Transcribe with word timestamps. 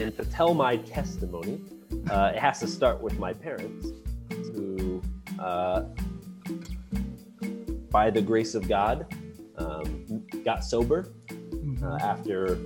and 0.00 0.16
to 0.16 0.24
tell 0.24 0.54
my 0.54 0.76
testimony, 0.78 1.60
uh, 2.10 2.32
it 2.34 2.38
has 2.38 2.58
to 2.60 2.66
start 2.66 3.00
with 3.00 3.18
my 3.18 3.32
parents, 3.32 3.88
who, 4.30 5.02
uh, 5.38 5.82
by 7.90 8.10
the 8.10 8.22
grace 8.22 8.54
of 8.54 8.66
God, 8.66 9.06
um, 9.58 10.24
got 10.42 10.64
sober 10.64 11.12
uh, 11.82 11.98
after 12.00 12.58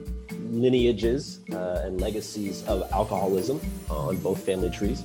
lineages 0.51 1.41
uh, 1.53 1.83
and 1.85 2.01
legacies 2.01 2.65
of 2.69 2.91
alcoholism 2.93 3.61
on 3.91 4.17
both 4.19 4.45
family 4.45 4.71
trees. 4.71 5.03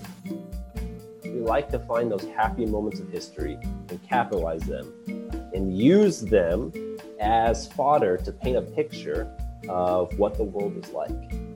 We 1.24 1.42
like 1.42 1.70
to 1.70 1.80
find 1.80 2.12
those 2.12 2.26
happy 2.36 2.66
moments 2.66 3.00
of 3.00 3.10
history 3.10 3.58
and 3.90 4.00
capitalize 4.08 4.62
them 4.62 4.94
and 5.54 5.76
use 5.76 6.22
them 6.22 6.72
as 7.20 7.68
fodder 7.74 8.18
to 8.18 8.32
paint 8.32 8.58
a 8.58 8.62
picture 8.62 9.36
of 9.68 10.18
what 10.20 10.36
the 10.36 10.44
world 10.44 10.78
is 10.78 10.92
like. 10.92 11.49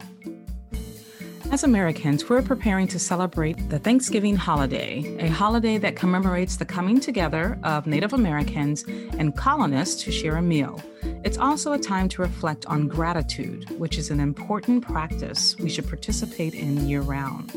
As 1.53 1.63
Americans, 1.63 2.27
we're 2.29 2.41
preparing 2.41 2.87
to 2.87 2.97
celebrate 2.97 3.69
the 3.69 3.77
Thanksgiving 3.77 4.35
holiday, 4.35 5.15
a 5.19 5.27
holiday 5.27 5.77
that 5.77 5.95
commemorates 5.95 6.55
the 6.55 6.65
coming 6.65 6.99
together 6.99 7.59
of 7.61 7.85
Native 7.85 8.13
Americans 8.13 8.83
and 9.19 9.37
colonists 9.37 10.01
to 10.01 10.11
share 10.11 10.37
a 10.37 10.41
meal. 10.41 10.81
It's 11.23 11.37
also 11.37 11.73
a 11.73 11.77
time 11.77 12.09
to 12.09 12.23
reflect 12.23 12.65
on 12.65 12.87
gratitude, 12.87 13.69
which 13.77 13.99
is 13.99 14.09
an 14.09 14.19
important 14.19 14.83
practice 14.83 15.55
we 15.59 15.69
should 15.69 15.87
participate 15.87 16.55
in 16.55 16.87
year 16.87 17.01
round. 17.01 17.53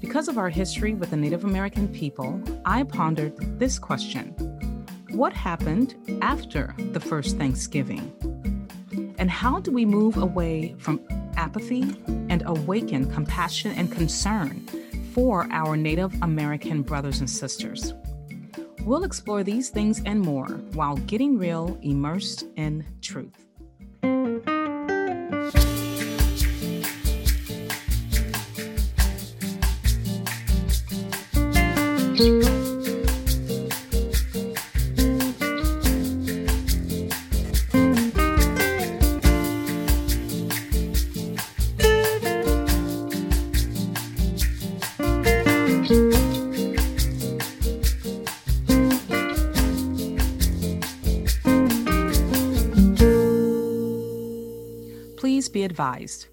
Because 0.00 0.28
of 0.28 0.38
our 0.38 0.48
history 0.48 0.94
with 0.94 1.10
the 1.10 1.16
Native 1.18 1.44
American 1.44 1.88
people, 1.88 2.42
I 2.64 2.84
pondered 2.84 3.36
this 3.58 3.78
question 3.78 4.28
What 5.10 5.34
happened 5.34 5.94
after 6.22 6.74
the 6.78 7.00
first 7.00 7.36
Thanksgiving? 7.36 8.10
And 9.18 9.30
how 9.30 9.60
do 9.60 9.72
we 9.72 9.84
move 9.84 10.16
away 10.16 10.74
from 10.78 11.06
apathy 11.36 11.82
and 12.28 12.42
awaken 12.46 13.10
compassion 13.12 13.72
and 13.72 13.90
concern 13.90 14.66
for 15.12 15.46
our 15.50 15.76
Native 15.76 16.12
American 16.22 16.82
brothers 16.82 17.20
and 17.20 17.30
sisters. 17.30 17.94
We'll 18.82 19.04
explore 19.04 19.42
these 19.42 19.70
things 19.70 20.02
and 20.06 20.20
more 20.20 20.46
while 20.74 20.96
getting 20.96 21.38
real, 21.38 21.78
immersed 21.82 22.44
in 22.56 22.84
truth. 23.00 23.32
Please 32.16 32.46
be 32.46 32.65
advised. 55.76 56.28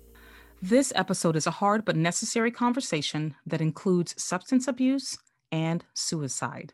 This 0.62 0.94
episode 0.96 1.36
is 1.36 1.46
a 1.46 1.52
hard 1.60 1.84
but 1.84 1.98
necessary 1.98 2.50
conversation 2.50 3.36
that 3.46 3.60
includes 3.60 4.16
substance 4.18 4.70
abuse 4.70 5.18
and 5.52 5.84
suicide. 5.94 6.72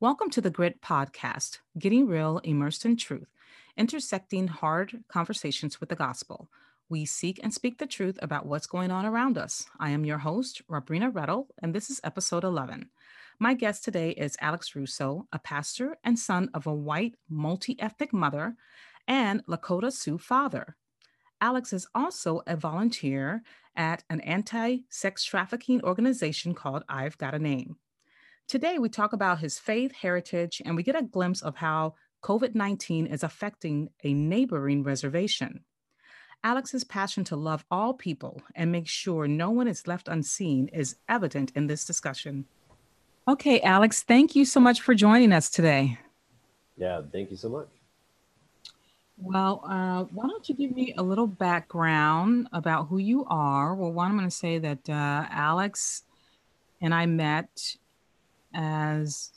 Welcome 0.00 0.28
to 0.32 0.42
the 0.42 0.50
Grit 0.50 0.82
Podcast, 0.82 1.60
Getting 1.78 2.06
Real, 2.06 2.42
Immersed 2.44 2.84
in 2.84 2.94
Truth, 2.94 3.30
intersecting 3.74 4.48
hard 4.48 5.02
conversations 5.08 5.80
with 5.80 5.88
the 5.88 5.96
gospel. 5.96 6.50
We 6.90 7.06
seek 7.06 7.40
and 7.42 7.54
speak 7.54 7.78
the 7.78 7.86
truth 7.86 8.18
about 8.20 8.44
what's 8.44 8.66
going 8.66 8.90
on 8.90 9.06
around 9.06 9.38
us. 9.38 9.64
I 9.78 9.92
am 9.92 10.04
your 10.04 10.18
host, 10.18 10.60
Rabrina 10.68 11.10
Rettel, 11.10 11.46
and 11.62 11.74
this 11.74 11.88
is 11.88 12.02
episode 12.04 12.44
11. 12.44 12.90
My 13.38 13.54
guest 13.54 13.82
today 13.82 14.10
is 14.10 14.36
Alex 14.42 14.76
Russo, 14.76 15.26
a 15.32 15.38
pastor 15.38 15.96
and 16.04 16.18
son 16.18 16.50
of 16.52 16.66
a 16.66 16.74
white, 16.74 17.14
multi 17.30 17.80
ethnic 17.80 18.12
mother 18.12 18.56
and 19.08 19.42
Lakota 19.46 19.90
Sioux 19.90 20.18
father. 20.18 20.76
Alex 21.40 21.72
is 21.72 21.86
also 21.94 22.42
a 22.46 22.56
volunteer 22.56 23.42
at 23.76 24.04
an 24.10 24.20
anti 24.20 24.78
sex 24.90 25.24
trafficking 25.24 25.82
organization 25.82 26.54
called 26.54 26.84
I've 26.88 27.16
Got 27.18 27.34
a 27.34 27.38
Name. 27.38 27.76
Today, 28.46 28.78
we 28.78 28.88
talk 28.88 29.12
about 29.12 29.38
his 29.38 29.58
faith, 29.58 29.92
heritage, 29.92 30.60
and 30.64 30.76
we 30.76 30.82
get 30.82 30.98
a 30.98 31.02
glimpse 31.02 31.40
of 31.40 31.56
how 31.56 31.94
COVID 32.22 32.54
19 32.54 33.06
is 33.06 33.22
affecting 33.22 33.88
a 34.04 34.12
neighboring 34.12 34.82
reservation. 34.82 35.64
Alex's 36.42 36.84
passion 36.84 37.24
to 37.24 37.36
love 37.36 37.64
all 37.70 37.94
people 37.94 38.42
and 38.54 38.72
make 38.72 38.88
sure 38.88 39.28
no 39.28 39.50
one 39.50 39.68
is 39.68 39.86
left 39.86 40.08
unseen 40.08 40.68
is 40.68 40.96
evident 41.08 41.52
in 41.54 41.66
this 41.66 41.84
discussion. 41.84 42.46
Okay, 43.28 43.60
Alex, 43.60 44.02
thank 44.02 44.34
you 44.34 44.44
so 44.44 44.58
much 44.58 44.80
for 44.80 44.94
joining 44.94 45.32
us 45.32 45.50
today. 45.50 45.98
Yeah, 46.76 47.02
thank 47.12 47.30
you 47.30 47.36
so 47.36 47.50
much. 47.50 47.68
Well, 49.22 49.62
uh, 49.66 50.04
why 50.04 50.26
don't 50.26 50.48
you 50.48 50.54
give 50.54 50.72
me 50.72 50.94
a 50.96 51.02
little 51.02 51.26
background 51.26 52.48
about 52.52 52.88
who 52.88 52.96
you 52.96 53.26
are? 53.26 53.74
Well, 53.74 53.92
one, 53.92 54.10
I'm 54.10 54.16
going 54.16 54.28
to 54.28 54.34
say 54.34 54.58
that 54.58 54.88
uh, 54.88 55.26
Alex 55.30 56.04
and 56.80 56.94
I 56.94 57.04
met 57.04 57.76
as 58.54 59.30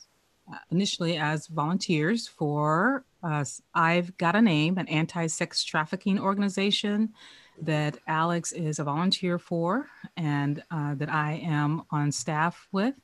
uh, 0.52 0.58
initially 0.72 1.18
as 1.18 1.48
volunteers 1.48 2.30
for 2.30 3.04
uh, 3.24 3.44
I've 3.76 4.18
Got 4.18 4.38
a 4.38 4.42
Name, 4.42 4.78
an 4.78 4.88
anti 4.88 5.28
sex 5.28 5.66
trafficking 5.66 6.18
organization 6.18 7.14
that 7.62 7.98
Alex 8.08 8.54
is 8.54 8.80
a 8.80 8.86
volunteer 8.86 9.38
for 9.38 9.90
and 10.16 10.64
uh, 10.72 10.96
that 10.96 11.10
I 11.10 11.42
am 11.44 11.84
on 11.92 12.12
staff 12.14 12.70
with. 12.72 12.96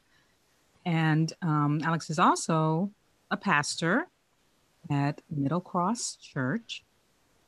And 0.85 1.31
um, 1.41 1.81
Alex 1.83 2.09
is 2.09 2.19
also 2.19 2.89
a 3.31 3.37
pastor 3.37 4.07
at 4.89 5.21
Middle 5.29 5.61
Cross 5.61 6.17
Church. 6.21 6.83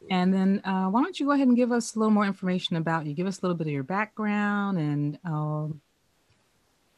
And 0.10 0.34
then 0.34 0.62
uh, 0.66 0.88
why 0.88 1.04
don't 1.04 1.20
you 1.20 1.28
go 1.28 1.34
ahead 1.34 1.48
and 1.48 1.56
give 1.56 1.72
us 1.72 1.96
a 1.96 2.00
little 2.00 2.12
more 2.12 2.26
information 2.26 2.76
about 2.76 3.06
you? 3.06 3.14
Give 3.14 3.28
us 3.28 3.40
a 3.40 3.42
little 3.44 3.56
bit 3.56 3.68
of 3.68 3.74
your 3.74 3.84
background 3.84 4.80
and 4.80 5.20
um, 5.24 5.82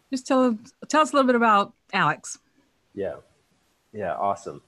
just 0.09 0.25
tell 0.25 0.57
tell 0.88 1.01
us 1.01 1.11
a 1.11 1.16
little 1.16 1.27
bit 1.27 1.35
about 1.35 1.73
Alex. 1.91 2.38
Yeah, 2.94 3.16
yeah, 3.91 4.13
awesome. 4.13 4.61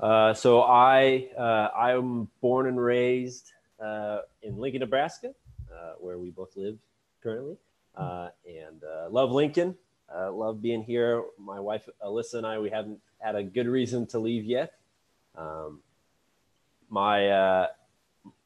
Uh, 0.00 0.32
so 0.32 0.62
I 0.62 1.28
uh, 1.36 1.68
I'm 1.76 2.28
born 2.40 2.68
and 2.68 2.80
raised 2.80 3.52
uh, 3.82 4.20
in 4.42 4.56
Lincoln, 4.56 4.80
Nebraska, 4.80 5.34
uh, 5.72 5.92
where 5.98 6.16
we 6.18 6.30
both 6.30 6.56
live 6.56 6.78
currently, 7.22 7.56
uh, 7.96 8.28
and 8.46 8.82
love 9.10 9.32
Lincoln. 9.32 9.76
love 10.10 10.62
being 10.62 10.82
here. 10.82 11.24
My 11.38 11.60
wife 11.60 11.88
Alyssa 12.04 12.34
and 12.34 12.46
I 12.46 12.58
we 12.58 12.70
haven't 12.70 13.00
had 13.18 13.34
a 13.34 13.42
good 13.42 13.66
reason 13.66 14.06
to 14.06 14.18
leave 14.18 14.44
yet. 14.44 14.74
Um, 15.38 15.80
my 16.90 17.28
uh, 17.28 17.66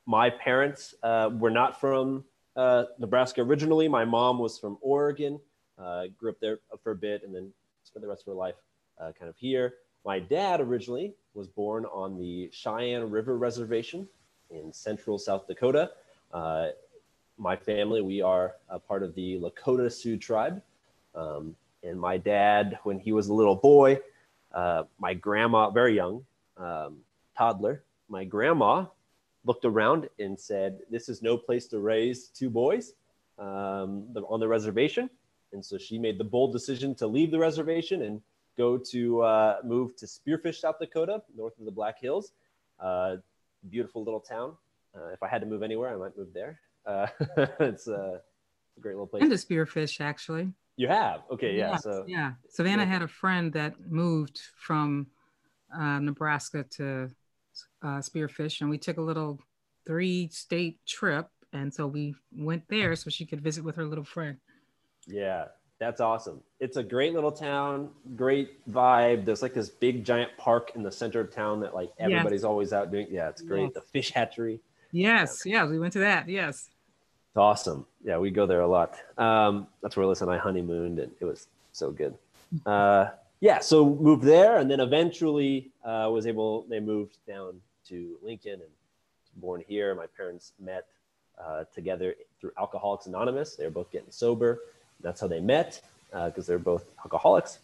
my 0.07 0.31
parents 0.31 0.95
uh, 1.03 1.31
were 1.33 1.51
not 1.51 1.81
from 1.81 2.25
uh, 2.57 2.85
Nebraska 2.99 3.41
originally. 3.41 3.89
My 3.89 4.05
mom 4.05 4.39
was 4.39 4.59
from 4.59 4.79
Oregon. 4.81 5.41
Uh, 5.79 6.05
grew 6.19 6.31
up 6.31 6.41
there 6.41 6.59
for 6.83 6.93
a 6.93 6.97
bit, 6.97 7.23
and 7.25 7.35
then 7.35 7.51
spent 7.83 8.03
the 8.03 8.09
rest 8.09 8.23
of 8.23 8.27
her 8.27 8.39
life 8.39 8.57
uh, 9.01 9.13
kind 9.19 9.29
of 9.29 9.37
here. 9.37 9.75
My 10.05 10.19
dad 10.19 10.61
originally 10.61 11.15
was 11.35 11.49
born 11.49 11.87
on 11.87 12.19
the 12.19 12.51
Cheyenne 12.53 13.09
River 13.11 13.39
Reservation 13.39 14.07
in 14.51 14.73
central 14.73 15.19
South 15.19 15.47
Dakota. 15.47 15.93
Uh, 16.33 16.69
my 17.39 17.57
family, 17.57 18.03
we 18.03 18.21
are 18.21 18.57
a 18.69 18.79
part 18.79 19.03
of 19.03 19.15
the 19.15 19.39
Lakota 19.39 19.91
Sioux 19.91 20.17
tribe. 20.17 20.61
Um, 21.15 21.57
and 21.83 21.99
my 21.99 22.17
dad, 22.17 22.79
when 22.83 22.99
he 22.99 23.13
was 23.13 23.29
a 23.29 23.35
little 23.35 23.57
boy, 23.57 23.99
my 24.55 25.15
grandma, 25.15 25.71
very 25.71 25.97
young, 25.97 26.25
um, 26.63 26.99
toddler, 27.37 27.85
my 28.09 28.25
grandma 28.25 28.87
looked 29.45 29.65
around 29.65 30.09
and 30.19 30.39
said, 30.39 30.81
This 30.91 31.09
is 31.09 31.23
no 31.23 31.37
place 31.37 31.67
to 31.69 31.81
raise 31.81 32.29
two 32.29 32.51
boys 32.51 32.95
um, 33.39 34.09
on 34.29 34.41
the 34.41 34.49
reservation. 34.49 35.11
And 35.53 35.65
so 35.65 35.77
she 35.77 35.99
made 35.99 36.19
the 36.19 36.25
bold 36.25 36.53
decision 36.53 36.95
to 36.97 37.07
leave 37.07 37.31
the 37.31 37.39
reservation 37.39 38.03
and 38.03 38.23
go 38.57 38.79
to 38.79 39.23
uh, 39.23 39.57
move 39.65 39.97
to 39.97 40.07
Spearfish, 40.07 40.61
South 40.61 40.79
Dakota, 40.79 41.23
north 41.37 41.59
of 41.59 41.65
the 41.65 41.71
Black 41.71 42.01
Hills. 42.01 42.33
Uh, 42.81 43.17
beautiful 43.69 44.03
little 44.03 44.21
town. 44.21 44.55
Uh, 44.95 45.09
if 45.09 45.23
I 45.23 45.29
had 45.29 45.41
to 45.41 45.47
move 45.47 45.63
anywhere, 45.63 45.93
I 45.95 45.97
might 45.97 46.17
move 46.17 46.33
there. 46.33 46.61
Uh, 46.87 47.07
it's, 47.61 47.89
uh, 47.89 48.19
a 48.77 48.81
great 48.81 48.95
little 48.95 49.07
place. 49.07 49.23
And 49.23 49.31
to 49.31 49.37
Spearfish, 49.37 50.01
actually. 50.01 50.53
You 50.77 50.89
have? 50.89 51.23
Okay, 51.31 51.57
yeah. 51.57 51.73
Yes, 51.73 51.83
so 51.83 52.05
yeah. 52.09 52.33
Savannah 52.49 52.87
had 52.87 53.03
a 53.03 53.09
friend 53.09 53.53
that 53.53 53.75
moved 53.91 54.41
from 54.57 55.07
uh, 55.75 55.99
Nebraska 55.99 56.65
to 56.77 57.11
uh, 57.83 57.99
Spearfish, 57.99 58.61
and 58.61 58.71
we 58.71 58.79
took 58.79 58.99
a 58.99 59.03
little 59.03 59.41
three 59.87 60.29
state 60.29 60.79
trip. 60.87 61.29
And 61.53 61.73
so 61.73 61.87
we 61.87 62.15
went 62.35 62.67
there 62.69 62.97
so 62.97 63.11
she 63.11 63.27
could 63.27 63.43
visit 63.43 63.63
with 63.63 63.77
her 63.77 63.85
little 63.85 64.05
friend. 64.05 64.39
Yeah, 65.07 65.47
that's 65.79 66.01
awesome. 66.01 66.41
It's 66.61 66.77
a 66.77 66.83
great 66.83 67.13
little 67.13 67.33
town, 67.33 67.91
great 68.17 68.65
vibe. 68.71 69.27
There's 69.27 69.43
like 69.43 69.53
this 69.53 69.69
big 69.69 70.05
giant 70.05 70.31
park 70.39 70.73
in 70.75 70.83
the 70.83 70.93
center 70.93 71.21
of 71.21 71.35
town 71.35 71.61
that 71.61 71.75
like 71.75 71.93
everybody's 71.99 72.41
yes. 72.41 72.45
always 72.45 72.73
out 72.73 72.91
doing. 72.91 73.09
Yeah, 73.11 73.29
it's 73.29 73.43
great. 73.43 73.65
Yes. 73.65 73.75
The 73.75 73.81
fish 73.81 74.11
hatchery. 74.13 74.61
Yes, 74.93 75.43
yeah, 75.45 75.67
we 75.67 75.79
went 75.79 75.93
to 75.95 75.99
that. 76.01 76.29
Yes. 76.29 76.71
It's 77.31 77.37
awesome. 77.37 77.87
Yeah, 78.05 78.19
we 78.19 78.31
go 78.31 78.47
there 78.47 78.61
a 78.61 78.67
lot. 78.67 78.95
Um, 79.19 79.67
that's 79.83 79.97
where 79.97 80.07
Alyssa 80.07 80.23
and 80.23 80.31
I 80.31 80.39
honeymooned, 80.39 80.99
and 80.99 81.13
it 81.19 81.25
was 81.25 81.49
so 81.73 81.91
good. 81.91 82.15
Uh, 82.67 83.09
yeah, 83.43 83.59
so 83.59 83.85
moved 83.85 84.23
there, 84.23 84.59
and 84.59 84.71
then 84.71 84.79
eventually 84.79 85.73
uh, 85.85 86.09
was 86.13 86.29
able. 86.29 86.63
They 86.69 86.79
moved 86.79 87.19
down 87.27 87.61
to 87.89 88.17
Lincoln, 88.23 88.53
and 88.53 88.71
born 89.35 89.65
here. 89.67 89.97
My 89.97 90.07
parents 90.17 90.53
met 90.61 90.87
uh, 91.45 91.65
together 91.75 92.15
through 92.41 92.53
Alcoholics 92.57 93.07
Anonymous. 93.07 93.57
They 93.57 93.65
were 93.65 93.71
both 93.71 93.91
getting 93.91 94.13
sober. 94.13 94.61
That's 95.01 95.21
how 95.21 95.27
they 95.27 95.41
met 95.41 95.83
because 96.13 96.49
uh, 96.49 96.53
they're 96.53 96.61
both 96.61 96.85
alcoholics. 97.01 97.59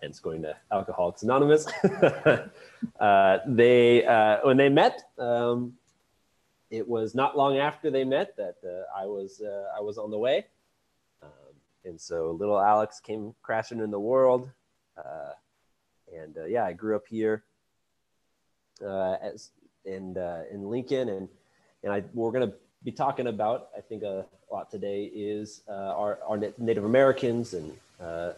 Hence, 0.00 0.20
going 0.20 0.42
to 0.42 0.54
Alcoholics 0.70 1.24
Anonymous. 1.24 1.66
uh, 3.00 3.38
they 3.48 4.06
uh, 4.06 4.36
when 4.44 4.56
they 4.56 4.68
met, 4.68 5.10
um, 5.18 5.74
it 6.70 6.86
was 6.86 7.16
not 7.16 7.36
long 7.36 7.58
after 7.58 7.90
they 7.90 8.04
met 8.04 8.36
that 8.36 8.58
uh, 8.64 8.96
I 8.96 9.06
was 9.06 9.42
uh, 9.42 9.76
I 9.76 9.80
was 9.80 9.98
on 9.98 10.12
the 10.12 10.18
way, 10.18 10.46
um, 11.20 11.30
and 11.84 12.00
so 12.00 12.30
little 12.30 12.60
Alex 12.60 13.00
came 13.00 13.34
crashing 13.42 13.80
in 13.80 13.90
the 13.90 13.98
world, 13.98 14.48
uh, 14.98 15.32
and 16.14 16.36
uh, 16.36 16.44
yeah, 16.44 16.64
I 16.64 16.72
grew 16.72 16.96
up 16.96 17.06
here 17.08 17.44
uh, 18.84 19.16
as 19.22 19.50
in 19.84 20.16
uh, 20.16 20.44
in 20.50 20.68
Lincoln, 20.68 21.08
and 21.08 21.28
and 21.82 21.92
I 21.92 22.02
we're 22.14 22.32
gonna 22.32 22.52
be 22.84 22.92
talking 22.92 23.26
about 23.26 23.68
I 23.76 23.80
think 23.80 24.02
a 24.02 24.26
lot 24.50 24.70
today 24.70 25.04
is 25.04 25.62
our 25.68 26.18
our 26.26 26.38
Native 26.58 26.84
Americans 26.84 27.54
and. 27.54 27.72
and 28.00 28.34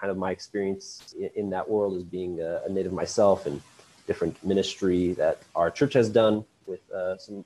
kind 0.00 0.10
of 0.10 0.16
my 0.16 0.32
experience 0.32 1.14
in, 1.16 1.30
in 1.36 1.50
that 1.50 1.68
world 1.68 1.96
as 1.96 2.02
being 2.02 2.40
a, 2.40 2.62
a 2.66 2.68
native 2.68 2.92
myself 2.92 3.46
and 3.46 3.60
different 4.08 4.42
ministry 4.44 5.12
that 5.12 5.38
our 5.54 5.70
church 5.70 5.92
has 5.92 6.08
done 6.08 6.44
with 6.66 6.80
uh, 6.90 7.16
some 7.18 7.44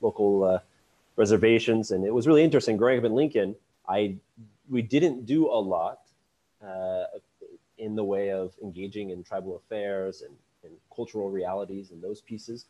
local 0.00 0.44
uh, 0.44 0.58
reservations, 1.16 1.92
and 1.92 2.04
it 2.04 2.12
was 2.12 2.26
really 2.26 2.42
interesting. 2.42 2.76
Growing 2.76 2.98
up 2.98 3.04
in 3.04 3.14
Lincoln, 3.14 3.54
I 3.88 4.16
we 4.68 4.82
didn't 4.82 5.26
do 5.26 5.48
a 5.50 5.60
lot 5.76 6.00
uh, 6.64 7.04
in 7.82 7.96
the 7.96 8.04
way 8.04 8.30
of 8.30 8.54
engaging 8.62 9.10
in 9.10 9.22
tribal 9.24 9.56
affairs 9.56 10.22
and, 10.22 10.34
and 10.64 10.72
cultural 10.94 11.28
realities 11.30 11.90
and 11.90 12.00
those 12.00 12.20
pieces. 12.20 12.66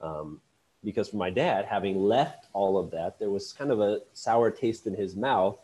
Um, 0.00 0.40
because 0.84 1.08
for 1.08 1.16
my 1.16 1.30
dad, 1.30 1.64
having 1.64 1.96
left 1.98 2.46
all 2.52 2.76
of 2.76 2.90
that, 2.90 3.18
there 3.18 3.30
was 3.30 3.52
kind 3.52 3.70
of 3.70 3.80
a 3.80 4.00
sour 4.12 4.50
taste 4.50 4.86
in 4.86 4.94
his 4.94 5.16
mouth. 5.16 5.56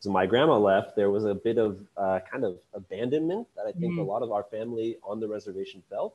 So 0.00 0.10
my 0.10 0.26
grandma 0.26 0.58
left, 0.58 0.94
there 0.94 1.10
was 1.10 1.24
a 1.24 1.34
bit 1.34 1.58
of 1.58 1.80
uh, 1.96 2.20
kind 2.30 2.44
of 2.44 2.58
abandonment 2.74 3.48
that 3.56 3.66
I 3.66 3.72
think 3.72 3.94
mm. 3.94 3.98
a 3.98 4.02
lot 4.02 4.22
of 4.22 4.30
our 4.30 4.44
family 4.44 4.96
on 5.02 5.20
the 5.20 5.28
reservation 5.28 5.82
felt 5.90 6.14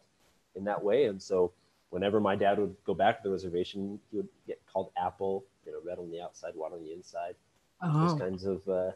in 0.56 0.64
that 0.66 0.84
way. 0.84 1.06
And 1.06 1.22
so 1.22 1.52
whenever 1.90 2.20
my 2.20 2.36
dad 2.36 2.58
would 2.60 2.76
go 2.86 2.94
back 2.94 3.22
to 3.22 3.28
the 3.28 3.32
reservation, 3.32 4.00
he 4.10 4.18
would 4.18 4.30
get 4.48 4.60
called 4.72 4.90
Apple, 4.98 5.44
you 5.66 5.72
know, 5.72 5.80
red 5.86 6.00
on 6.00 6.10
the 6.10 6.22
outside, 6.22 6.54
white 6.56 6.74
on 6.74 6.84
the 6.84 6.94
inside. 6.94 7.36
Oh. 7.82 8.08
Those 8.08 8.20
kinds 8.20 8.46
of, 8.46 8.68
uh, 8.68 8.92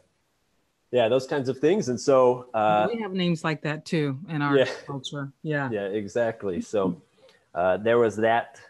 yeah, 0.92 1.08
those 1.08 1.26
kinds 1.26 1.48
of 1.48 1.58
things. 1.58 1.88
And 1.88 2.00
so 2.00 2.48
uh, 2.52 2.88
we 2.92 3.00
have 3.00 3.12
names 3.12 3.44
like 3.44 3.62
that 3.62 3.84
too 3.84 4.18
in 4.28 4.42
our 4.42 4.56
yeah. 4.58 4.68
culture. 4.86 5.32
Yeah. 5.42 5.70
Yeah, 5.70 5.86
exactly. 5.86 6.60
So 6.60 7.00
uh, 7.54 7.76
there 7.76 7.98
was 7.98 8.16
that 8.16 8.60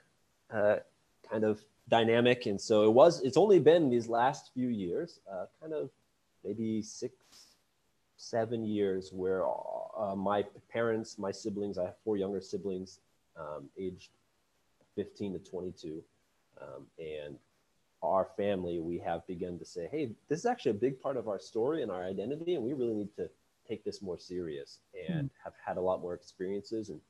uh, 0.52 0.76
kind 1.28 1.44
of 1.44 1.61
dynamic. 1.88 2.46
And 2.46 2.61
so 2.61 2.84
it 2.84 2.93
was, 2.93 3.22
it's 3.22 3.37
only 3.37 3.58
been 3.58 3.88
these 3.88 4.08
last 4.08 4.50
few 4.52 4.69
years, 4.69 5.20
uh, 5.31 5.46
kind 5.61 5.72
of 5.72 5.90
maybe 6.44 6.82
six, 6.82 7.14
seven 8.17 8.64
years 8.64 9.12
where 9.12 9.44
uh, 9.99 10.14
my 10.14 10.44
parents, 10.70 11.19
my 11.19 11.31
siblings, 11.31 11.78
I 11.78 11.87
have 11.87 11.96
four 12.05 12.19
younger 12.19 12.40
siblings, 12.40 13.00
um, 13.38 13.69
aged 13.78 14.11
15 14.94 15.34
to 15.34 15.38
22. 15.38 16.02
Um, 16.61 16.87
and 16.99 17.37
our 18.02 18.29
family, 18.37 18.81
we 18.81 18.99
have 18.99 19.26
begun 19.26 19.58
to 19.58 19.64
say, 19.64 19.88
hey, 19.91 20.11
this 20.29 20.38
is 20.38 20.47
actually 20.47 20.73
a 20.73 20.75
big 20.75 21.00
part 21.00 21.17
of 21.17 21.29
our 21.29 21.38
story 21.38 21.82
and 21.82 21.91
our 21.91 22.05
identity, 22.05 22.55
and 22.55 22.64
we 22.64 22.73
really 22.73 22.94
need 22.94 23.14
to 23.17 23.29
take 23.69 23.85
this 23.85 24.02
more 24.02 24.19
serious 24.19 24.79
and 25.08 25.26
mm. 25.26 25.31
have 25.44 25.52
had 25.64 25.76
a 25.76 25.81
lot 25.81 26.00
more 26.00 26.14
experiences. 26.14 26.88
And 26.88 27.00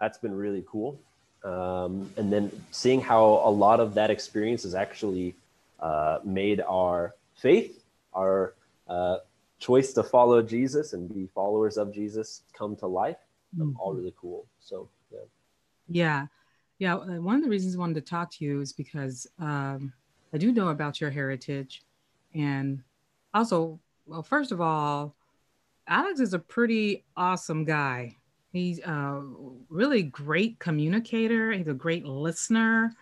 that's 0.00 0.18
been 0.18 0.34
really 0.34 0.64
cool. 0.66 1.00
Um, 1.44 2.10
and 2.16 2.32
then 2.32 2.50
seeing 2.70 3.00
how 3.00 3.42
a 3.44 3.50
lot 3.50 3.80
of 3.80 3.94
that 3.94 4.10
experience 4.10 4.64
has 4.64 4.74
actually 4.74 5.34
uh, 5.78 6.18
made 6.24 6.60
our 6.60 7.14
faith, 7.36 7.84
our 8.14 8.54
uh, 8.88 9.18
choice 9.58 9.92
to 9.92 10.02
follow 10.02 10.42
Jesus 10.42 10.92
and 10.94 11.12
be 11.14 11.28
followers 11.34 11.76
of 11.76 11.94
Jesus 11.94 12.42
come 12.52 12.76
to 12.76 12.86
life. 12.86 13.18
Mm. 13.56 13.74
All 13.78 13.94
really 13.94 14.14
cool. 14.20 14.46
So, 14.60 14.88
yeah. 15.12 15.18
Yeah. 15.88 16.26
Yeah. 16.78 16.96
Uh, 16.96 17.20
one 17.20 17.36
of 17.36 17.42
the 17.42 17.50
reasons 17.50 17.76
I 17.76 17.78
wanted 17.78 17.94
to 17.94 18.10
talk 18.10 18.30
to 18.32 18.44
you 18.44 18.60
is 18.60 18.72
because 18.72 19.26
um, 19.38 19.92
I 20.32 20.38
do 20.38 20.52
know 20.52 20.68
about 20.68 21.00
your 21.00 21.10
heritage. 21.10 21.82
And 22.34 22.82
also, 23.34 23.80
well, 24.06 24.22
first 24.22 24.52
of 24.52 24.60
all, 24.60 25.14
Alex 25.88 26.20
is 26.20 26.34
a 26.34 26.38
pretty 26.38 27.04
awesome 27.16 27.64
guy. 27.64 28.16
He's 28.52 28.80
a 28.80 29.22
really 29.68 30.02
great 30.02 30.58
communicator, 30.58 31.52
he's 31.52 31.68
a 31.68 31.74
great 31.74 32.04
listener, 32.04 32.92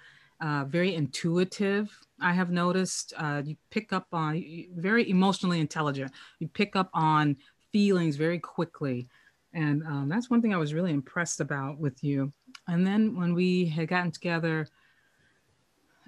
uh, 0.41 0.65
very 0.65 0.95
intuitive. 0.95 1.91
I 2.21 2.33
have 2.33 2.51
noticed 2.51 3.13
uh, 3.17 3.43
you 3.45 3.57
pick 3.71 3.93
up 3.93 4.07
on 4.13 4.43
very 4.77 5.09
emotionally 5.09 5.61
intelligent. 5.61 6.13
You 6.39 6.49
pick 6.49 6.77
up 6.77 6.91
on 6.93 7.37
feelings 7.73 8.17
very 8.17 8.39
quickly. 8.39 9.09
And 9.55 9.83
um, 9.85 10.09
that's 10.09 10.29
one 10.29 10.43
thing 10.43 10.53
I 10.53 10.59
was 10.59 10.75
really 10.75 10.93
impressed 10.93 11.41
about 11.41 11.79
with 11.79 12.05
you. 12.05 12.33
And 12.67 12.87
then 12.87 13.19
when 13.19 13.35
we 13.35 13.67
had 13.67 13.89
gotten 13.89 14.11
together 14.11 14.69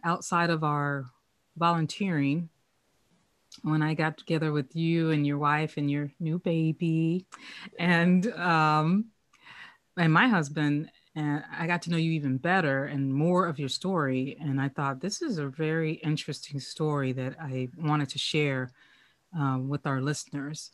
outside 0.04 0.50
of 0.50 0.64
our 0.64 1.06
volunteering, 1.56 2.48
when 3.62 3.82
I 3.82 3.94
got 3.94 4.16
together 4.16 4.52
with 4.52 4.74
you 4.76 5.10
and 5.10 5.26
your 5.26 5.38
wife 5.38 5.76
and 5.76 5.90
your 5.90 6.10
new 6.20 6.38
baby, 6.38 7.26
and 7.78 8.26
um, 8.34 9.06
and 9.96 10.12
my 10.12 10.28
husband, 10.28 10.90
and 11.14 11.42
I 11.58 11.66
got 11.66 11.82
to 11.82 11.90
know 11.90 11.96
you 11.96 12.12
even 12.12 12.38
better 12.38 12.84
and 12.84 13.12
more 13.12 13.46
of 13.46 13.58
your 13.58 13.68
story. 13.68 14.36
And 14.40 14.60
I 14.60 14.68
thought 14.68 15.00
this 15.00 15.20
is 15.20 15.38
a 15.38 15.48
very 15.48 15.94
interesting 15.94 16.60
story 16.60 17.12
that 17.12 17.36
I 17.40 17.68
wanted 17.76 18.08
to 18.10 18.18
share 18.18 18.70
um, 19.36 19.68
with 19.68 19.86
our 19.86 20.00
listeners. 20.00 20.70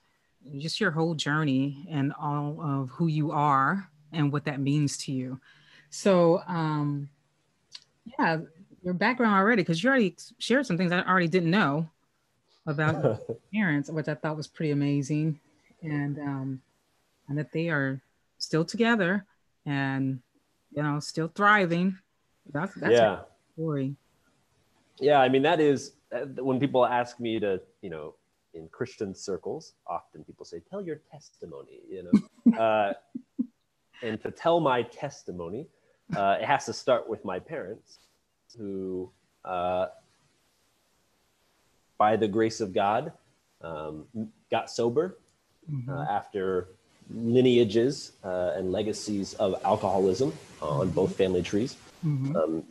Just 0.58 0.80
your 0.80 0.90
whole 0.90 1.14
journey 1.14 1.88
and 1.90 2.12
all 2.20 2.60
of 2.60 2.90
who 2.90 3.06
you 3.06 3.32
are 3.32 3.88
and 4.12 4.32
what 4.32 4.44
that 4.44 4.60
means 4.60 4.96
to 4.98 5.12
you. 5.12 5.40
So, 5.90 6.42
um, 6.46 7.08
yeah, 8.18 8.38
your 8.82 8.94
background 8.94 9.34
already, 9.34 9.62
because 9.62 9.82
you 9.82 9.90
already 9.90 10.16
shared 10.38 10.66
some 10.66 10.76
things 10.76 10.92
I 10.92 11.02
already 11.02 11.28
didn't 11.28 11.50
know 11.50 11.88
about 12.66 13.02
your 13.02 13.20
parents, 13.52 13.90
which 13.90 14.08
I 14.08 14.14
thought 14.14 14.36
was 14.36 14.46
pretty 14.46 14.72
amazing, 14.72 15.40
and 15.82 16.18
um, 16.18 16.62
and 17.28 17.38
that 17.38 17.52
they 17.52 17.68
are 17.68 18.00
still 18.38 18.64
together 18.64 19.24
and 19.64 20.20
you 20.72 20.82
know 20.82 21.00
still 21.00 21.28
thriving. 21.28 21.98
That's 22.52 22.74
that's 22.74 22.92
yeah. 22.92 23.20
story. 23.54 23.96
Yeah, 24.98 25.20
I 25.20 25.28
mean 25.28 25.42
that 25.42 25.60
is 25.60 25.92
uh, 26.14 26.26
when 26.42 26.60
people 26.60 26.86
ask 26.86 27.20
me 27.20 27.40
to, 27.40 27.60
you 27.82 27.90
know, 27.90 28.14
in 28.54 28.68
Christian 28.68 29.14
circles, 29.14 29.74
often 29.86 30.24
people 30.24 30.44
say, 30.44 30.60
"Tell 30.70 30.82
your 30.82 31.00
testimony," 31.10 31.80
you 31.88 32.04
know, 32.04 32.58
uh, 32.58 32.92
and 34.02 34.20
to 34.22 34.30
tell 34.30 34.60
my 34.60 34.82
testimony 34.82 35.66
uh, 36.14 36.38
it 36.40 36.44
has 36.44 36.66
to 36.66 36.72
start 36.72 37.08
with 37.08 37.24
my 37.24 37.38
parents, 37.38 37.98
who, 38.56 39.10
uh, 39.44 39.86
by 41.98 42.16
the 42.16 42.28
grace 42.28 42.60
of 42.60 42.72
God, 42.72 43.12
um, 43.62 44.04
got 44.50 44.70
sober 44.70 45.16
mm-hmm. 45.70 45.90
uh, 45.90 46.04
after 46.04 46.68
lineages 47.10 48.12
uh, 48.24 48.52
and 48.56 48.72
legacies 48.72 49.34
of 49.34 49.54
alcoholism 49.64 50.32
on 50.60 50.90
both 50.90 51.10
mm-hmm. 51.10 51.18
family 51.18 51.42
trees, 51.42 51.76
mm-hmm. 52.04 52.36
um, 52.36 52.64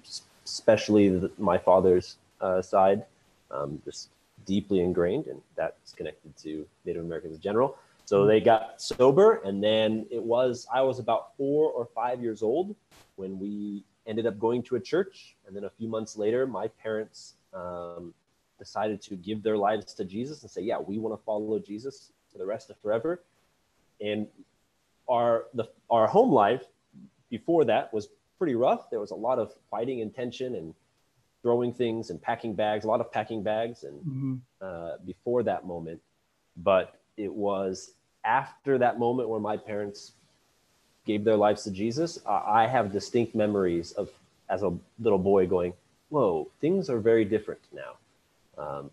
especially 0.46 1.10
the, 1.10 1.32
my 1.38 1.58
father's 1.58 2.18
uh, 2.42 2.62
side, 2.62 3.06
um, 3.52 3.82
just 3.86 4.10
deeply 4.46 4.82
ingrained, 4.82 5.28
and 5.28 5.42
that's 5.56 5.94
connected 5.94 6.36
to 6.38 6.66
Native 6.86 7.04
Americans 7.04 7.36
in 7.36 7.42
general. 7.42 7.78
So 8.06 8.28
they 8.28 8.40
got 8.40 8.80
sober, 8.80 9.42
and 9.44 9.64
then 9.64 10.06
it 10.12 10.22
was 10.22 10.68
I 10.72 10.82
was 10.82 11.00
about 11.00 11.36
four 11.38 11.72
or 11.72 11.88
five 11.96 12.22
years 12.22 12.44
old 12.44 12.76
when 13.16 13.40
we 13.40 13.84
ended 14.08 14.26
up 14.26 14.40
going 14.40 14.64
to 14.64 14.76
a 14.76 14.80
church, 14.80 15.36
and 15.46 15.56
then 15.56 15.64
a 15.64 15.70
few 15.70 15.88
months 15.88 16.18
later, 16.18 16.46
my 16.46 16.68
parents 16.68 17.34
um, 17.54 18.14
decided 18.60 19.02
to 19.04 19.16
give 19.16 19.44
their 19.44 19.58
lives 19.58 19.94
to 19.96 20.06
Jesus 20.06 20.42
and 20.42 20.52
say, 20.52 20.62
"Yeah, 20.62 20.80
we 20.80 20.98
want 20.98 21.20
to 21.20 21.24
follow 21.24 21.60
Jesus 21.60 22.12
for 22.32 22.38
the 22.38 22.46
rest 22.46 22.70
of 22.70 22.78
forever." 22.78 23.24
And 24.02 24.28
our 25.10 25.46
the 25.54 25.66
our 25.90 26.08
home 26.08 26.32
life 26.32 26.64
before 27.30 27.66
that 27.66 27.94
was 27.94 28.10
pretty 28.38 28.56
rough. 28.56 28.90
There 28.90 29.00
was 29.00 29.12
a 29.12 29.16
lot 29.16 29.40
of 29.40 29.54
fighting 29.70 30.02
and 30.02 30.14
tension 30.14 30.56
and 30.56 30.74
throwing 31.42 31.74
things 31.74 32.10
and 32.10 32.22
packing 32.22 32.56
bags, 32.56 32.86
a 32.86 32.88
lot 32.88 33.02
of 33.02 33.12
packing 33.12 33.44
bags, 33.44 33.84
and 33.84 34.00
mm-hmm. 34.00 34.36
uh, 34.62 34.98
before 35.06 35.44
that 35.44 35.66
moment, 35.66 36.02
but 36.58 37.00
it 37.18 37.32
was 37.32 37.94
after 38.24 38.78
that 38.80 38.98
moment 38.98 39.30
where 39.30 39.40
my 39.40 39.56
parents 39.56 40.14
gave 41.06 41.24
their 41.24 41.38
lives 41.38 41.64
to 41.64 41.72
Jesus, 41.72 42.20
I 42.26 42.68
have 42.68 42.92
distinct 42.92 43.36
memories 43.36 43.92
of 43.94 44.10
as 44.50 44.64
a 44.64 44.74
little 45.00 45.20
boy 45.20 45.48
going, 45.48 45.74
whoa, 46.10 46.48
things 46.62 46.90
are 46.90 47.00
very 47.00 47.26
different 47.26 47.62
now. 47.74 47.98
Um, 48.58 48.92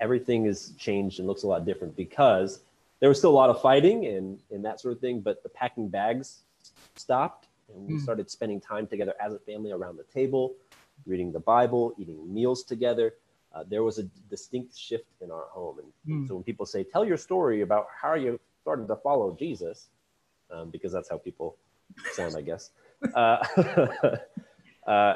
everything 0.00 0.44
has 0.46 0.72
changed 0.78 1.18
and 1.18 1.28
looks 1.28 1.44
a 1.44 1.46
lot 1.46 1.64
different 1.64 1.96
because 1.96 2.60
there 3.00 3.08
was 3.08 3.18
still 3.18 3.30
a 3.30 3.38
lot 3.42 3.50
of 3.50 3.60
fighting 3.60 4.06
and, 4.06 4.38
and 4.50 4.64
that 4.64 4.80
sort 4.80 4.94
of 4.94 5.00
thing, 5.00 5.20
but 5.20 5.42
the 5.42 5.48
packing 5.48 5.88
bags 5.88 6.40
stopped 6.96 7.46
and 7.72 7.86
we 7.86 7.94
mm. 7.94 8.02
started 8.02 8.30
spending 8.30 8.60
time 8.60 8.86
together 8.86 9.14
as 9.20 9.32
a 9.32 9.38
family 9.38 9.72
around 9.72 9.96
the 9.96 10.04
table, 10.04 10.54
reading 11.06 11.32
the 11.32 11.40
Bible, 11.40 11.94
eating 11.98 12.32
meals 12.32 12.62
together. 12.62 13.14
Uh, 13.54 13.64
there 13.68 13.82
was 13.82 13.98
a 13.98 14.04
distinct 14.28 14.76
shift 14.76 15.06
in 15.22 15.30
our 15.30 15.44
home. 15.50 15.78
And 16.06 16.24
mm. 16.24 16.28
so 16.28 16.34
when 16.34 16.44
people 16.44 16.66
say, 16.66 16.84
tell 16.84 17.04
your 17.04 17.16
story 17.16 17.62
about 17.62 17.88
how 18.00 18.14
you 18.14 18.38
started 18.62 18.88
to 18.88 18.96
follow 18.96 19.36
Jesus, 19.38 19.86
um, 20.50 20.70
because 20.70 20.92
that's 20.92 21.08
how 21.08 21.18
people 21.18 21.56
sound, 22.12 22.36
I 22.36 22.42
guess, 22.42 22.70
uh, 23.14 23.44
uh, 24.86 25.14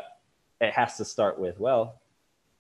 it 0.61 0.73
has 0.73 0.97
to 0.97 1.05
start 1.05 1.39
with, 1.39 1.59
well, 1.59 2.01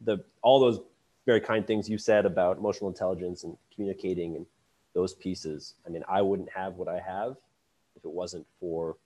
the, 0.00 0.25
all 0.43 0.61
those 0.61 0.81
very 1.27 1.41
kind 1.41 1.67
things 1.67 1.89
you 1.89 1.99
said 1.99 2.27
about 2.27 2.59
emotional 2.59 2.89
intelligence 2.89 3.45
and 3.45 3.57
communicating 3.75 4.37
and 4.37 4.47
those 4.95 5.15
pieces. 5.15 5.75
I 5.87 5.91
mean, 5.91 6.03
I 6.09 6.23
wouldn't 6.23 6.50
have 6.50 6.75
what 6.75 6.89
I 6.89 6.99
have 6.99 7.37
if 7.97 8.05
it 8.05 8.11
wasn't 8.11 8.47
for 8.59 8.97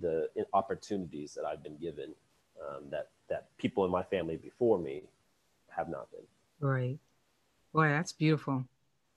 the 0.00 0.28
opportunities 0.52 1.34
that 1.34 1.44
I've 1.44 1.62
been 1.62 1.76
given 1.76 2.14
um, 2.60 2.84
that 2.90 3.08
that 3.28 3.46
people 3.58 3.84
in 3.84 3.90
my 3.90 4.02
family 4.02 4.36
before 4.36 4.78
me 4.78 5.02
have 5.68 5.88
not 5.88 6.08
been. 6.10 6.22
Right. 6.60 6.98
Boy, 7.72 7.88
that's 7.88 8.12
beautiful. 8.12 8.64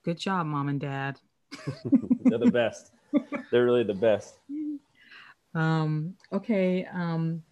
Good 0.04 0.18
job, 0.18 0.46
mom 0.46 0.68
and 0.68 0.80
dad. 0.80 1.18
They're 2.24 2.38
the 2.38 2.50
best. 2.50 2.92
They're 3.50 3.64
really 3.64 3.84
the 3.84 3.94
best. 3.94 4.38
Um, 5.54 6.14
okay. 6.32 6.86
Um, 6.92 7.42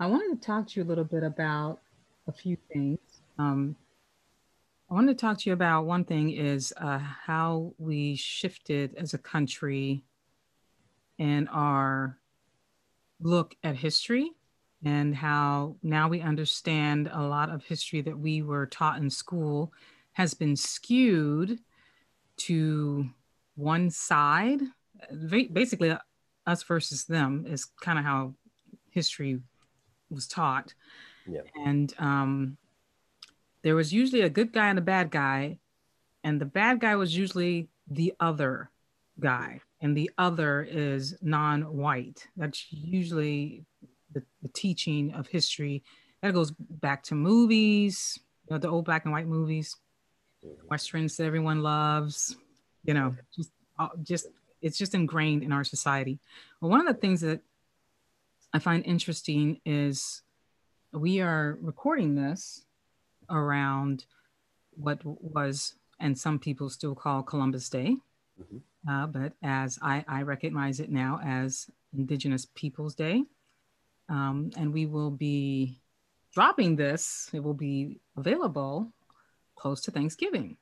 I 0.00 0.06
wanted 0.06 0.40
to 0.40 0.46
talk 0.46 0.68
to 0.68 0.80
you 0.80 0.86
a 0.86 0.88
little 0.88 1.04
bit 1.04 1.22
about 1.22 1.80
a 2.26 2.32
few 2.32 2.56
things. 2.72 2.98
Um, 3.38 3.76
I 4.90 4.94
wanted 4.94 5.18
to 5.18 5.20
talk 5.20 5.38
to 5.38 5.50
you 5.50 5.54
about 5.54 5.84
one 5.84 6.04
thing 6.04 6.30
is 6.30 6.72
uh, 6.76 6.98
how 6.98 7.74
we 7.78 8.16
shifted 8.16 8.94
as 8.96 9.12
a 9.12 9.18
country 9.18 10.04
in 11.18 11.48
our 11.48 12.18
look 13.20 13.56
at 13.64 13.76
history 13.76 14.32
and 14.84 15.14
how 15.14 15.76
now 15.82 16.08
we 16.08 16.20
understand 16.20 17.10
a 17.12 17.22
lot 17.22 17.50
of 17.50 17.64
history 17.64 18.00
that 18.02 18.18
we 18.18 18.42
were 18.42 18.66
taught 18.66 18.98
in 18.98 19.10
school 19.10 19.72
has 20.12 20.34
been 20.34 20.56
skewed 20.56 21.58
to 22.36 23.08
one 23.56 23.90
side. 23.90 24.60
Basically, 25.30 25.96
us 26.46 26.62
versus 26.62 27.04
them 27.04 27.44
is 27.48 27.64
kind 27.64 27.98
of 27.98 28.04
how 28.04 28.34
history 28.90 29.40
was 30.10 30.26
taught. 30.26 30.74
Yeah. 31.26 31.42
And 31.64 31.92
um, 31.98 32.56
there 33.62 33.74
was 33.74 33.92
usually 33.92 34.22
a 34.22 34.30
good 34.30 34.52
guy 34.52 34.68
and 34.68 34.78
a 34.78 34.82
bad 34.82 35.10
guy, 35.10 35.58
and 36.24 36.40
the 36.40 36.46
bad 36.46 36.80
guy 36.80 36.96
was 36.96 37.16
usually 37.16 37.68
the 37.90 38.14
other 38.18 38.70
guy, 39.20 39.60
and 39.80 39.96
the 39.96 40.10
other 40.18 40.62
is 40.62 41.16
non 41.20 41.62
white. 41.62 42.26
That's 42.36 42.66
usually 42.70 43.64
the, 44.12 44.22
the 44.42 44.48
teaching 44.48 45.12
of 45.12 45.26
history. 45.26 45.82
That 46.22 46.34
goes 46.34 46.52
back 46.58 47.02
to 47.04 47.14
movies, 47.14 48.18
you 48.48 48.54
know, 48.54 48.58
the 48.58 48.68
old 48.68 48.86
black 48.86 49.04
and 49.04 49.12
white 49.12 49.28
movies, 49.28 49.76
westerns 50.68 51.16
that 51.16 51.24
everyone 51.24 51.62
loves. 51.62 52.36
You 52.84 52.94
know, 52.94 53.14
just 53.36 53.50
uh, 53.78 53.88
just 54.02 54.28
it's 54.60 54.78
just 54.78 54.94
ingrained 54.94 55.42
in 55.42 55.52
our 55.52 55.64
society. 55.64 56.18
Well, 56.60 56.70
one 56.70 56.80
of 56.80 56.86
the 56.86 57.00
things 57.00 57.20
that 57.20 57.40
I 58.52 58.58
find 58.58 58.84
interesting 58.84 59.60
is 59.64 60.22
we 60.92 61.20
are 61.20 61.58
recording 61.60 62.14
this 62.14 62.64
around 63.30 64.04
what 64.76 65.00
was 65.04 65.74
and 66.00 66.16
some 66.16 66.38
people 66.38 66.70
still 66.70 66.94
call 66.94 67.22
Columbus 67.22 67.68
Day, 67.68 67.96
mm-hmm. 68.40 68.90
uh, 68.90 69.06
but 69.08 69.32
as 69.42 69.78
I, 69.82 70.04
I 70.06 70.22
recognize 70.22 70.78
it 70.78 70.90
now 70.90 71.20
as 71.24 71.68
Indigenous 71.96 72.46
Peoples 72.54 72.94
Day. 72.94 73.24
Um, 74.08 74.50
and 74.56 74.72
we 74.72 74.86
will 74.86 75.10
be 75.10 75.80
dropping 76.32 76.76
this, 76.76 77.28
it 77.32 77.42
will 77.42 77.54
be 77.54 77.98
available 78.16 78.92
close 79.56 79.80
to 79.82 79.90
Thanksgiving. 79.90 80.56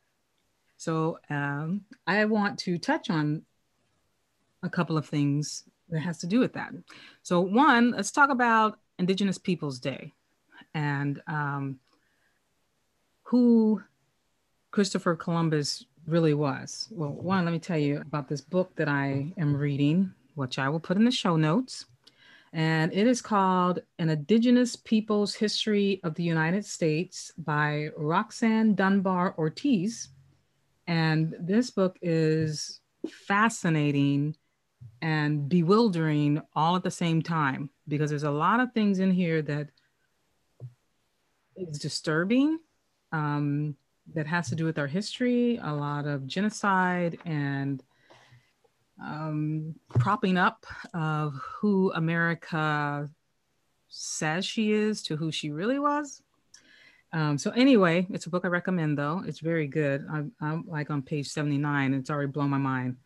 So 0.79 1.19
um, 1.31 1.83
I 2.07 2.25
want 2.25 2.59
to 2.61 2.79
touch 2.79 3.11
on 3.11 3.43
a 4.67 4.71
couple 4.71 4.99
of 4.99 5.07
things 5.07 5.65
that 5.89 6.01
has 6.01 6.19
to 6.19 6.27
do 6.27 6.41
with 6.41 6.53
that. 6.55 6.73
So 7.23 7.41
one, 7.41 7.93
let's 7.93 8.11
talk 8.11 8.31
about 8.31 8.79
Indigenous 8.99 9.39
Peoples 9.39 9.79
Day 9.79 10.13
and 10.75 11.23
um, 11.27 11.79
who 13.23 13.83
Christopher 14.71 15.15
Columbus 15.17 15.85
really 16.07 16.35
was. 16.35 16.89
Well, 16.91 17.11
one, 17.11 17.45
let 17.45 17.53
me 17.53 17.59
tell 17.59 17.79
you 17.79 18.01
about 18.01 18.29
this 18.29 18.41
book 18.41 18.75
that 18.77 18.89
I 18.89 19.33
am 19.39 19.57
reading, 19.57 20.13
which 20.35 20.59
I 20.59 20.69
will 20.69 20.81
put 20.81 20.97
in 20.97 21.05
the 21.05 21.11
show 21.11 21.37
notes 21.37 21.87
and 22.57 22.91
it 22.95 23.07
is 23.07 23.21
called 23.21 23.81
An 23.99 24.09
Indigenous 24.09 24.77
Peoples 24.77 25.35
History 25.35 26.01
of 26.05 26.15
the 26.15 26.23
United 26.23 26.65
States 26.65 27.31
by 27.37 27.91
Roxanne 27.99 28.75
Dunbar 28.75 29.35
Ortiz. 29.37 30.09
And 30.87 31.35
this 31.39 31.71
book 31.71 31.99
is 32.01 32.81
fascinating 33.07 34.37
and 35.03 35.49
bewildering 35.49 36.41
all 36.55 36.77
at 36.77 36.83
the 36.83 36.91
same 36.91 37.23
time 37.23 37.71
because 37.89 38.11
there's 38.11 38.23
a 38.23 38.31
lot 38.31 38.61
of 38.61 38.73
things 38.73 38.99
in 38.99 39.11
here 39.11 39.43
that 39.43 39.69
is 41.57 41.79
disturbing 41.79 42.59
um, 43.13 43.77
that 44.15 44.27
has 44.27 44.49
to 44.49 44.55
do 44.55 44.65
with 44.65 44.79
our 44.79 44.87
history, 44.87 45.59
a 45.63 45.73
lot 45.73 46.07
of 46.07 46.27
genocide 46.27 47.19
and 47.25 47.83
um, 49.03 49.75
propping 49.89 50.37
up 50.37 50.67
of 50.95 51.35
who 51.61 51.93
America 51.93 53.09
says 53.89 54.45
she 54.45 54.73
is 54.73 55.03
to 55.03 55.17
who 55.17 55.31
she 55.31 55.51
really 55.51 55.79
was. 55.79 56.23
Um, 57.13 57.39
so 57.39 57.51
anyway, 57.51 58.07
it's 58.11 58.27
a 58.27 58.31
book 58.31 58.45
I 58.45 58.49
recommend 58.49 58.99
though. 58.99 59.23
It's 59.27 59.41
very 59.41 59.67
good. 59.67 60.07
I'm, 60.11 60.33
I'm 60.41 60.65
like 60.67 60.91
on 60.91 61.03
page 61.03 61.29
79. 61.29 61.95
It's 61.95 62.11
already 62.11 62.31
blown 62.31 62.51
my 62.51 62.59
mind. 62.59 62.97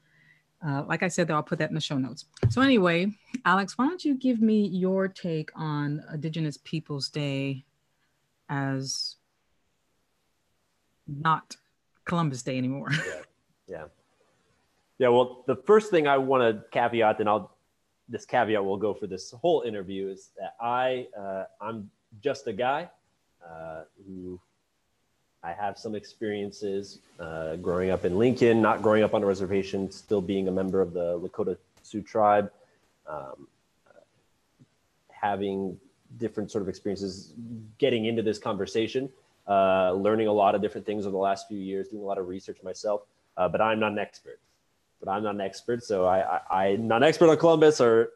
Uh, 0.65 0.85
like 0.87 1.03
I 1.03 1.09
said, 1.09 1.27
though, 1.27 1.35
I'll 1.35 1.43
put 1.43 1.59
that 1.59 1.71
in 1.71 1.75
the 1.75 1.81
show 1.81 1.97
notes. 1.97 2.27
So 2.51 2.61
anyway, 2.61 3.13
Alex, 3.45 3.79
why 3.79 3.87
don't 3.87 4.05
you 4.05 4.15
give 4.15 4.43
me 4.43 4.67
your 4.67 5.09
take 5.09 5.51
on 5.55 6.03
Indigenous 6.13 6.59
Peoples 6.59 7.09
Day 7.09 7.65
as 8.49 9.17
not 11.07 11.57
Columbus 12.05 12.43
Day 12.43 12.59
anymore? 12.59 12.91
Yeah. 13.69 13.79
yeah. 13.79 13.85
Yeah, 14.99 15.09
well, 15.09 15.45
the 15.47 15.57
first 15.57 15.91
thing 15.91 16.07
I 16.07 16.19
want 16.19 16.43
to 16.43 16.63
caveat, 16.73 17.21
and 17.21 17.29
I'll 17.29 17.57
this 18.09 18.27
caveat 18.27 18.63
will 18.63 18.77
go 18.77 18.93
for 18.93 19.07
this 19.07 19.31
whole 19.31 19.63
interview, 19.63 20.09
is 20.09 20.31
that 20.39 20.57
I 20.61 21.07
uh, 21.19 21.45
I'm 21.61 21.89
just 22.21 22.49
a 22.49 22.53
guy 22.53 22.91
uh, 23.43 23.85
who 24.07 24.39
I 25.43 25.53
have 25.53 25.79
some 25.79 25.95
experiences 25.95 26.99
uh, 27.19 27.57
growing 27.57 27.91
up 27.91 28.05
in 28.05 28.19
Lincoln, 28.19 28.61
not 28.61 28.83
growing 28.83 29.03
up 29.03 29.15
on 29.15 29.23
a 29.23 29.27
reservation, 29.27 29.91
still 29.91 30.21
being 30.21 30.49
a 30.49 30.51
member 30.51 30.81
of 30.81 30.93
the 30.93 31.19
Lakota 31.19 31.57
Sioux 31.83 32.03
tribe, 32.03 32.53
um, 33.07 33.49
having 35.09 35.79
different 36.19 36.51
sort 36.51 36.63
of 36.63 36.69
experiences, 36.69 37.33
getting 37.79 38.05
into 38.05 38.23
this 38.23 38.39
conversation, 38.39 39.09
uh, 39.49 39.93
learning 39.93 40.27
a 40.27 40.33
lot 40.33 40.55
of 40.55 40.61
different 40.61 40.87
things 40.87 41.07
over 41.07 41.13
the 41.13 41.19
last 41.19 41.49
few 41.49 41.59
years, 41.59 41.89
doing 41.89 42.03
a 42.03 42.07
lot 42.07 42.19
of 42.19 42.29
research 42.29 42.59
myself. 42.63 43.03
Uh, 43.37 43.49
but 43.49 43.61
I'm 43.61 43.81
not 43.81 43.93
an 43.93 43.99
expert 43.99 44.41
but 45.01 45.11
I'm 45.11 45.23
not 45.23 45.35
an 45.35 45.41
expert. 45.41 45.83
So 45.83 46.05
I, 46.05 46.69
am 46.69 46.87
not 46.87 46.99
an 46.99 47.09
expert 47.09 47.31
on 47.31 47.37
Columbus 47.39 47.81
or, 47.81 48.11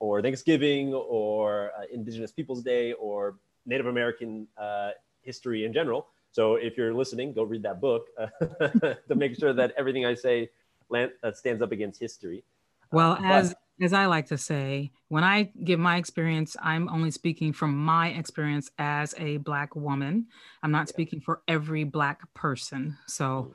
or 0.00 0.20
Thanksgiving 0.20 0.92
or 0.92 1.70
uh, 1.78 1.82
Indigenous 1.92 2.32
Peoples 2.32 2.62
Day 2.62 2.92
or 2.94 3.36
Native 3.64 3.86
American 3.86 4.46
uh, 4.58 4.90
history 5.22 5.64
in 5.64 5.72
general. 5.72 6.08
So 6.36 6.56
if 6.56 6.76
you're 6.76 6.92
listening, 6.92 7.32
go 7.32 7.44
read 7.44 7.62
that 7.62 7.80
book 7.80 8.08
uh, 8.18 8.26
to 9.08 9.14
make 9.14 9.38
sure 9.40 9.54
that 9.54 9.72
everything 9.78 10.04
I 10.04 10.12
say 10.12 10.50
land, 10.90 11.12
uh, 11.22 11.32
stands 11.32 11.62
up 11.62 11.72
against 11.72 11.98
history. 11.98 12.44
Well, 12.92 13.16
as 13.22 13.54
as 13.80 13.94
I 13.94 14.04
like 14.04 14.26
to 14.26 14.36
say, 14.36 14.90
when 15.08 15.24
I 15.24 15.50
give 15.64 15.80
my 15.80 15.96
experience, 15.96 16.54
I'm 16.60 16.90
only 16.90 17.10
speaking 17.10 17.54
from 17.54 17.74
my 17.74 18.08
experience 18.08 18.70
as 18.78 19.14
a 19.16 19.38
Black 19.38 19.74
woman. 19.74 20.26
I'm 20.62 20.70
not 20.70 20.88
yeah. 20.88 20.92
speaking 20.92 21.20
for 21.22 21.40
every 21.48 21.84
Black 21.84 22.20
person. 22.34 22.98
So 23.06 23.54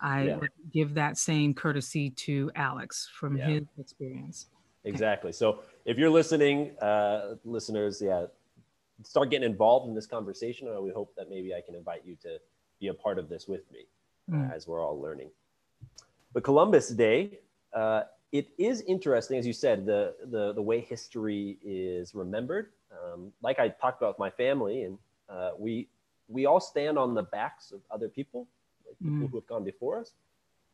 I 0.00 0.26
yeah. 0.26 0.36
would 0.36 0.50
give 0.72 0.94
that 0.94 1.18
same 1.18 1.52
courtesy 1.52 2.10
to 2.10 2.52
Alex 2.54 3.10
from 3.12 3.38
yeah. 3.38 3.48
his 3.48 3.62
experience. 3.76 4.46
Exactly. 4.84 5.32
So 5.32 5.62
if 5.84 5.98
you're 5.98 6.10
listening, 6.10 6.78
uh, 6.80 7.34
listeners, 7.44 8.00
yeah, 8.00 8.26
start 9.02 9.30
getting 9.30 9.48
involved 9.48 9.88
in 9.88 9.94
this 9.94 10.06
conversation. 10.06 10.68
And 10.68 10.82
we 10.82 10.90
hope 10.90 11.14
that 11.16 11.30
maybe 11.30 11.54
I 11.54 11.60
can 11.60 11.74
invite 11.74 12.02
you 12.04 12.16
to 12.22 12.38
be 12.80 12.88
a 12.88 12.94
part 12.94 13.18
of 13.18 13.28
this 13.28 13.46
with 13.48 13.70
me 13.72 13.86
mm. 14.30 14.50
uh, 14.50 14.54
as 14.54 14.66
we're 14.66 14.84
all 14.84 15.00
learning. 15.00 15.30
But 16.32 16.44
Columbus 16.44 16.88
Day, 16.88 17.40
uh, 17.72 18.02
it 18.32 18.48
is 18.58 18.82
interesting, 18.82 19.38
as 19.38 19.46
you 19.46 19.52
said, 19.52 19.84
the, 19.84 20.14
the, 20.30 20.52
the 20.52 20.62
way 20.62 20.80
history 20.80 21.58
is 21.64 22.14
remembered 22.14 22.68
um, 22.92 23.32
like 23.42 23.58
I 23.58 23.68
talked 23.68 24.00
about 24.00 24.14
with 24.14 24.18
my 24.18 24.30
family, 24.30 24.82
and 24.82 24.98
uh, 25.28 25.52
we 25.58 25.88
we 26.28 26.46
all 26.46 26.60
stand 26.60 26.98
on 26.98 27.14
the 27.14 27.22
backs 27.22 27.72
of 27.72 27.80
other 27.90 28.08
people, 28.08 28.46
like 28.86 28.96
people 28.98 29.26
Mm. 29.26 29.30
who 29.30 29.36
have 29.38 29.46
gone 29.46 29.64
before 29.64 30.00
us. 30.00 30.12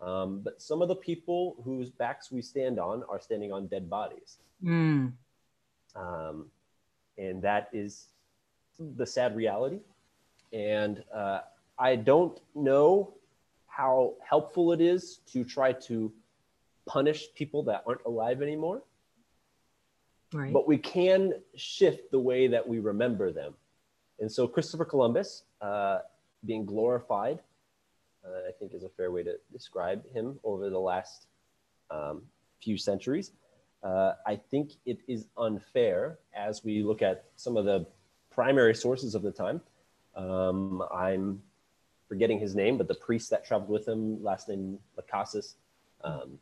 Um, 0.00 0.40
but 0.40 0.61
some 0.61 0.83
of 0.83 0.88
the 0.88 0.97
people 0.97 1.56
whose 1.64 1.90
backs 1.90 2.30
we 2.30 2.42
stand 2.42 2.78
on 2.78 3.02
are 3.09 3.21
standing 3.21 3.52
on 3.52 3.66
dead 3.66 3.88
bodies, 3.88 4.38
Mm. 4.62 5.12
um, 5.95 6.50
and 7.16 7.42
that 7.42 7.68
is 7.73 8.09
the 8.78 9.06
sad 9.06 9.37
reality. 9.37 9.80
And 10.52 11.02
uh, 11.14 11.40
I 11.78 11.97
don't 11.97 12.38
know 12.54 13.14
how 13.66 14.14
helpful 14.28 14.73
it 14.73 14.80
is 14.80 15.18
to 15.33 15.45
try 15.45 15.73
to 15.73 16.12
punish 16.87 17.26
people 17.35 17.62
that 17.64 17.83
aren't 17.87 18.04
alive 18.04 18.42
anymore 18.42 18.83
Right. 20.33 20.52
but 20.52 20.66
we 20.66 20.76
can 20.76 21.35
shift 21.54 22.11
the 22.11 22.18
way 22.18 22.49
that 22.49 22.66
we 22.66 22.78
remember 22.80 23.33
them. 23.33 23.54
And 24.18 24.30
so 24.30 24.49
Christopher 24.49 24.85
Columbus 24.85 25.45
uh, 25.61 26.00
being 26.45 26.66
glorified, 26.66 27.38
uh, 28.25 28.49
I 28.49 28.52
think 28.59 28.75
is 28.75 28.83
a 28.83 28.88
fair 28.88 29.11
way 29.12 29.23
to 29.23 29.37
describe 29.52 30.02
him 30.12 30.38
over 30.42 30.68
the 30.68 30.78
last 30.78 31.26
um, 31.90 32.23
few 32.61 32.76
centuries. 32.76 33.33
Uh, 33.83 34.14
I 34.26 34.37
think 34.37 34.73
it 34.85 34.99
is 35.06 35.26
unfair 35.38 36.18
as 36.35 36.64
we 36.64 36.83
look 36.83 37.02
at 37.02 37.26
some 37.37 37.56
of 37.56 37.64
the 37.64 37.87
primary 38.36 38.74
sources 38.74 39.16
of 39.16 39.22
the 39.22 39.32
time. 39.32 39.60
Um, 40.14 40.82
I'm 40.94 41.42
forgetting 42.08 42.38
his 42.38 42.54
name, 42.54 42.76
but 42.78 42.86
the 42.86 42.94
priest 42.94 43.30
that 43.30 43.44
traveled 43.44 43.70
with 43.70 43.88
him, 43.88 44.22
last 44.22 44.48
name 44.48 44.78
Las 44.96 45.06
Casas, 45.10 45.54
um, 46.04 46.38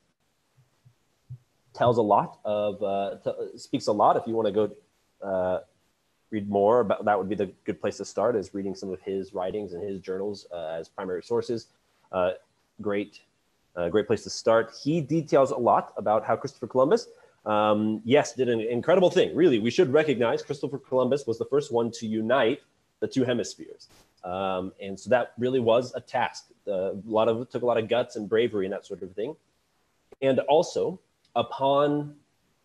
tells 1.72 1.96
a 1.96 2.02
lot 2.02 2.38
of 2.44 2.82
uh, 2.82 3.16
t- 3.24 3.58
speaks 3.58 3.86
a 3.86 3.92
lot. 3.92 4.16
If 4.16 4.24
you 4.26 4.34
want 4.34 4.48
to 4.48 4.52
go 4.52 5.26
uh, 5.26 5.60
read 6.30 6.50
more 6.50 6.80
about 6.80 7.04
that, 7.04 7.16
would 7.16 7.28
be 7.28 7.34
the 7.36 7.50
good 7.64 7.80
place 7.80 7.96
to 7.98 8.04
start. 8.04 8.36
Is 8.36 8.52
reading 8.52 8.74
some 8.74 8.92
of 8.92 9.00
his 9.00 9.32
writings 9.32 9.72
and 9.72 9.82
his 9.82 10.00
journals 10.00 10.46
uh, 10.52 10.76
as 10.78 10.88
primary 10.88 11.22
sources. 11.22 11.68
Uh, 12.12 12.32
great, 12.80 13.20
uh, 13.76 13.88
great 13.88 14.06
place 14.06 14.22
to 14.24 14.30
start. 14.30 14.72
He 14.82 15.00
details 15.00 15.50
a 15.52 15.56
lot 15.56 15.94
about 15.96 16.24
how 16.24 16.36
Christopher 16.36 16.66
Columbus, 16.66 17.08
um, 17.46 18.00
yes, 18.04 18.32
did 18.34 18.48
an 18.48 18.60
incredible 18.60 19.10
thing. 19.10 19.34
Really, 19.34 19.58
we 19.58 19.70
should 19.70 19.92
recognize 19.92 20.42
Christopher 20.42 20.78
Columbus 20.78 21.26
was 21.26 21.38
the 21.38 21.44
first 21.46 21.72
one 21.72 21.90
to 21.92 22.06
unite 22.06 22.60
the 23.00 23.06
two 23.06 23.24
hemispheres. 23.24 23.88
Um, 24.24 24.72
and 24.80 24.98
so 24.98 25.10
that 25.10 25.32
really 25.38 25.60
was 25.60 25.92
a 25.94 26.00
task. 26.00 26.46
Uh, 26.66 26.92
a 26.92 27.02
lot 27.06 27.28
of 27.28 27.50
took 27.50 27.62
a 27.62 27.66
lot 27.66 27.76
of 27.76 27.88
guts 27.88 28.16
and 28.16 28.28
bravery 28.28 28.64
and 28.64 28.72
that 28.72 28.86
sort 28.86 29.02
of 29.02 29.12
thing. 29.12 29.36
And 30.22 30.38
also, 30.40 31.00
upon 31.36 32.14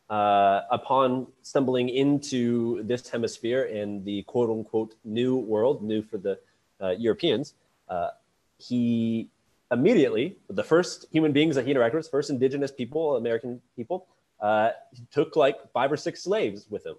uh, 0.10 0.62
upon 0.72 1.28
stumbling 1.44 1.90
into 1.90 2.82
this 2.84 3.08
hemisphere 3.10 3.66
and 3.66 4.04
the 4.06 4.24
quote 4.24 4.50
unquote 4.50 4.96
new 5.04 5.36
world, 5.36 5.84
new 5.84 6.02
for 6.02 6.18
the 6.18 6.40
uh, 6.82 6.92
Europeans, 6.92 7.54
uh, 7.90 8.10
he 8.58 9.30
immediately, 9.72 10.36
the 10.50 10.64
first 10.64 11.06
human 11.12 11.32
beings 11.32 11.56
that 11.56 11.66
he 11.66 11.74
interacted 11.74 11.96
with, 11.96 12.10
first 12.10 12.30
indigenous 12.30 12.72
people, 12.72 13.18
American 13.18 13.62
people, 13.76 14.08
uh, 14.42 14.72
he 14.94 15.06
took 15.12 15.36
like 15.36 15.58
five 15.74 15.92
or 15.92 15.98
six 15.98 16.24
slaves 16.24 16.68
with 16.70 16.86
him. 16.86 16.96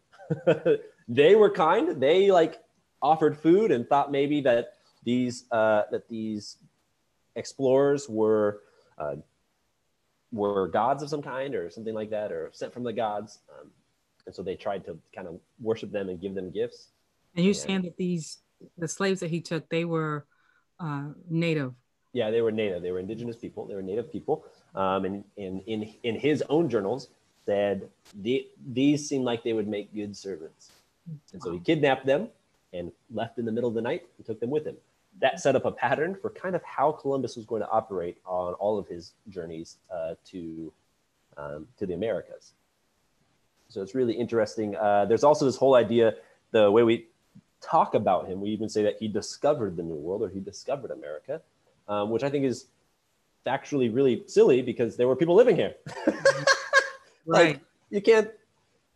they 1.09 1.35
were 1.35 1.51
kind. 1.51 2.01
They 2.01 2.31
like 2.31 2.63
offered 3.03 3.37
food 3.37 3.71
and 3.71 3.89
thought 3.89 4.13
maybe 4.13 4.41
that 4.43 4.75
these 5.05 5.45
uh, 5.51 5.83
that 5.91 6.09
these 6.09 6.59
explorers 7.37 8.09
were 8.09 8.61
uh, 8.99 9.17
were 10.33 10.69
gods 10.69 11.03
of 11.03 11.09
some 11.09 11.23
kind 11.23 11.55
or 11.55 11.71
something 11.71 11.95
like 11.95 12.11
that, 12.11 12.31
or 12.33 12.51
sent 12.53 12.73
from 12.73 12.85
the 12.85 12.93
gods. 12.93 13.39
Um, 13.59 13.71
and 14.27 14.35
so 14.35 14.43
they 14.43 14.55
tried 14.55 14.85
to 14.85 14.99
kind 15.15 15.27
of 15.27 15.41
worship 15.61 15.91
them 15.91 16.09
and 16.09 16.21
give 16.21 16.35
them 16.35 16.51
gifts. 16.51 16.89
and 17.35 17.45
you're 17.45 17.55
yeah. 17.55 17.61
saying 17.61 17.83
that 17.83 17.97
these 17.97 18.39
the 18.77 18.89
slaves 18.89 19.21
that 19.21 19.31
he 19.31 19.41
took, 19.41 19.69
they 19.71 19.85
were 19.85 20.27
uh, 20.79 21.09
native. 21.29 21.75
Yeah, 22.13 22.31
they 22.31 22.41
were 22.43 22.53
native. 22.53 22.83
They 22.83 22.91
were 22.91 22.99
indigenous 22.99 23.37
people. 23.37 23.67
They 23.67 23.75
were 23.75 23.83
native 23.83 24.11
people. 24.11 24.45
Um, 24.75 25.05
and, 25.05 25.25
and 25.39 25.63
in, 25.67 25.95
in 26.03 26.17
his 26.17 26.43
own 26.49 26.69
journals, 26.69 27.09
said 27.47 27.89
the, 28.23 28.47
these 28.73 29.09
seemed 29.09 29.25
like 29.25 29.43
they 29.43 29.53
would 29.53 29.69
make 29.69 29.95
good 29.95 30.17
servants. 30.17 30.73
And 31.33 31.43
so 31.43 31.53
he 31.53 31.59
kidnapped 31.59 32.07
them 32.07 32.29
and 32.73 32.93
left 33.13 33.39
in 33.39 33.45
the 33.45 33.53
middle 33.53 33.69
of 33.69 33.75
the 33.75 33.83
night 33.83 34.07
and 34.17 34.27
took 34.27 34.41
them 34.41 34.51
with 34.51 34.67
him. 34.67 34.77
That 35.21 35.41
set 35.41 35.57
up 35.57 35.65
a 35.65 35.73
pattern 35.73 36.17
for 36.21 36.31
kind 36.31 36.55
of 36.55 36.63
how 36.63 36.93
Columbus 36.93 37.37
was 37.37 37.45
going 37.45 37.63
to 37.63 37.69
operate 37.69 38.19
on 38.25 38.55
all 38.55 38.79
of 38.79 38.87
his 38.87 39.13
journeys 39.29 39.77
uh, 39.93 40.15
to, 40.27 40.73
um, 41.37 41.67
to 41.79 41.87
the 41.87 41.95
Americas. 41.95 42.53
So 43.69 43.83
it's 43.83 43.95
really 43.95 44.15
interesting. 44.15 44.77
Uh, 44.77 45.05
there's 45.05 45.25
also 45.25 45.45
this 45.45 45.57
whole 45.57 45.75
idea, 45.75 46.15
the 46.53 46.71
way 46.71 46.83
we 46.83 47.07
talk 47.61 47.95
about 47.95 48.27
him, 48.27 48.41
we 48.41 48.51
even 48.51 48.69
say 48.69 48.83
that 48.83 48.97
he 48.99 49.09
discovered 49.09 49.77
the 49.77 49.83
New 49.83 49.95
World 49.95 50.23
or 50.23 50.29
he 50.29 50.41
discovered 50.41 50.91
America, 50.91 51.41
um, 51.89 52.11
which 52.11 52.23
I 52.23 52.31
think 52.31 52.45
is 52.45 52.67
factually 53.47 53.95
really 53.95 54.23
silly 54.27 54.63
because 54.63 54.97
there 54.97 55.09
were 55.09 55.17
people 55.17 55.35
living 55.35 55.57
here. 55.57 55.75
Like, 57.31 57.61
you 57.91 58.01
can't, 58.01 58.31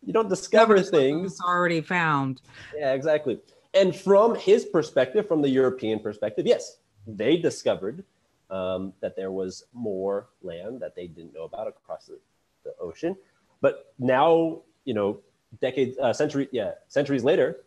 you 0.05 0.13
don't 0.13 0.29
discover 0.29 0.81
things. 0.81 1.37
that's 1.37 1.41
already 1.41 1.81
found. 1.81 2.41
Yeah, 2.75 2.93
exactly. 2.93 3.39
And 3.73 3.95
from 3.95 4.35
his 4.35 4.65
perspective, 4.65 5.27
from 5.27 5.41
the 5.41 5.49
European 5.49 5.99
perspective, 5.99 6.45
yes, 6.45 6.77
they 7.07 7.37
discovered 7.37 8.03
um, 8.49 8.93
that 9.01 9.15
there 9.15 9.31
was 9.31 9.65
more 9.73 10.27
land 10.41 10.79
that 10.79 10.95
they 10.95 11.07
didn't 11.07 11.33
know 11.33 11.43
about 11.43 11.67
across 11.67 12.05
the, 12.05 12.19
the 12.63 12.73
ocean. 12.79 13.15
But 13.61 13.93
now, 13.99 14.61
you 14.85 14.93
know, 14.93 15.19
decades, 15.61 15.97
uh, 15.97 16.13
century, 16.13 16.47
yeah, 16.51 16.71
centuries 16.87 17.23
later, 17.23 17.63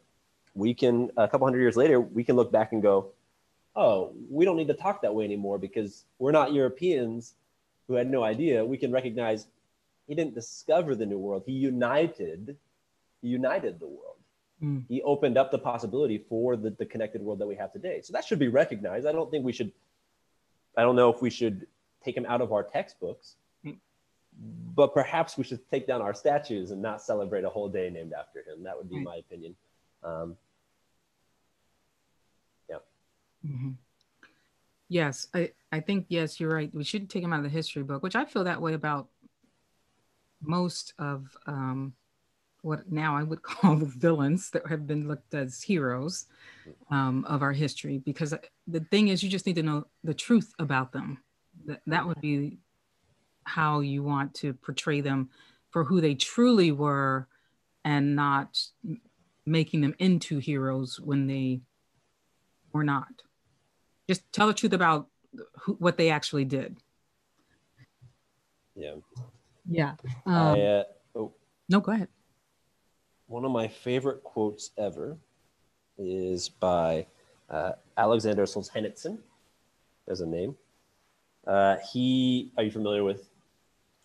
we 0.54 0.74
can 0.74 1.10
a 1.16 1.28
couple 1.28 1.46
hundred 1.46 1.60
years 1.60 1.76
later, 1.76 2.00
we 2.00 2.24
can 2.24 2.36
look 2.36 2.50
back 2.52 2.72
and 2.72 2.82
go, 2.82 3.10
oh, 3.76 4.12
we 4.30 4.44
don't 4.44 4.56
need 4.56 4.68
to 4.68 4.74
talk 4.74 5.02
that 5.02 5.14
way 5.14 5.24
anymore 5.24 5.58
because 5.58 6.04
we're 6.18 6.32
not 6.32 6.52
Europeans 6.52 7.34
who 7.86 7.94
had 7.94 8.10
no 8.10 8.24
idea. 8.24 8.64
We 8.64 8.76
can 8.76 8.90
recognize 8.90 9.46
he 10.08 10.14
didn't 10.14 10.34
discover 10.34 10.94
the 10.96 11.06
new 11.06 11.18
world; 11.18 11.44
he 11.46 11.52
united, 11.52 12.56
he 13.22 13.28
united 13.28 13.78
the 13.78 13.86
world 13.86 14.14
Mm. 14.60 14.82
he 14.88 15.00
opened 15.02 15.38
up 15.38 15.52
the 15.52 15.58
possibility 15.58 16.18
for 16.28 16.56
the, 16.56 16.70
the 16.70 16.84
connected 16.84 17.22
world 17.22 17.38
that 17.38 17.46
we 17.46 17.54
have 17.54 17.72
today. 17.72 18.00
So 18.02 18.12
that 18.12 18.24
should 18.24 18.40
be 18.40 18.48
recognized. 18.48 19.06
I 19.06 19.12
don't 19.12 19.30
think 19.30 19.44
we 19.44 19.52
should, 19.52 19.70
I 20.76 20.82
don't 20.82 20.96
know 20.96 21.10
if 21.10 21.22
we 21.22 21.30
should 21.30 21.68
take 22.04 22.16
him 22.16 22.26
out 22.26 22.40
of 22.40 22.50
our 22.52 22.64
textbooks, 22.64 23.36
Mm. 23.64 23.76
but 24.74 24.92
perhaps 24.94 25.38
we 25.38 25.44
should 25.44 25.60
take 25.70 25.86
down 25.86 26.02
our 26.02 26.12
statues 26.12 26.72
and 26.72 26.82
not 26.82 27.00
celebrate 27.00 27.44
a 27.44 27.48
whole 27.48 27.68
day 27.68 27.88
named 27.88 28.12
after 28.12 28.40
him. 28.40 28.64
That 28.64 28.76
would 28.76 28.90
be 28.90 28.96
Right. 28.96 29.04
my 29.04 29.16
opinion. 29.18 29.54
Um, 30.02 30.36
yeah. 32.68 32.78
Mm-hmm. 33.46 33.70
Yes, 34.88 35.28
I, 35.34 35.52
I 35.70 35.78
think, 35.78 36.06
yes, 36.08 36.40
you're 36.40 36.52
right. 36.52 36.74
We 36.74 36.82
shouldn't 36.82 37.10
take 37.12 37.22
him 37.22 37.32
out 37.32 37.38
of 37.38 37.44
the 37.44 37.48
history 37.50 37.84
book, 37.84 38.02
which 38.02 38.16
I 38.16 38.24
feel 38.24 38.42
that 38.42 38.60
way 38.60 38.72
about 38.74 39.06
most 40.42 40.94
of 40.98 41.36
um, 41.46 41.92
what 42.62 42.90
now 42.90 43.16
I 43.16 43.22
would 43.22 43.42
call 43.42 43.76
the 43.76 43.86
villains 43.86 44.50
that 44.50 44.66
have 44.66 44.86
been 44.86 45.08
looked 45.08 45.34
as 45.34 45.62
heroes 45.62 46.26
um, 46.90 47.24
of 47.26 47.42
our 47.42 47.52
history. 47.52 47.98
Because 47.98 48.34
the 48.66 48.80
thing 48.80 49.08
is, 49.08 49.22
you 49.22 49.28
just 49.28 49.46
need 49.46 49.56
to 49.56 49.62
know 49.62 49.86
the 50.04 50.14
truth 50.14 50.52
about 50.58 50.92
them. 50.92 51.18
That, 51.66 51.80
that 51.86 52.06
would 52.06 52.20
be 52.20 52.58
how 53.44 53.80
you 53.80 54.02
want 54.02 54.34
to 54.34 54.54
portray 54.54 55.00
them 55.00 55.30
for 55.70 55.84
who 55.84 56.00
they 56.00 56.14
truly 56.14 56.72
were 56.72 57.28
and 57.84 58.14
not 58.14 58.60
making 59.46 59.80
them 59.80 59.94
into 59.98 60.38
heroes 60.38 61.00
when 61.00 61.26
they 61.26 61.60
were 62.72 62.84
not 62.84 63.08
just 64.08 64.32
tell 64.32 64.46
the 64.46 64.54
truth 64.54 64.72
about 64.72 65.06
who, 65.60 65.74
what 65.74 65.98
they 65.98 66.10
actually 66.10 66.46
did. 66.46 66.78
yeah. 68.74 68.94
Yeah. 69.70 69.94
Um, 70.26 70.34
I, 70.34 70.60
uh, 70.62 70.84
oh, 71.14 71.32
no, 71.68 71.80
go 71.80 71.92
ahead. 71.92 72.08
one 73.26 73.44
of 73.44 73.50
my 73.52 73.68
favorite 73.68 74.22
quotes 74.24 74.70
ever 74.78 75.16
is 75.98 76.48
by 76.48 77.06
uh, 77.50 77.72
Alexander 77.96 78.44
Solzhenitsyn. 78.44 79.18
There's 80.06 80.20
a 80.22 80.26
name. 80.26 80.56
Uh, 81.46 81.76
he, 81.92 82.52
are 82.56 82.64
you 82.64 82.70
familiar 82.70 83.04
with 83.04 83.28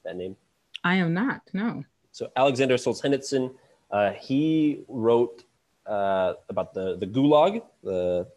that 0.04 0.16
name? 0.18 0.36
I 0.84 0.96
am 0.96 1.14
not. 1.14 1.42
No. 1.54 1.84
So 2.12 2.32
Alexander 2.36 2.76
Solzhenitsyn, 2.76 3.54
uh, 3.92 4.12
he 4.12 4.84
wrote 4.88 5.44
uh, 5.86 6.34
about 6.50 6.74
the, 6.74 6.98
the 6.98 7.08
Gulag, 7.08 7.62
the, 7.84 8.28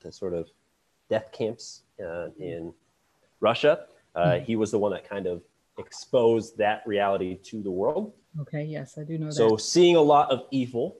the 0.00 0.12
sort 0.12 0.34
of 0.34 0.48
death 1.08 1.32
camps 1.32 1.82
uh, 2.04 2.28
in 2.38 2.72
Russia. 3.40 3.86
Uh, 4.14 4.38
he 4.40 4.56
was 4.56 4.70
the 4.70 4.78
one 4.78 4.92
that 4.92 5.08
kind 5.08 5.26
of 5.26 5.42
exposed 5.78 6.56
that 6.58 6.82
reality 6.86 7.36
to 7.44 7.62
the 7.62 7.70
world. 7.70 8.12
Okay. 8.40 8.64
Yes, 8.64 8.98
I 8.98 9.04
do 9.04 9.18
know 9.18 9.26
that. 9.26 9.34
So 9.34 9.56
seeing 9.56 9.96
a 9.96 10.00
lot 10.00 10.30
of 10.30 10.44
evil, 10.50 10.96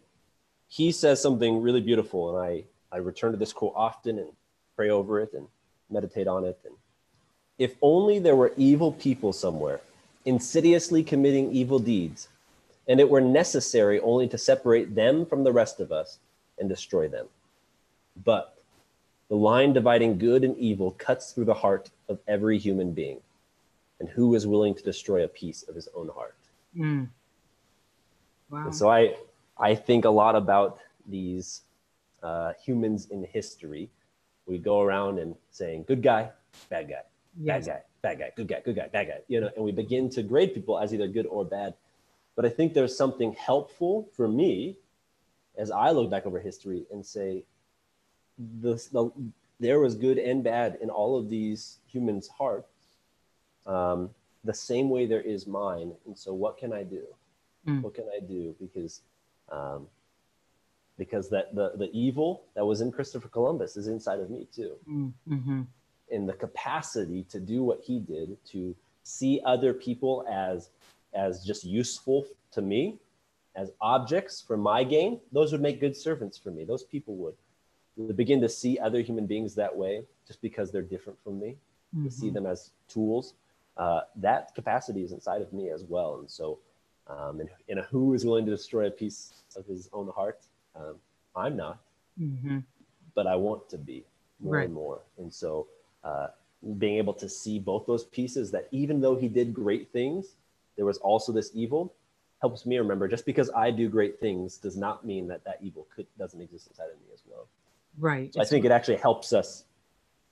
he 0.68 0.92
says 0.92 1.20
something 1.20 1.60
really 1.60 1.80
beautiful, 1.80 2.36
and 2.36 2.46
I 2.46 2.64
I 2.94 2.98
return 2.98 3.32
to 3.32 3.38
this 3.38 3.52
quote 3.52 3.72
often 3.74 4.18
and 4.18 4.28
pray 4.76 4.90
over 4.90 5.20
it 5.20 5.32
and 5.32 5.48
meditate 5.90 6.28
on 6.28 6.44
it. 6.44 6.58
And 6.64 6.74
if 7.58 7.74
only 7.82 8.20
there 8.20 8.36
were 8.36 8.52
evil 8.56 8.92
people 8.92 9.32
somewhere, 9.32 9.80
insidiously 10.24 11.02
committing 11.02 11.52
evil 11.52 11.80
deeds, 11.80 12.28
and 12.86 13.00
it 13.00 13.10
were 13.10 13.20
necessary 13.20 13.98
only 14.00 14.28
to 14.28 14.38
separate 14.38 14.94
them 14.94 15.26
from 15.26 15.42
the 15.42 15.52
rest 15.52 15.80
of 15.80 15.90
us 15.90 16.18
and 16.58 16.68
destroy 16.68 17.08
them. 17.08 17.26
But 18.24 18.56
the 19.28 19.36
line 19.36 19.72
dividing 19.72 20.18
good 20.18 20.44
and 20.44 20.56
evil 20.56 20.92
cuts 20.92 21.32
through 21.32 21.46
the 21.46 21.54
heart 21.54 21.90
of 22.08 22.20
every 22.28 22.58
human 22.58 22.92
being. 22.92 23.20
And 24.00 24.08
who 24.08 24.34
is 24.34 24.46
willing 24.46 24.74
to 24.74 24.82
destroy 24.82 25.24
a 25.24 25.28
piece 25.28 25.62
of 25.62 25.74
his 25.74 25.88
own 25.94 26.08
heart? 26.08 26.36
Mm. 26.76 27.08
Wow. 28.50 28.64
And 28.66 28.74
so 28.74 28.90
I, 28.90 29.14
I 29.58 29.74
think 29.74 30.04
a 30.04 30.10
lot 30.10 30.34
about 30.36 30.78
these 31.06 31.62
uh, 32.22 32.52
humans 32.64 33.06
in 33.10 33.24
history. 33.24 33.90
We 34.46 34.58
go 34.58 34.80
around 34.80 35.18
and 35.18 35.34
saying, 35.50 35.84
good 35.86 36.02
guy, 36.02 36.30
bad 36.68 36.88
guy, 36.88 37.02
Yes. 37.40 37.66
bad 37.66 37.72
guy, 37.72 37.82
bad 38.02 38.18
guy, 38.18 38.32
good 38.36 38.48
guy, 38.48 38.60
good 38.64 38.76
guy, 38.76 38.88
bad 38.88 39.08
guy, 39.08 39.18
you 39.28 39.40
know, 39.40 39.50
and 39.56 39.64
we 39.64 39.72
begin 39.72 40.10
to 40.10 40.22
grade 40.22 40.54
people 40.54 40.78
as 40.78 40.92
either 40.92 41.08
good 41.08 41.26
or 41.26 41.44
bad. 41.44 41.74
But 42.36 42.44
I 42.44 42.48
think 42.48 42.74
there's 42.74 42.96
something 42.96 43.32
helpful 43.32 44.08
for 44.12 44.28
me 44.28 44.76
as 45.56 45.70
I 45.70 45.90
look 45.92 46.10
back 46.10 46.26
over 46.26 46.40
history 46.40 46.84
and 46.92 47.04
say, 47.04 47.44
the, 48.60 48.74
the, 48.92 49.10
there 49.60 49.78
was 49.80 49.94
good 49.94 50.18
and 50.18 50.42
bad 50.42 50.78
in 50.82 50.90
all 50.90 51.16
of 51.16 51.30
these 51.30 51.78
humans' 51.86 52.28
hearts, 52.28 52.68
um, 53.66 54.10
the 54.44 54.54
same 54.54 54.90
way 54.90 55.06
there 55.06 55.22
is 55.22 55.46
mine. 55.46 55.92
And 56.06 56.16
so, 56.16 56.34
what 56.34 56.58
can 56.58 56.72
I 56.72 56.82
do? 56.82 57.02
Mm. 57.66 57.82
What 57.82 57.94
can 57.94 58.04
I 58.14 58.20
do? 58.20 58.54
Because, 58.60 59.00
um, 59.50 59.86
because 60.98 61.28
that 61.30 61.54
the 61.54 61.72
the 61.76 61.90
evil 61.92 62.42
that 62.54 62.64
was 62.64 62.80
in 62.80 62.92
Christopher 62.92 63.28
Columbus 63.28 63.76
is 63.76 63.88
inside 63.88 64.20
of 64.20 64.30
me 64.30 64.46
too 64.54 64.72
Mm-hmm. 65.28 65.62
in 66.10 66.26
the 66.26 66.34
capacity 66.34 67.24
to 67.30 67.40
do 67.40 67.64
what 67.64 67.80
he 67.80 67.98
did 67.98 68.36
to 68.52 68.74
see 69.02 69.40
other 69.44 69.72
people 69.74 70.24
as 70.30 70.70
as 71.14 71.44
just 71.44 71.64
useful 71.64 72.26
to 72.52 72.62
me 72.62 72.98
as 73.56 73.70
objects 73.80 74.40
for 74.40 74.56
my 74.56 74.84
gain 74.84 75.20
those 75.32 75.52
would 75.52 75.60
make 75.62 75.80
good 75.80 75.96
servants 75.96 76.38
for 76.38 76.50
me 76.50 76.64
those 76.64 76.84
people 76.84 77.16
would 77.16 77.34
would 77.96 78.16
begin 78.16 78.40
to 78.40 78.48
see 78.48 78.78
other 78.78 79.00
human 79.00 79.26
beings 79.26 79.54
that 79.54 79.74
way 79.74 80.02
just 80.26 80.40
because 80.42 80.70
they're 80.70 80.82
different 80.82 81.18
from 81.24 81.40
me 81.40 81.56
to 82.04 82.10
see 82.10 82.28
them 82.30 82.46
as 82.46 82.70
tools 82.88 83.34
uh, 83.76 84.00
that 84.16 84.54
capacity 84.54 85.02
is 85.02 85.12
inside 85.12 85.42
of 85.42 85.52
me 85.52 85.70
as 85.70 85.84
well 85.84 86.18
and 86.20 86.30
so 86.30 86.58
um, 87.06 87.40
and, 87.40 87.48
and 87.68 87.80
who 87.90 88.14
is 88.14 88.24
willing 88.24 88.44
to 88.46 88.50
destroy 88.50 88.86
a 88.86 88.90
piece 88.90 89.42
of 89.56 89.66
his 89.66 89.88
own 89.92 90.08
heart 90.08 90.40
um, 90.76 90.96
i'm 91.36 91.56
not 91.56 91.78
Mm-hmm. 92.20 92.58
but 93.14 93.26
I 93.26 93.34
want 93.34 93.68
to 93.70 93.78
be 93.78 94.04
more 94.40 94.54
Right. 94.54 94.64
and 94.66 94.74
more. 94.74 95.00
And 95.18 95.32
so, 95.32 95.66
uh, 96.02 96.28
being 96.78 96.96
able 96.96 97.12
to 97.14 97.28
see 97.28 97.58
both 97.58 97.86
those 97.86 98.04
pieces 98.04 98.50
that 98.52 98.68
even 98.70 99.00
though 99.00 99.16
he 99.16 99.28
did 99.28 99.52
great 99.52 99.90
things, 99.92 100.36
there 100.76 100.84
was 100.86 100.98
also 100.98 101.32
this 101.32 101.50
evil 101.54 101.92
helps 102.40 102.66
me 102.66 102.78
remember 102.78 103.08
just 103.08 103.26
because 103.26 103.50
I 103.50 103.70
do 103.70 103.88
great 103.88 104.20
things 104.20 104.58
does 104.58 104.76
not 104.76 105.04
mean 105.04 105.26
that 105.28 105.44
that 105.44 105.58
evil 105.62 105.86
could 105.94 106.06
doesn't 106.18 106.40
exist 106.40 106.68
inside 106.68 106.84
of 106.92 107.00
me 107.00 107.06
as 107.12 107.22
well. 107.26 107.46
Right. 107.98 108.32
So 108.32 108.40
I 108.40 108.44
think 108.44 108.64
it 108.64 108.70
actually 108.70 108.96
helps 108.96 109.32
us 109.32 109.64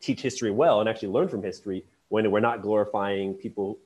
teach 0.00 0.20
history 0.22 0.50
well 0.50 0.80
and 0.80 0.88
actually 0.88 1.08
learn 1.08 1.28
from 1.28 1.42
history 1.42 1.84
when 2.12 2.30
we're 2.30 2.40
not 2.40 2.60
glorifying 2.60 3.32
people 3.32 3.78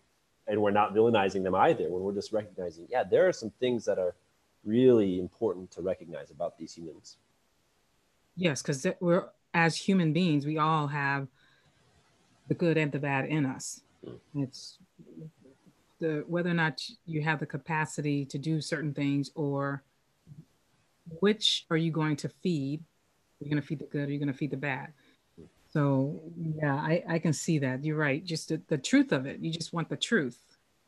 and 0.49 0.61
we're 0.61 0.73
not 0.73 0.93
villainizing 0.93 1.45
them 1.45 1.55
either. 1.55 1.85
When 1.89 2.03
we're 2.03 2.12
just 2.12 2.33
recognizing, 2.33 2.89
yeah, 2.91 3.05
there 3.05 3.29
are 3.29 3.33
some 3.33 3.53
things 3.61 3.85
that 3.85 4.01
are 4.01 4.17
really 4.65 5.21
important 5.21 5.71
to 5.71 5.81
recognize 5.81 6.33
about 6.33 6.59
these 6.59 6.75
humans. 6.75 7.19
Yes, 8.35 8.62
because 8.62 8.85
we're 8.99 9.27
as 9.55 9.77
human 9.77 10.12
beings, 10.12 10.45
we 10.45 10.59
all 10.59 10.89
have 10.89 11.29
the 12.49 12.55
good 12.55 12.77
and 12.77 12.91
the 12.91 12.99
bad 12.99 13.27
in 13.27 13.47
us. 13.47 13.83
Mm. 14.05 14.19
It's 14.35 14.79
the 16.01 16.25
whether 16.27 16.51
or 16.51 16.55
not 16.55 16.83
you 17.05 17.23
have 17.23 17.39
the 17.39 17.47
capacity 17.47 18.25
to 18.25 18.39
do 18.39 18.61
certain 18.61 18.93
things, 18.93 19.31
or 19.37 19.85
which 21.21 21.65
are 21.71 21.77
you 21.77 21.93
going 21.93 22.17
to 22.17 22.29
feed? 22.29 22.83
You're 23.39 23.51
going 23.51 23.62
to 23.62 23.67
feed 23.67 23.79
the 23.79 23.85
good, 23.85 24.09
or 24.09 24.11
you're 24.11 24.19
going 24.19 24.33
to 24.33 24.37
feed 24.37 24.51
the 24.51 24.57
bad. 24.57 24.95
So 25.77 26.23
yeah, 26.59 26.75
I, 26.75 27.05
I 27.07 27.19
can 27.19 27.35
see 27.35 27.59
that. 27.59 27.85
You're 27.85 27.99
right. 27.99 28.25
Just 28.25 28.49
the, 28.49 28.62
the 28.69 28.79
truth 28.79 29.12
of 29.12 29.27
it. 29.27 29.41
You 29.41 29.51
just 29.53 29.75
want 29.75 29.91
the 29.91 29.97
truth, 29.99 30.39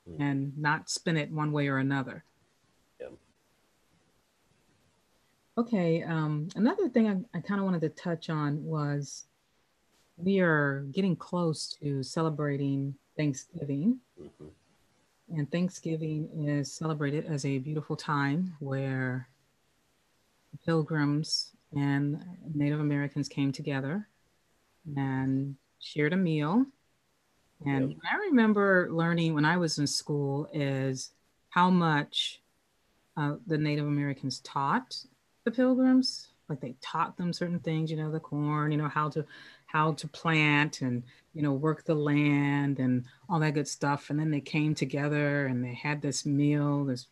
Mm. 0.08 0.16
and 0.20 0.56
not 0.56 0.88
spin 0.88 1.18
it 1.18 1.30
one 1.30 1.52
way 1.52 1.68
or 1.68 1.76
another. 1.76 2.24
Yeah. 2.98 3.08
Okay. 5.58 6.02
Um, 6.02 6.48
another 6.56 6.88
thing 6.88 7.06
I, 7.06 7.36
I 7.36 7.42
kind 7.42 7.60
of 7.60 7.66
wanted 7.66 7.82
to 7.82 7.90
touch 7.90 8.30
on 8.30 8.64
was 8.64 9.26
we 10.16 10.40
are 10.40 10.86
getting 10.92 11.14
close 11.16 11.68
to 11.82 12.02
celebrating 12.02 12.94
Thanksgiving, 13.14 13.98
Mhm. 14.18 14.48
and 15.36 15.52
Thanksgiving 15.52 16.30
is 16.46 16.72
celebrated 16.72 17.26
as 17.26 17.44
a 17.44 17.58
beautiful 17.58 17.94
time 17.94 18.54
where 18.60 19.28
pilgrims 20.64 21.52
and 21.76 22.24
Native 22.54 22.80
Americans 22.80 23.28
came 23.28 23.52
together 23.52 24.08
and 24.96 25.56
shared 25.78 26.12
a 26.12 26.16
meal. 26.16 26.66
And 27.66 27.90
Yep. 27.90 27.98
I 28.12 28.16
remember 28.16 28.88
learning 28.90 29.34
when 29.34 29.44
I 29.44 29.56
was 29.56 29.78
in 29.78 29.86
school 29.86 30.48
is 30.52 31.12
how 31.50 31.70
much 31.70 32.40
uh, 33.16 33.36
the 33.46 33.58
Native 33.58 33.86
Americans 33.86 34.40
taught 34.40 34.96
the 35.44 35.50
pilgrims. 35.50 36.28
Like 36.48 36.60
they 36.60 36.76
taught 36.80 37.16
them 37.16 37.32
certain 37.32 37.58
things, 37.58 37.90
you 37.90 37.96
know, 37.96 38.10
the 38.10 38.20
corn, 38.20 38.72
you 38.72 38.78
know, 38.78 38.88
how 38.88 39.10
to 39.10 39.26
how 39.66 39.92
to 39.92 40.08
plant 40.08 40.80
and 40.80 41.02
you 41.34 41.42
know 41.42 41.52
work 41.52 41.84
the 41.84 41.94
land 41.94 42.78
and 42.78 43.04
all 43.28 43.38
that 43.40 43.54
good 43.54 43.68
stuff. 43.68 44.08
And 44.08 44.18
then 44.18 44.30
they 44.30 44.40
came 44.40 44.74
together 44.74 45.46
and 45.46 45.62
they 45.62 45.74
had 45.74 46.00
this 46.00 46.24
meal, 46.24 46.84
this 46.84 47.06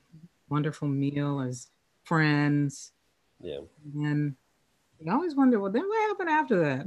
wonderful 0.49 0.89
meal 0.89 1.41
as 1.41 1.69
friends. 2.05 2.93
Yeah. 3.41 3.61
And 3.95 4.37
you 5.01 5.13
always 5.13 5.35
wonder, 5.35 5.61
well, 5.61 5.71
then 5.71 5.87
what 5.87 6.09
happened 6.09 6.29
after 6.31 6.59
that? 6.61 6.87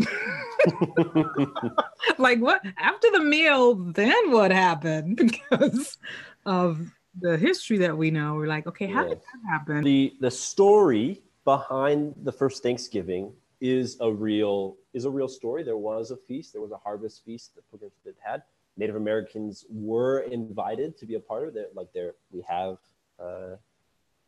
like 2.18 2.40
what 2.40 2.62
after 2.78 3.12
the 3.12 3.20
meal, 3.20 3.76
then 3.76 4.32
what 4.32 4.52
happened? 4.52 5.18
Because 5.50 5.98
of 6.46 6.92
the 7.20 7.38
history 7.38 7.78
that 7.80 7.98
we 7.98 8.12
know, 8.12 8.36
we're 8.36 8.48
like, 8.48 8.68
okay, 8.68 8.88
how 8.88 9.04
did 9.04 9.20
that 9.20 9.50
happen? 9.50 9.84
the 9.84 10.14
the 10.20 10.32
story 10.32 11.22
behind 11.46 12.16
the 12.24 12.32
first 12.32 12.64
Thanksgiving 12.64 13.34
is 13.62 13.98
a 14.00 14.12
real 14.12 14.78
is 14.94 15.06
a 15.06 15.10
real 15.10 15.28
story. 15.28 15.64
There 15.64 15.78
was 15.78 16.12
a 16.12 16.18
feast. 16.18 16.54
There 16.54 16.62
was 16.62 16.72
a 16.72 16.78
harvest 16.78 17.24
feast 17.26 17.56
that 17.56 17.70
pilgrims 17.70 17.94
had 18.06 18.16
had. 18.24 18.44
Native 18.78 18.96
Americans 18.96 19.66
were 19.70 20.22
invited 20.22 20.98
to 20.98 21.06
be 21.06 21.16
a 21.16 21.20
part 21.20 21.48
of 21.48 21.56
it. 21.56 21.72
Like 21.76 21.92
there, 21.94 22.14
we 22.32 22.42
have 22.48 22.78
uh, 23.20 23.56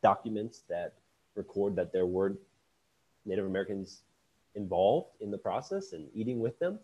documents 0.03 0.63
that 0.67 0.93
record 1.35 1.75
that 1.77 1.93
there 1.93 2.05
were 2.05 2.35
Native 3.25 3.45
Americans 3.45 4.01
involved 4.55 5.10
in 5.19 5.31
the 5.31 5.38
process 5.38 5.93
and 5.93 6.07
eating 6.13 6.39
with 6.39 6.57
them. 6.60 6.79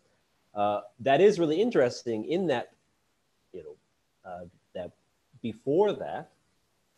Uh, 0.53 0.81
that 0.99 1.21
is 1.21 1.39
really 1.39 1.61
interesting. 1.61 2.25
In 2.25 2.47
that, 2.47 2.71
you 3.53 3.63
know, 3.63 4.29
uh, 4.29 4.45
that 4.73 4.91
before 5.41 5.93
that, 5.93 6.29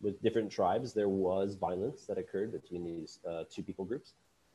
with 0.02 0.22
different 0.22 0.50
tribes, 0.50 0.94
there 0.94 1.08
was 1.08 1.56
violence 1.56 2.06
that 2.06 2.16
occurred 2.16 2.52
between 2.52 2.84
these 2.84 3.18
uh, 3.28 3.44
two 3.50 3.62
people 3.62 3.84
groups. 3.84 4.12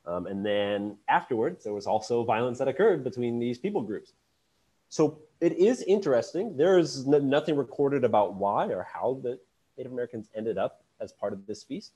Um, 0.08 0.28
and 0.28 0.46
then 0.46 0.98
afterwards, 1.08 1.64
there 1.64 1.74
was 1.74 1.88
also 1.88 2.24
violence 2.24 2.58
that 2.60 2.68
occurred 2.68 3.04
between 3.04 3.40
these 3.40 3.58
people 3.58 3.82
groups. 3.82 4.14
So 4.90 5.20
it 5.42 5.54
is 5.54 5.82
interesting. 5.84 6.56
There 6.58 6.78
is 6.78 7.06
nothing 7.06 7.56
recorded 7.56 8.04
about 8.04 8.36
why 8.36 8.68
or 8.68 8.88
how 8.92 9.20
the 9.22 9.40
Native 9.78 9.92
Americans 9.92 10.30
ended 10.36 10.58
up 10.58 10.84
as 11.00 11.12
part 11.12 11.34
of 11.34 11.46
this 11.48 11.64
feast. 11.64 11.92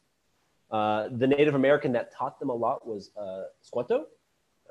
Uh, 0.71 1.09
the 1.11 1.27
Native 1.27 1.55
American 1.55 1.91
that 1.93 2.13
taught 2.13 2.39
them 2.39 2.49
a 2.49 2.53
lot 2.53 2.85
was 2.87 3.11
uh, 3.17 3.43
Squanto. 3.61 4.05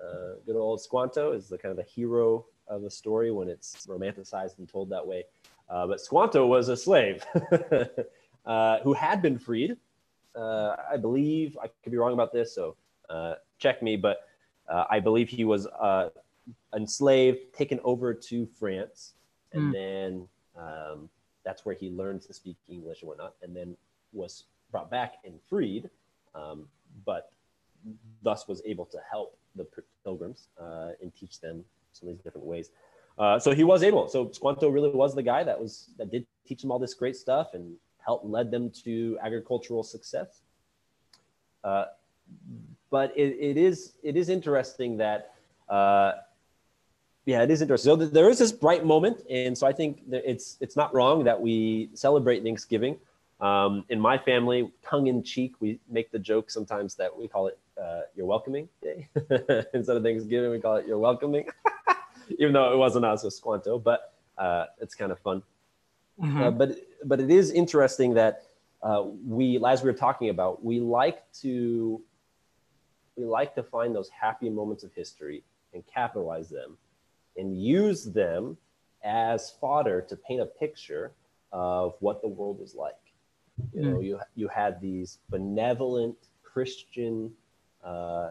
Uh, 0.00 0.34
good 0.46 0.56
old 0.56 0.80
Squanto 0.80 1.32
is 1.32 1.48
the 1.48 1.58
kind 1.58 1.70
of 1.70 1.76
the 1.76 1.90
hero 1.90 2.46
of 2.68 2.82
the 2.82 2.90
story 2.90 3.30
when 3.32 3.48
it's 3.48 3.86
romanticized 3.88 4.58
and 4.58 4.68
told 4.68 4.88
that 4.90 5.04
way. 5.04 5.24
Uh, 5.68 5.86
but 5.86 6.00
Squanto 6.00 6.46
was 6.46 6.68
a 6.68 6.76
slave 6.76 7.24
uh, 8.46 8.78
who 8.80 8.92
had 8.92 9.20
been 9.22 9.38
freed. 9.38 9.76
Uh, 10.36 10.76
I 10.90 10.96
believe 10.96 11.58
I 11.60 11.66
could 11.82 11.90
be 11.90 11.98
wrong 11.98 12.12
about 12.12 12.32
this, 12.32 12.54
so 12.54 12.76
uh, 13.10 13.34
check 13.58 13.82
me. 13.82 13.96
But 13.96 14.18
uh, 14.68 14.84
I 14.88 15.00
believe 15.00 15.28
he 15.28 15.44
was 15.44 15.66
uh, 15.66 16.10
enslaved, 16.76 17.52
taken 17.52 17.80
over 17.82 18.14
to 18.14 18.46
France, 18.58 19.14
and 19.52 19.62
Mm. 19.64 19.72
then 19.72 20.28
um, 20.56 21.08
that's 21.44 21.64
where 21.64 21.74
he 21.74 21.90
learned 21.90 22.22
to 22.22 22.32
speak 22.34 22.56
English 22.68 23.00
and 23.02 23.08
whatnot, 23.08 23.34
and 23.42 23.56
then 23.56 23.76
was 24.12 24.44
brought 24.70 24.90
back 24.90 25.14
and 25.24 25.34
freed, 25.48 25.88
um, 26.34 26.66
but 27.04 27.32
thus 28.22 28.48
was 28.48 28.62
able 28.64 28.84
to 28.86 28.98
help 29.10 29.36
the 29.56 29.66
pilgrims 30.04 30.48
uh, 30.60 30.90
and 31.02 31.14
teach 31.14 31.40
them 31.40 31.64
some 31.92 32.08
of 32.08 32.14
these 32.14 32.22
different 32.22 32.46
ways. 32.46 32.70
Uh, 33.18 33.38
so 33.38 33.52
he 33.52 33.64
was 33.64 33.82
able. 33.82 34.08
So 34.08 34.30
Squanto 34.30 34.68
really 34.68 34.90
was 34.90 35.14
the 35.14 35.22
guy 35.22 35.42
that 35.42 35.60
was 35.60 35.90
that 35.98 36.10
did 36.10 36.26
teach 36.46 36.62
them 36.62 36.70
all 36.70 36.78
this 36.78 36.94
great 36.94 37.16
stuff 37.16 37.54
and 37.54 37.74
helped 37.98 38.24
led 38.24 38.50
them 38.50 38.70
to 38.84 39.18
agricultural 39.22 39.82
success. 39.82 40.42
Uh, 41.64 41.86
but 42.90 43.12
it, 43.16 43.36
it 43.40 43.56
is 43.56 43.94
it 44.02 44.16
is 44.16 44.28
interesting 44.28 44.96
that 44.98 45.34
uh, 45.68 46.12
yeah 47.26 47.42
it 47.42 47.50
is 47.50 47.60
interesting. 47.60 47.90
So 47.90 47.96
th- 47.96 48.12
there 48.12 48.30
is 48.30 48.38
this 48.38 48.52
bright 48.52 48.84
moment, 48.84 49.22
and 49.28 49.58
so 49.58 49.66
I 49.66 49.72
think 49.72 50.08
that 50.10 50.22
it's 50.30 50.56
it's 50.60 50.76
not 50.76 50.94
wrong 50.94 51.24
that 51.24 51.40
we 51.40 51.90
celebrate 51.94 52.44
Thanksgiving. 52.44 52.98
Um, 53.40 53.84
in 53.88 54.00
my 54.00 54.18
family, 54.18 54.72
tongue 54.82 55.06
in 55.06 55.22
cheek, 55.22 55.54
we 55.60 55.78
make 55.88 56.10
the 56.10 56.18
joke 56.18 56.50
sometimes 56.50 56.96
that 56.96 57.16
we 57.16 57.28
call 57.28 57.46
it 57.46 57.58
uh, 57.80 58.00
"You're 58.16 58.26
Welcoming 58.26 58.68
Day." 58.82 59.08
Instead 59.74 59.96
of 59.96 60.02
Thanksgiving, 60.02 60.50
we 60.50 60.60
call 60.60 60.76
it 60.76 60.86
"You're 60.86 60.98
Welcoming," 60.98 61.46
even 62.38 62.52
though 62.52 62.72
it 62.72 62.76
wasn't 62.76 63.04
us, 63.04 63.22
with 63.22 63.34
Squanto. 63.34 63.78
But 63.78 64.14
uh, 64.36 64.66
it's 64.80 64.94
kind 64.94 65.12
of 65.12 65.20
fun. 65.20 65.42
Mm-hmm. 66.20 66.42
Uh, 66.42 66.50
but 66.50 66.78
but 67.04 67.20
it 67.20 67.30
is 67.30 67.52
interesting 67.52 68.14
that 68.14 68.42
uh, 68.82 69.04
we, 69.24 69.62
as 69.64 69.82
we 69.82 69.90
were 69.90 69.96
talking 69.96 70.30
about, 70.30 70.64
we 70.64 70.80
like 70.80 71.30
to 71.40 72.02
we 73.16 73.24
like 73.24 73.54
to 73.54 73.62
find 73.62 73.94
those 73.94 74.08
happy 74.08 74.50
moments 74.50 74.82
of 74.82 74.92
history 74.94 75.44
and 75.74 75.84
capitalize 75.86 76.48
them, 76.48 76.76
and 77.36 77.56
use 77.60 78.04
them 78.04 78.56
as 79.04 79.52
fodder 79.60 80.00
to 80.00 80.16
paint 80.16 80.40
a 80.40 80.46
picture 80.46 81.12
of 81.52 81.94
what 82.00 82.20
the 82.20 82.28
world 82.28 82.58
was 82.58 82.74
like. 82.74 82.94
You 83.74 83.82
know, 83.82 83.96
mm. 83.96 84.04
you 84.04 84.20
you 84.34 84.48
had 84.48 84.80
these 84.80 85.18
benevolent 85.30 86.16
Christian 86.42 87.32
uh, 87.84 88.30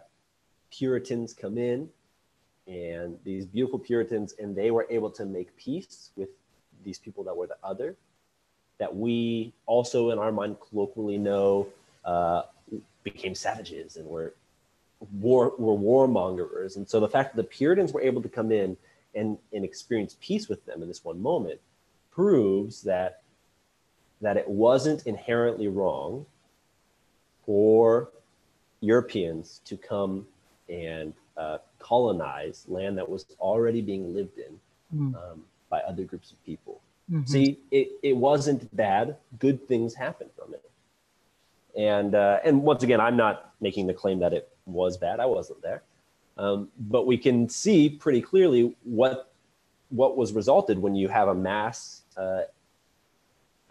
Puritans 0.72 1.34
come 1.34 1.58
in, 1.58 1.90
and 2.68 3.18
these 3.24 3.46
beautiful 3.46 3.80
Puritans, 3.80 4.34
and 4.40 4.56
they 4.56 4.72
were 4.72 4.88
able 4.90 5.10
to 5.12 5.26
make 5.26 5.56
peace 5.58 6.12
with 6.16 6.30
these 6.84 7.00
people 7.00 7.24
that 7.26 7.36
were 7.36 7.48
the 7.48 7.58
other, 7.64 7.96
that 8.78 8.96
we 8.96 9.54
also 9.66 10.12
in 10.12 10.20
our 10.20 10.32
mind 10.32 10.58
colloquially 10.70 11.18
know 11.18 11.68
uh, 12.06 12.44
became 13.04 13.36
savages 13.36 13.98
and 13.98 14.08
were 14.08 14.34
war 15.20 15.54
were 15.58 15.78
warmongers. 15.78 16.76
And 16.76 16.88
so 16.88 17.00
the 17.00 17.10
fact 17.10 17.36
that 17.36 17.42
the 17.42 17.48
Puritans 17.48 17.94
were 17.94 18.02
able 18.02 18.22
to 18.22 18.30
come 18.30 18.52
in 18.52 18.78
and, 19.16 19.38
and 19.54 19.64
experience 19.64 20.18
peace 20.20 20.48
with 20.50 20.66
them 20.66 20.82
in 20.82 20.88
this 20.88 21.04
one 21.04 21.22
moment 21.22 21.60
proves 22.12 22.82
that 22.84 23.22
that 24.22 24.38
it 24.38 24.48
wasn't 24.48 25.06
inherently 25.06 25.68
wrong 25.68 26.26
for 27.46 28.10
Europeans 28.82 29.62
to 29.66 29.78
come 29.78 30.28
and 30.70 31.14
uh, 31.38 31.58
colonize 31.80 32.66
land 32.68 32.98
that 32.98 33.08
was 33.08 33.26
already 33.40 33.82
being 33.82 34.14
lived 34.14 34.38
in 34.38 34.60
mm. 34.96 35.16
um, 35.16 35.44
by 35.70 35.80
other 35.82 36.04
groups 36.04 36.32
of 36.32 36.44
people. 36.46 36.82
Mm-hmm. 37.12 37.26
See, 37.26 37.60
it, 37.72 37.92
it 38.04 38.18
wasn't 38.18 38.76
bad. 38.76 39.16
Good 39.40 39.68
things 39.68 39.94
happened 39.94 40.32
from 40.38 40.54
it. 40.54 40.64
And 41.78 42.16
uh, 42.16 42.40
and 42.44 42.64
once 42.64 42.84
again, 42.84 43.00
I'm 43.00 43.16
not 43.16 43.54
making 43.62 43.86
the 43.86 43.94
claim 43.94 44.20
that 44.20 44.34
it 44.34 44.50
was 44.66 44.98
bad. 44.98 45.20
I 45.20 45.28
wasn't 45.28 45.62
there, 45.62 45.84
um, 46.38 46.70
but 46.80 47.06
we 47.06 47.18
can 47.18 47.48
see 47.48 47.88
pretty 47.88 48.20
clearly 48.20 48.76
what 48.84 49.32
what 49.90 50.18
was 50.18 50.34
resulted 50.34 50.80
when 50.80 50.96
you 50.96 51.08
have 51.08 51.28
a 51.28 51.36
mass 51.36 52.02
uh, 52.18 52.42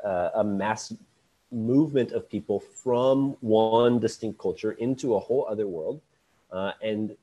uh, 0.05 0.31
a 0.35 0.45
mass 0.45 0.93
movement 1.53 2.13
of 2.13 2.29
people 2.29 2.61
from 2.61 3.37
one 3.41 3.99
distinct 3.99 4.39
culture 4.39 4.73
into 4.73 5.15
a 5.15 5.21
whole 5.21 5.47
other 5.49 5.67
world. 5.67 6.01
Uh, 6.51 6.73
and 6.83 7.17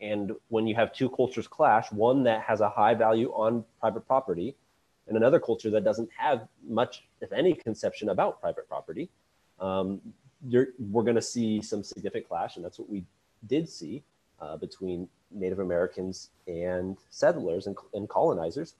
and 0.00 0.32
when 0.48 0.66
you 0.66 0.74
have 0.74 0.92
two 0.92 1.08
cultures 1.08 1.48
clash, 1.48 1.90
one 1.90 2.22
that 2.24 2.42
has 2.42 2.60
a 2.60 2.68
high 2.68 2.92
value 2.92 3.30
on 3.30 3.64
private 3.80 4.06
property, 4.06 4.54
and 5.08 5.16
another 5.16 5.40
culture 5.40 5.70
that 5.70 5.84
doesn't 5.84 6.10
have 6.16 6.46
much, 6.68 7.04
if 7.22 7.32
any, 7.32 7.54
conception 7.54 8.10
about 8.10 8.38
private 8.40 8.68
property, 8.68 9.08
um, 9.58 10.00
we're 10.50 11.02
going 11.02 11.16
to 11.16 11.22
see 11.22 11.62
some 11.62 11.82
significant 11.82 12.28
clash, 12.28 12.56
and 12.56 12.64
that's 12.64 12.78
what 12.78 12.90
we 12.90 13.04
did 13.46 13.68
see 13.68 14.02
uh, 14.38 14.56
between 14.58 15.08
Native 15.30 15.60
Americans 15.60 16.28
and 16.46 16.98
settlers 17.08 17.66
and, 17.66 17.76
and 17.94 18.06
colonizers, 18.06 18.74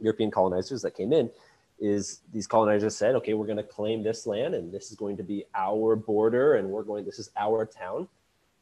European 0.00 0.30
colonizers 0.30 0.80
that 0.80 0.96
came 0.96 1.12
in 1.12 1.30
is 1.78 2.20
these 2.32 2.46
colonizers 2.46 2.96
said, 2.96 3.14
okay, 3.16 3.34
we're 3.34 3.46
going 3.46 3.56
to 3.56 3.62
claim 3.62 4.02
this 4.02 4.26
land 4.26 4.54
and 4.54 4.72
this 4.72 4.90
is 4.90 4.96
going 4.96 5.16
to 5.16 5.22
be 5.22 5.44
our 5.54 5.96
border 5.96 6.54
and 6.54 6.68
we're 6.68 6.82
going, 6.82 7.04
this 7.04 7.18
is 7.18 7.30
our 7.36 7.64
town. 7.64 8.08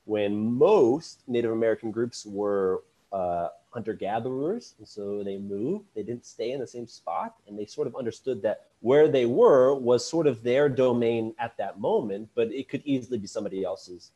When 0.05 0.55
most 0.55 1.23
Native 1.27 1.51
American 1.51 1.91
groups 1.91 2.27
were 2.27 2.83
uh, 3.13 3.49
hunter 3.71 3.95
gatherers, 3.95 4.75
and 4.79 4.87
so 4.87 5.23
they 5.23 5.37
moved, 5.37 5.87
they 5.95 6.03
didn't 6.03 6.25
stay 6.27 6.53
in 6.53 6.61
the 6.61 6.67
same 6.67 6.87
spot, 6.87 7.35
and 7.47 7.59
they 7.59 7.67
sort 7.67 7.87
of 7.87 7.97
understood 7.97 8.41
that 8.43 8.67
where 8.81 9.09
they 9.09 9.27
were 9.27 9.75
was 9.75 10.09
sort 10.09 10.27
of 10.27 10.43
their 10.43 10.69
domain 10.69 11.35
at 11.39 11.57
that 11.57 11.81
moment, 11.81 12.29
but 12.35 12.53
it 12.53 12.69
could 12.69 12.83
easily 12.85 13.19
be 13.19 13.27
somebody 13.27 13.65
else's 13.65 14.13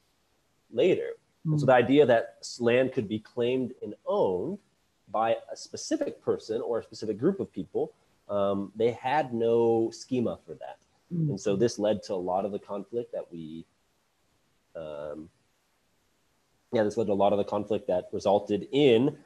later. 0.73 1.11
Mm-hmm. 1.47 1.59
So 1.59 1.67
the 1.67 1.75
idea 1.75 2.07
that 2.07 2.47
land 2.59 2.93
could 2.93 3.09
be 3.09 3.19
claimed 3.19 3.73
and 3.83 3.95
owned 4.07 4.59
by 5.11 5.37
a 5.53 5.57
specific 5.57 6.23
person 6.23 6.61
or 6.61 6.79
a 6.79 6.83
specific 6.83 7.19
group 7.19 7.41
of 7.41 7.53
people 7.53 7.93
um, 8.31 8.73
they 8.77 8.93
had 8.93 9.35
no 9.35 9.91
schema 9.91 10.39
for 10.47 10.55
that. 10.55 10.79
Mm-hmm. 11.13 11.31
And 11.31 11.41
so 11.41 11.57
this 11.57 11.79
led 11.79 12.03
to 12.05 12.15
a 12.15 12.15
lot 12.15 12.45
of 12.45 12.53
the 12.53 12.59
conflict 12.59 13.13
that 13.13 13.31
we, 13.31 13.67
um, 14.77 15.29
yeah, 16.73 16.85
this 16.85 16.97
led 16.97 17.09
to 17.09 17.13
a 17.13 17.15
lot 17.15 17.33
of 17.33 17.39
the 17.39 17.45
conflict 17.45 17.89
that 17.89 18.09
resulted 18.13 18.69
in 18.71 19.19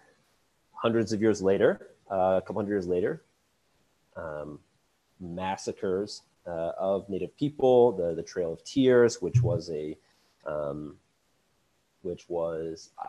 hundreds 0.72 1.12
of 1.12 1.20
years 1.20 1.42
later, 1.42 1.88
uh, 2.10 2.38
a 2.38 2.42
couple 2.42 2.56
hundred 2.56 2.72
years 2.72 2.86
later, 2.86 3.22
um, 4.16 4.58
massacres 5.20 6.22
uh, 6.46 6.72
of 6.78 7.08
Native 7.10 7.36
people, 7.36 7.92
the, 7.92 8.14
the 8.14 8.22
Trail 8.22 8.52
of 8.52 8.64
Tears, 8.64 9.20
which 9.20 9.42
was 9.42 9.70
a, 9.70 9.96
um, 10.46 10.96
which 12.00 12.24
was, 12.28 12.90
uh, 12.98 13.08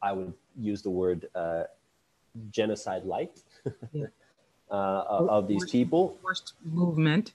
I 0.00 0.12
would 0.12 0.32
use 0.56 0.82
the 0.82 0.90
word 0.90 1.28
uh, 1.34 1.64
genocide 2.50 3.04
light. 3.04 3.40
yeah 3.92 4.06
uh, 4.70 5.04
of, 5.08 5.48
these 5.48 5.70
people. 5.70 6.18
Forced 6.22 6.54
movement. 6.64 7.32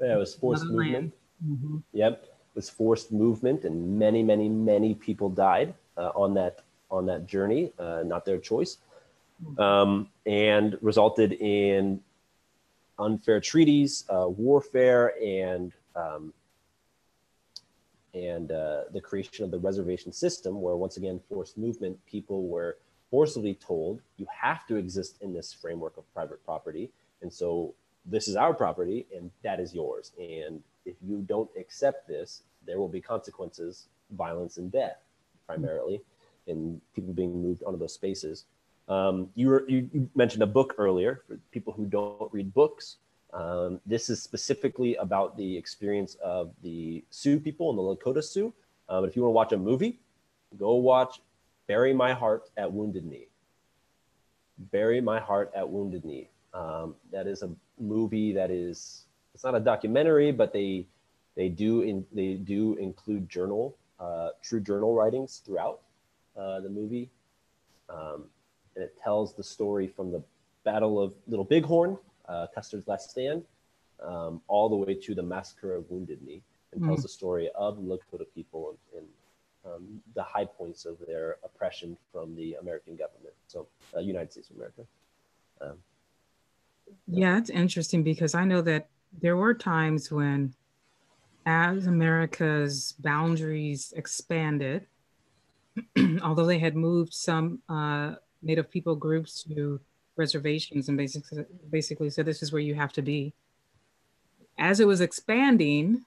Yeah, 0.00 0.14
it 0.14 0.18
was 0.18 0.34
forced 0.34 0.64
movement. 0.64 1.12
Mm-hmm. 1.44 1.78
Yep, 1.92 2.22
it 2.22 2.54
was 2.54 2.70
forced 2.70 3.12
movement, 3.12 3.64
and 3.64 3.98
many, 3.98 4.22
many, 4.22 4.48
many 4.48 4.94
people 4.94 5.28
died 5.28 5.74
uh, 5.96 6.10
on 6.14 6.34
that 6.34 6.60
on 6.90 7.06
that 7.06 7.26
journey, 7.26 7.72
uh, 7.78 8.02
not 8.04 8.24
their 8.26 8.38
choice, 8.38 8.76
mm-hmm. 9.42 9.60
um, 9.60 10.08
and 10.26 10.76
resulted 10.82 11.32
in 11.32 12.00
unfair 12.98 13.40
treaties, 13.40 14.04
uh, 14.10 14.28
warfare, 14.28 15.14
and 15.22 15.72
um, 15.96 16.32
and 18.14 18.52
uh, 18.52 18.82
the 18.92 19.00
creation 19.00 19.44
of 19.44 19.50
the 19.50 19.58
reservation 19.58 20.12
system, 20.12 20.60
where 20.60 20.76
once 20.76 20.96
again 20.96 21.20
forced 21.28 21.56
movement, 21.56 21.98
people 22.06 22.46
were 22.46 22.76
forcibly 23.12 23.54
told 23.54 24.00
you 24.16 24.26
have 24.32 24.66
to 24.66 24.76
exist 24.76 25.18
in 25.20 25.34
this 25.34 25.52
framework 25.52 25.98
of 25.98 26.14
private 26.14 26.42
property. 26.46 26.90
And 27.20 27.30
so 27.30 27.74
this 28.06 28.26
is 28.26 28.36
our 28.36 28.54
property 28.54 29.06
and 29.14 29.30
that 29.44 29.60
is 29.60 29.74
yours. 29.74 30.12
And 30.18 30.62
if 30.86 30.96
you 31.06 31.18
don't 31.28 31.50
accept 31.60 32.08
this, 32.08 32.42
there 32.66 32.78
will 32.78 32.88
be 32.88 33.02
consequences, 33.02 33.86
violence 34.16 34.56
and 34.56 34.72
death 34.72 34.96
primarily, 35.46 36.00
and 36.48 36.80
people 36.94 37.12
being 37.12 37.42
moved 37.42 37.62
onto 37.64 37.78
those 37.78 37.92
spaces. 37.92 38.46
Um, 38.88 39.28
you, 39.34 39.48
were, 39.48 39.64
you, 39.68 39.90
you, 39.92 40.08
mentioned 40.14 40.42
a 40.42 40.46
book 40.46 40.74
earlier 40.78 41.22
for 41.28 41.36
people 41.50 41.74
who 41.74 41.84
don't 41.84 42.32
read 42.32 42.52
books. 42.54 42.96
Um, 43.34 43.78
this 43.84 44.08
is 44.08 44.22
specifically 44.22 44.96
about 44.96 45.36
the 45.36 45.56
experience 45.56 46.16
of 46.24 46.50
the 46.62 47.04
Sioux 47.10 47.38
people 47.38 47.68
and 47.68 47.78
the 47.78 47.82
Lakota 47.82 48.24
Sioux. 48.24 48.54
But 48.88 49.04
if 49.04 49.16
you 49.16 49.22
want 49.22 49.30
to 49.30 49.36
watch 49.36 49.52
a 49.52 49.56
movie, 49.56 50.00
go 50.58 50.74
watch 50.74 51.20
Bury 51.72 51.94
My 51.94 52.12
Heart 52.12 52.50
at 52.58 52.70
Wounded 52.70 53.06
Knee. 53.06 53.28
Bury 54.58 55.00
My 55.00 55.18
Heart 55.18 55.52
at 55.56 55.66
Wounded 55.66 56.04
Knee. 56.04 56.28
Um, 56.52 56.96
that 57.10 57.26
is 57.26 57.42
a 57.42 57.50
movie 57.80 58.30
that 58.34 58.50
is 58.50 59.06
it's 59.34 59.42
not 59.42 59.54
a 59.54 59.60
documentary, 59.60 60.32
but 60.32 60.52
they 60.52 60.86
they 61.34 61.48
do 61.48 61.80
in, 61.80 62.04
they 62.12 62.34
do 62.34 62.74
include 62.74 63.26
journal 63.26 63.74
uh, 63.98 64.28
true 64.42 64.60
journal 64.60 64.94
writings 64.94 65.40
throughout 65.46 65.80
uh, 66.36 66.60
the 66.60 66.68
movie, 66.68 67.08
um, 67.88 68.24
and 68.76 68.84
it 68.84 68.94
tells 69.02 69.34
the 69.34 69.42
story 69.42 69.86
from 69.86 70.12
the 70.12 70.22
Battle 70.64 71.00
of 71.00 71.14
Little 71.26 71.46
Bighorn, 71.46 71.96
uh, 72.28 72.48
Custer's 72.54 72.86
Last 72.86 73.08
Stand, 73.08 73.44
um, 74.04 74.42
all 74.46 74.68
the 74.68 74.76
way 74.76 74.92
to 74.92 75.14
the 75.14 75.22
Massacre 75.22 75.74
of 75.74 75.90
Wounded 75.90 76.20
Knee, 76.20 76.42
and 76.72 76.82
mm. 76.82 76.86
tells 76.86 77.02
the 77.02 77.08
story 77.08 77.48
of 77.54 77.76
the 77.76 77.82
Lakota 77.82 78.26
people 78.34 78.76
and, 78.92 79.00
and 79.00 79.08
um, 79.64 80.00
the 80.14 80.22
high 80.22 80.44
points 80.44 80.84
of 80.84 80.96
their 81.06 81.36
oppression 81.44 81.96
from 82.12 82.34
the 82.34 82.54
American 82.54 82.96
government. 82.96 83.34
So, 83.46 83.68
uh, 83.96 84.00
United 84.00 84.32
States 84.32 84.50
of 84.50 84.56
America. 84.56 84.82
Um, 85.60 85.78
yeah. 87.06 87.38
it's 87.38 87.50
interesting 87.50 88.02
because 88.02 88.34
I 88.34 88.44
know 88.44 88.60
that 88.62 88.88
there 89.20 89.36
were 89.36 89.54
times 89.54 90.10
when, 90.10 90.54
as 91.46 91.86
America's 91.86 92.94
boundaries 92.98 93.92
expanded, 93.96 94.86
although 96.22 96.46
they 96.46 96.58
had 96.58 96.76
moved 96.76 97.14
some 97.14 97.60
uh, 97.68 98.14
Native 98.42 98.70
people 98.70 98.96
groups 98.96 99.44
to 99.44 99.80
reservations 100.16 100.88
and 100.88 100.98
basically 100.98 101.44
basically 101.70 102.10
said 102.10 102.26
this 102.26 102.42
is 102.42 102.52
where 102.52 102.60
you 102.60 102.74
have 102.74 102.92
to 102.92 103.02
be. 103.02 103.32
As 104.58 104.80
it 104.80 104.86
was 104.86 105.00
expanding, 105.00 106.04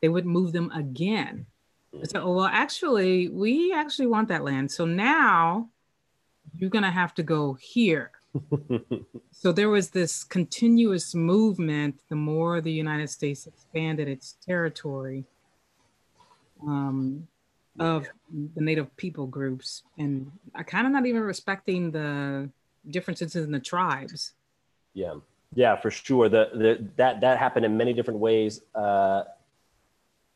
they 0.00 0.08
would 0.08 0.26
move 0.26 0.52
them 0.52 0.70
again 0.72 1.46
so, 2.04 2.32
well, 2.32 2.46
actually, 2.46 3.28
we 3.28 3.72
actually 3.72 4.06
want 4.06 4.28
that 4.28 4.44
land. 4.44 4.70
So 4.70 4.84
now 4.84 5.68
you're 6.56 6.70
going 6.70 6.84
to 6.84 6.90
have 6.90 7.14
to 7.14 7.22
go 7.22 7.54
here. 7.54 8.10
so 9.30 9.52
there 9.52 9.68
was 9.68 9.90
this 9.90 10.24
continuous 10.24 11.14
movement 11.14 12.00
the 12.08 12.16
more 12.16 12.60
the 12.60 12.72
United 12.72 13.10
States 13.10 13.46
expanded 13.46 14.08
its 14.08 14.36
territory 14.44 15.24
um, 16.66 17.28
of 17.78 18.06
the 18.54 18.60
Native 18.60 18.94
people 18.96 19.26
groups, 19.26 19.82
and 19.98 20.30
I 20.54 20.62
kind 20.62 20.86
of 20.86 20.92
not 20.92 21.06
even 21.06 21.22
respecting 21.22 21.90
the 21.90 22.48
differences 22.88 23.36
in 23.36 23.50
the 23.50 23.60
tribes. 23.60 24.32
Yeah, 24.94 25.14
yeah, 25.54 25.76
for 25.76 25.90
sure. 25.90 26.28
The, 26.28 26.50
the 26.54 26.88
that 26.96 27.20
that 27.20 27.38
happened 27.38 27.66
in 27.66 27.76
many 27.76 27.92
different 27.92 28.20
ways 28.20 28.62
uh, 28.74 29.24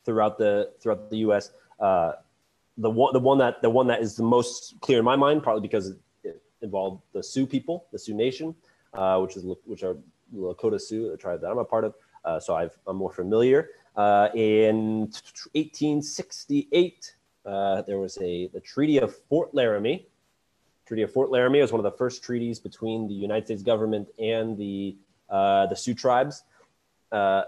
throughout 0.07 0.39
the 0.39 0.71
throughout 0.81 1.11
the 1.11 1.19
U.S. 1.19 1.51
Uh, 1.79 2.13
the 2.79 2.89
one 2.89 3.13
the 3.13 3.21
one 3.21 3.37
that 3.39 3.61
the 3.61 3.69
one 3.69 3.87
that 3.89 4.01
is 4.01 4.17
the 4.17 4.23
most 4.23 4.81
clear 4.81 5.01
in 5.01 5.05
my 5.05 5.17
mind, 5.17 5.43
probably 5.43 5.61
because 5.61 5.93
it 6.25 6.41
involved 6.63 7.03
the 7.13 7.23
Sioux 7.23 7.47
people, 7.47 7.87
the 7.93 7.99
Sioux 7.99 8.15
Nation, 8.15 8.55
uh, 8.95 9.19
which 9.19 9.37
is 9.37 9.45
which 9.65 9.83
are 9.83 9.99
Lakota 10.35 10.81
Sioux, 10.81 11.11
the 11.11 11.17
tribe 11.19 11.43
that 11.43 11.51
I'm 11.51 11.59
a 11.59 11.65
part 11.65 11.85
of. 11.85 11.95
Uh, 12.25 12.41
so 12.41 12.55
i 12.55 12.63
am 12.89 12.97
more 12.97 13.13
familiar. 13.13 13.69
Uh, 13.95 14.29
in 14.35 15.01
1868, 15.53 17.15
uh, 17.45 17.83
there 17.83 17.99
was 17.99 18.19
a 18.19 18.49
the 18.49 18.61
Treaty 18.61 18.99
of 18.99 19.15
Fort 19.29 19.55
Laramie. 19.55 20.07
Treaty 20.87 21.03
of 21.03 21.13
Fort 21.13 21.31
Laramie 21.31 21.61
was 21.61 21.73
one 21.73 21.81
of 21.81 21.85
the 21.85 21.97
first 21.97 22.23
treaties 22.23 22.59
between 22.61 23.09
the 23.09 23.15
United 23.15 23.47
States 23.47 23.63
government 23.63 24.09
and 24.19 24.57
the 24.57 24.97
uh, 25.31 25.67
the 25.67 25.77
Sioux 25.77 25.95
tribes. 25.95 26.45
Uh, 27.13 27.45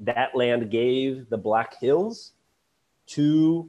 that 0.00 0.34
land 0.34 0.70
gave 0.70 1.28
the 1.28 1.38
Black 1.38 1.78
Hills 1.80 2.32
to 3.08 3.68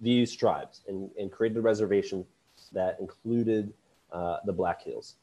these 0.00 0.34
tribes 0.34 0.82
and, 0.88 1.10
and 1.18 1.30
created 1.30 1.58
a 1.58 1.60
reservation 1.60 2.24
that 2.72 2.98
included 3.00 3.72
uh, 4.12 4.38
the 4.44 4.52
Black 4.52 4.82
Hills. 4.82 5.16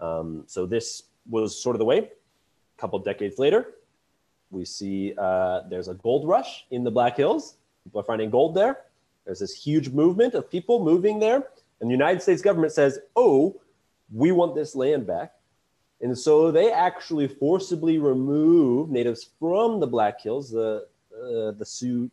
Um, 0.00 0.44
so 0.46 0.66
this 0.66 1.04
was 1.28 1.60
sort 1.60 1.74
of 1.74 1.78
the 1.78 1.84
way. 1.84 1.98
A 1.98 2.80
couple 2.80 2.98
decades 2.98 3.38
later, 3.38 3.74
we 4.50 4.64
see 4.64 5.14
uh, 5.18 5.62
there's 5.68 5.88
a 5.88 5.94
gold 5.94 6.28
rush 6.28 6.66
in 6.70 6.84
the 6.84 6.90
Black 6.90 7.16
Hills. 7.16 7.56
People 7.84 8.00
are 8.00 8.04
finding 8.04 8.30
gold 8.30 8.54
there. 8.54 8.82
There's 9.24 9.40
this 9.40 9.54
huge 9.54 9.90
movement 9.90 10.34
of 10.34 10.50
people 10.50 10.82
moving 10.82 11.18
there. 11.18 11.48
And 11.80 11.90
the 11.90 11.94
United 11.94 12.22
States 12.22 12.42
government 12.42 12.72
says, 12.72 12.98
oh, 13.14 13.60
we 14.12 14.32
want 14.32 14.54
this 14.54 14.74
land 14.74 15.06
back. 15.06 15.34
And 16.00 16.16
so 16.16 16.50
they 16.50 16.70
actually 16.70 17.26
forcibly 17.26 17.98
remove 17.98 18.90
natives 18.90 19.30
from 19.40 19.80
the 19.80 19.86
Black 19.86 20.20
Hills, 20.20 20.50
the, 20.50 20.86
uh, 21.12 21.50
the 21.52 21.64
Sioux, 21.64 22.10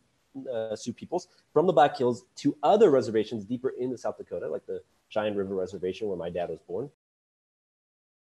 uh, 0.52 0.76
Sioux 0.76 0.94
peoples, 0.94 1.28
from 1.54 1.68
the 1.68 1.74
Black 1.74 1.98
Hills 1.98 2.26
to 2.38 2.58
other 2.64 2.90
reservations 2.90 3.46
deeper 3.46 3.70
into 3.70 3.98
South 3.98 4.18
Dakota, 4.18 4.50
like 4.50 4.66
the 4.66 4.82
Cheyenne 5.10 5.36
River 5.36 5.54
Reservation 5.54 6.08
where 6.08 6.18
my 6.18 6.30
dad 6.30 6.50
was 6.50 6.60
born. 6.68 6.90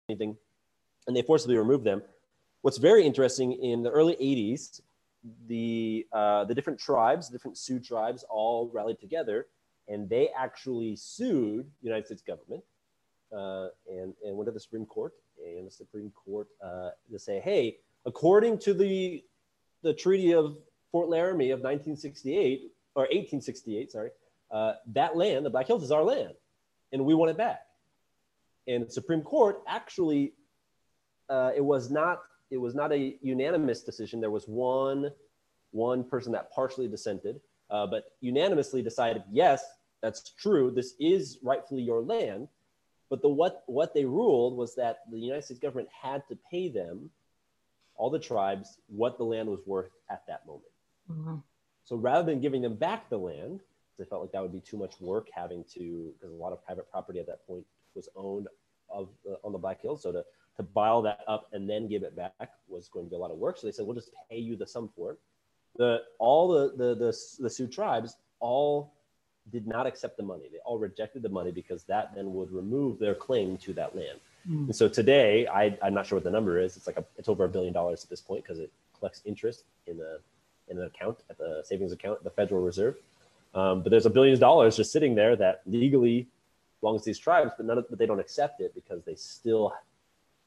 Anything. 0.09 0.37
And 1.07 1.17
they 1.17 1.23
forcibly 1.23 1.57
removed 1.57 1.85
them. 1.85 2.03
What's 2.63 2.79
very 2.79 3.05
interesting 3.05 3.53
in 3.53 3.83
the 3.83 3.91
early 3.91 4.15
80s, 4.17 4.81
the, 5.49 6.07
uh, 6.13 6.45
the 6.45 6.55
different 6.55 6.79
tribes, 6.79 7.29
different 7.29 7.59
Sioux 7.59 7.81
tribes 7.81 8.25
all 8.29 8.71
rallied 8.73 9.01
together 9.01 9.47
and 9.91 10.09
they 10.09 10.29
actually 10.29 10.97
sued 10.97 11.67
the 11.83 11.89
United 11.89 12.07
States 12.07 12.23
government 12.23 12.63
uh, 13.37 13.69
and, 13.91 14.15
and 14.25 14.37
went 14.37 14.47
to 14.47 14.53
the 14.53 14.61
Supreme 14.61 14.87
Court 14.87 15.13
and 15.45 15.67
the 15.67 15.71
Supreme 15.71 16.11
Court 16.11 16.49
uh, 16.65 16.91
to 17.11 17.19
say, 17.19 17.41
hey, 17.41 17.79
according 18.07 18.59
to 18.59 18.75
the, 18.75 19.25
the 19.83 19.95
Treaty 19.95 20.33
of 20.33 20.57
Fort 20.93 21.09
Laramie 21.09 21.51
of 21.51 21.61
1968 21.61 22.73
or 22.95 23.03
1868, 23.03 23.93
sorry, 23.93 24.11
uh, 24.51 24.75
that 24.93 25.17
land, 25.17 25.47
the 25.47 25.51
Black 25.51 25.67
Hills, 25.67 25.83
is 25.83 25.93
our 25.93 26.03
land, 26.03 26.35
and 26.93 27.05
we 27.05 27.15
want 27.15 27.31
it 27.31 27.37
back. 27.37 27.63
And 28.67 28.87
the 28.87 28.91
Supreme 28.91 29.23
Court 29.23 29.63
actually, 29.67 30.33
uh, 31.29 31.53
it 31.55 31.65
was 31.65 31.91
not 31.91 32.23
it 32.51 32.59
was 32.59 32.75
not 32.75 32.93
a 32.93 33.17
unanimous 33.23 33.83
decision. 33.83 34.21
There 34.21 34.31
was 34.31 34.47
one 34.47 35.11
one 35.71 36.03
person 36.03 36.33
that 36.33 36.51
partially 36.51 36.89
dissented, 36.89 37.41
uh, 37.71 37.87
but 37.87 38.13
unanimously 38.21 38.83
decided 38.83 39.23
yes, 39.31 39.65
that's 40.03 40.31
true. 40.31 40.71
This 40.71 40.95
is 40.99 41.39
rightfully 41.43 41.83
your 41.83 42.01
land. 42.01 42.49
But 43.11 43.23
the 43.23 43.29
what 43.29 43.65
what 43.67 43.93
they 43.93 44.05
ruled 44.05 44.57
was 44.57 44.75
that 44.77 45.01
the 45.11 45.19
United 45.19 45.45
States 45.45 45.61
government 45.61 45.89
had 45.91 46.23
to 46.29 46.39
pay 46.51 46.69
them, 46.69 47.11
all 47.97 48.09
the 48.09 48.21
tribes, 48.21 48.79
what 48.87 49.19
the 49.19 49.25
land 49.25 49.49
was 49.49 49.61
worth 49.67 49.91
at 50.09 50.23
that 50.29 50.47
moment. 50.47 50.73
Mm-hmm. 51.11 51.37
So 51.85 51.97
rather 51.97 52.25
than 52.25 52.41
giving 52.41 52.63
them 52.63 52.77
back 52.77 53.11
the 53.11 53.19
land, 53.19 53.61
they 53.99 54.05
felt 54.05 54.23
like 54.23 54.33
that 54.33 54.41
would 54.41 54.53
be 54.53 54.61
too 54.61 54.77
much 54.77 55.01
work 55.01 55.29
having 55.35 55.65
to 55.75 56.15
because 56.15 56.33
a 56.33 56.37
lot 56.37 56.53
of 56.53 56.65
private 56.65 56.91
property 56.91 57.19
at 57.19 57.27
that 57.27 57.45
point 57.47 57.67
was 57.95 58.09
owned 58.15 58.47
of 58.89 59.09
uh, 59.29 59.35
on 59.45 59.53
the 59.53 59.59
Black 59.59 59.83
Hills. 59.83 60.03
So 60.03 60.13
to 60.13 60.25
to 60.57 60.63
buy 60.63 60.89
all 60.89 61.03
that 61.03 61.21
up 61.27 61.49
and 61.53 61.69
then 61.69 61.89
give 61.89 62.05
it 62.05 62.15
back 62.15 62.33
was 62.69 62.89
going 62.89 63.07
to 63.07 63.11
be 63.11 63.17
a 63.17 63.19
lot 63.19 63.31
of 63.31 63.39
work. 63.39 63.59
So 63.59 63.67
they 63.67 63.73
said, 63.73 63.87
we'll 63.87 63.95
just 63.95 64.13
pay 64.31 64.39
you 64.39 64.57
the 64.57 64.67
sum 64.67 64.91
for 64.95 65.13
it. 65.13 65.19
The 65.77 66.03
all 66.19 66.49
the 66.49 66.77
the 66.77 66.95
the, 66.95 67.17
the 67.41 67.51
Sioux 67.51 67.67
tribes 67.67 68.17
all 68.39 68.95
did 69.51 69.67
not 69.67 69.87
accept 69.87 70.17
the 70.17 70.23
money. 70.23 70.45
They 70.53 70.59
all 70.65 70.79
rejected 70.79 71.23
the 71.23 71.29
money 71.29 71.51
because 71.51 71.85
that 71.85 72.15
then 72.15 72.35
would 72.35 72.53
remove 72.53 72.99
their 72.99 73.15
claim 73.15 73.57
to 73.59 73.73
that 73.75 73.97
land. 73.97 74.21
Mm. 74.49 74.67
And 74.67 74.77
so 74.77 74.89
today, 74.89 75.47
I, 75.47 75.77
I'm 75.83 75.95
not 75.95 76.07
sure 76.07 76.17
what 76.17 76.25
the 76.25 76.31
number 76.31 76.59
is. 76.59 76.77
It's 76.77 76.87
like 76.87 76.97
a, 76.97 77.05
it's 77.17 77.29
over 77.29 77.45
a 77.45 77.49
billion 77.49 77.73
dollars 77.73 78.05
at 78.05 78.11
this 78.11 78.21
point 78.21 78.45
because 78.45 78.59
it 78.59 78.71
collects 78.99 79.23
interest 79.25 79.65
in 79.87 80.01
a 80.01 80.19
in 80.71 80.79
an 80.79 80.85
account 80.85 81.19
at 81.29 81.37
the 81.37 81.63
savings 81.65 81.91
account 81.91 82.19
at 82.19 82.25
the 82.25 82.31
Federal 82.31 82.63
Reserve. 82.63 82.95
Um, 83.55 83.83
but 83.83 83.91
there's 83.91 84.07
a 84.07 84.11
billion 84.11 84.39
dollars 84.39 84.77
just 84.77 84.93
sitting 84.93 85.17
there 85.17 85.35
that 85.37 85.63
legally 85.67 86.29
belongs 86.81 87.03
to 87.03 87.07
these 87.07 87.19
tribes, 87.19 87.53
but 87.57 87.67
none 87.67 87.79
of, 87.79 87.87
but 87.91 87.99
they 87.99 88.07
don't 88.07 88.21
accept 88.21 88.61
it 88.61 88.73
because 88.75 89.03
they 89.05 89.17
still 89.17 89.73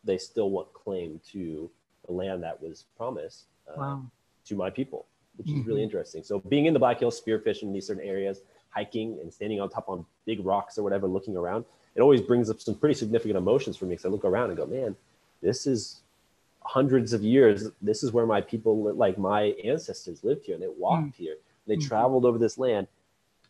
they 0.04 0.18
still 0.18 0.50
want 0.50 0.72
claim 0.74 1.20
to 1.32 1.70
the 2.06 2.12
land 2.12 2.44
that 2.44 2.62
was 2.62 2.86
promised 2.98 3.46
uh, 3.70 3.74
wow. 3.78 4.04
to 4.46 4.56
my 4.56 4.70
people, 4.70 5.06
which 5.38 5.48
mm-hmm. 5.48 5.62
is 5.62 5.68
really 5.68 5.84
interesting. 5.84 6.24
So 6.24 6.40
being 6.40 6.66
in 6.66 6.74
the 6.74 6.80
Black 6.80 7.00
Hills, 7.00 7.22
spearfishing 7.22 7.64
in 7.64 7.74
these 7.74 7.88
certain 7.88 8.04
areas, 8.04 8.42
hiking 8.74 9.20
and 9.22 9.34
standing 9.34 9.60
on 9.62 9.70
top 9.70 9.90
on 9.90 10.06
big 10.26 10.46
rocks 10.46 10.78
or 10.78 10.84
whatever, 10.84 11.08
looking 11.08 11.38
around, 11.38 11.66
it 11.96 12.02
always 12.02 12.22
brings 12.22 12.50
up 12.50 12.60
some 12.60 12.76
pretty 12.76 12.96
significant 12.96 13.38
emotions 13.38 13.78
for 13.78 13.86
me 13.86 13.92
because 13.92 14.06
I 14.06 14.10
look 14.10 14.26
around 14.26 14.50
and 14.50 14.58
go, 14.58 14.66
man, 14.66 14.96
this 15.42 15.68
is 15.68 16.02
hundreds 16.62 17.14
of 17.14 17.22
years. 17.24 17.70
This 17.82 18.04
is 18.04 18.12
where 18.12 18.26
my 18.26 18.42
people, 18.42 18.94
like 18.94 19.18
my 19.18 19.54
ancestors, 19.64 20.24
lived 20.24 20.46
here 20.46 20.56
and 20.56 20.64
they 20.64 20.70
walked 20.70 21.04
mm-hmm. 21.04 21.24
here. 21.24 21.38
They 21.68 21.76
mm-hmm. 21.76 21.88
traveled 21.88 22.26
over 22.26 22.38
this 22.38 22.58
land. 22.58 22.88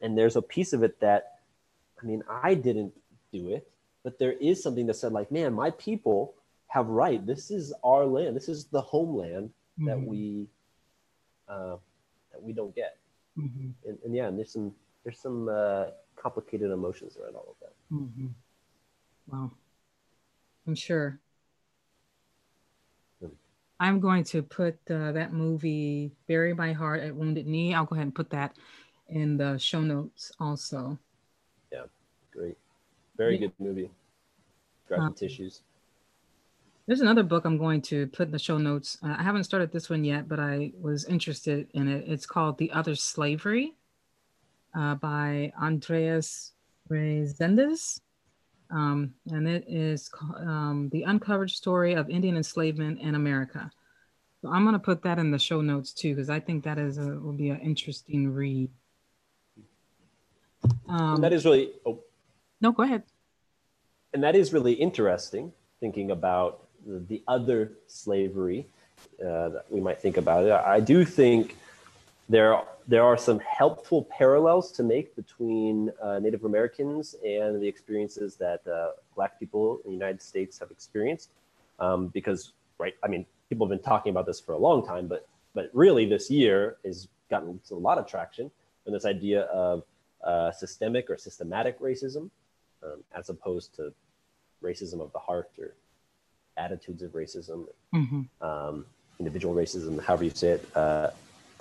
And 0.02 0.18
there's 0.18 0.36
a 0.36 0.42
piece 0.42 0.74
of 0.74 0.84
it 0.84 1.00
that, 1.00 1.40
I 2.02 2.06
mean, 2.06 2.24
I 2.30 2.56
didn't 2.56 2.94
do 3.32 3.50
it, 3.50 3.70
but 4.04 4.20
there 4.20 4.34
is 4.34 4.62
something 4.62 4.86
that 4.88 4.96
said, 4.96 5.14
like, 5.14 5.32
man, 5.32 5.54
my 5.54 5.72
people 5.72 6.34
have 6.68 6.88
right. 6.88 7.26
This 7.26 7.52
is 7.52 7.74
our 7.84 8.06
land. 8.06 8.36
This 8.36 8.50
is 8.50 8.66
the 8.66 8.82
homeland 8.82 9.52
mm-hmm. 9.80 9.86
that 9.86 10.02
we 10.02 10.48
uh, 11.48 11.78
that 12.32 12.42
we 12.42 12.52
don't 12.52 12.76
get. 12.76 12.98
Mm-hmm. 13.38 13.70
And, 13.88 13.98
and, 14.04 14.16
yeah, 14.16 14.28
and 14.28 14.38
there's 14.38 14.52
some 14.52 14.74
there's 15.04 15.20
some 15.20 15.50
uh, 15.50 15.86
complicated 16.16 16.72
emotions 16.72 17.18
around 17.18 17.36
all 17.36 17.48
of 17.50 17.56
that. 17.62 17.74
Mm-hmm. 17.94 18.28
Wow, 19.32 19.52
I'm 20.68 20.76
sure. 20.76 21.20
Hmm. 23.20 23.28
I'm 23.80 24.00
going 24.00 24.24
to 24.26 24.42
put 24.42 24.78
uh, 24.90 25.12
that 25.12 25.34
movie 25.34 26.12
"Bury 26.28 26.54
My 26.54 26.74
Heart 26.74 27.04
at 27.04 27.16
Wounded 27.16 27.48
Knee." 27.48 27.74
I'll 27.74 27.86
go 27.86 27.96
ahead 27.96 28.08
and 28.08 28.16
put 28.16 28.30
that 28.32 28.56
in 29.10 29.38
the 29.38 29.58
show 29.58 29.82
notes 29.82 30.32
also. 30.40 30.98
Yeah, 31.72 31.84
great, 32.32 32.58
very 33.18 33.36
yeah. 33.36 33.48
good 33.48 33.54
movie. 33.60 33.90
Grabbing 34.88 35.08
um, 35.08 35.14
tissues. 35.14 35.62
There's 36.86 37.00
another 37.00 37.24
book 37.24 37.46
I'm 37.46 37.58
going 37.58 37.82
to 37.84 38.08
put 38.08 38.28
in 38.28 38.32
the 38.34 38.40
show 38.40 38.58
notes. 38.58 38.98
Uh, 39.02 39.16
I 39.18 39.24
haven't 39.24 39.46
started 39.46 39.72
this 39.72 39.90
one 39.90 40.04
yet, 40.04 40.28
but 40.28 40.38
I 40.38 40.74
was 40.82 41.06
interested 41.06 41.70
in 41.74 41.88
it. 41.88 42.04
It's 42.08 42.26
called 42.26 42.58
The 42.58 42.72
Other 42.74 42.96
Slavery 42.96 43.74
uh, 44.76 44.96
by 44.96 45.52
Andreas 45.62 46.54
Reséndez. 46.90 48.00
Um, 48.72 49.14
and 49.30 49.48
it 49.48 49.66
is 49.68 50.10
um, 50.38 50.90
the 50.92 51.04
uncovered 51.04 51.52
story 51.52 51.94
of 51.94 52.10
Indian 52.10 52.38
enslavement 52.38 53.00
in 53.00 53.16
America. 53.16 53.70
So 54.42 54.50
I'm 54.50 54.64
going 54.64 54.74
to 54.74 54.80
put 54.80 55.04
that 55.04 55.20
in 55.20 55.32
the 55.32 55.40
show 55.40 55.62
notes 55.62 55.94
too, 55.94 56.16
because 56.16 56.30
I 56.30 56.40
think 56.40 56.64
that 56.64 56.78
is 56.78 56.98
a, 56.98 57.06
will 57.06 57.34
be 57.34 57.50
an 57.50 57.60
interesting 57.60 58.34
read. 58.34 58.70
Um, 60.88 61.22
that 61.22 61.34
is 61.34 61.46
really. 61.46 61.72
Oh. 61.86 62.00
No, 62.62 62.72
go 62.72 62.84
ahead. 62.84 63.04
And 64.14 64.24
that 64.24 64.36
is 64.36 64.54
really 64.54 64.74
interesting, 64.74 65.54
thinking 65.80 66.12
about 66.12 66.68
the 66.86 67.24
other 67.28 67.74
slavery 67.88 68.68
uh, 69.22 69.50
that 69.50 69.66
we 69.70 69.82
might 69.82 70.02
think 70.02 70.18
about 70.18 70.46
it. 70.46 70.52
I 70.52 70.80
do 70.80 71.06
think 71.06 71.58
there 72.30 72.62
there 72.88 73.04
are 73.04 73.18
some 73.18 73.40
helpful 73.40 74.08
parallels 74.18 74.72
to 74.74 74.84
make 74.84 75.16
between 75.16 75.90
uh, 76.02 76.20
Native 76.20 76.44
Americans 76.44 77.16
and 77.26 77.62
the 77.62 77.68
experiences 77.68 78.36
that 78.36 78.66
uh, 78.68 78.92
Black 79.16 79.40
people 79.40 79.80
in 79.86 79.92
the 79.92 79.98
United 79.98 80.22
States 80.22 80.60
have 80.60 80.70
experienced, 80.70 81.30
um, 81.80 82.08
because 82.08 82.54
right, 82.78 82.94
I 83.04 83.08
mean, 83.08 83.26
people 83.50 83.66
have 83.66 83.70
been 83.78 83.84
talking 83.84 84.10
about 84.10 84.26
this 84.26 84.40
for 84.40 84.54
a 84.54 84.58
long 84.58 84.86
time, 84.86 85.08
but 85.08 85.28
but 85.54 85.70
really 85.74 86.06
this 86.06 86.30
year 86.30 86.78
has 86.84 87.08
gotten 87.30 87.60
a 87.72 87.76
lot 87.76 87.98
of 87.98 88.08
traction 88.08 88.52
in 88.86 88.94
this 88.94 89.06
idea 89.06 89.44
of 89.44 89.84
uh, 90.24 90.52
systemic 90.52 91.10
or 91.10 91.18
systematic 91.18 91.80
racism, 91.80 92.30
um, 92.84 93.04
as 93.16 93.30
opposed 93.30 93.76
to 93.76 93.94
racism 94.62 95.02
of 95.02 95.12
the 95.14 95.20
heart 95.20 95.52
or 95.60 95.76
attitudes 96.58 97.02
of 97.02 97.12
racism, 97.12 97.66
Mm-hmm. 97.94 98.22
um, 98.42 98.86
individual 99.20 99.54
racism, 99.54 100.02
however 100.02 100.24
you 100.24 100.32
say 100.32 100.50
it. 100.50 100.78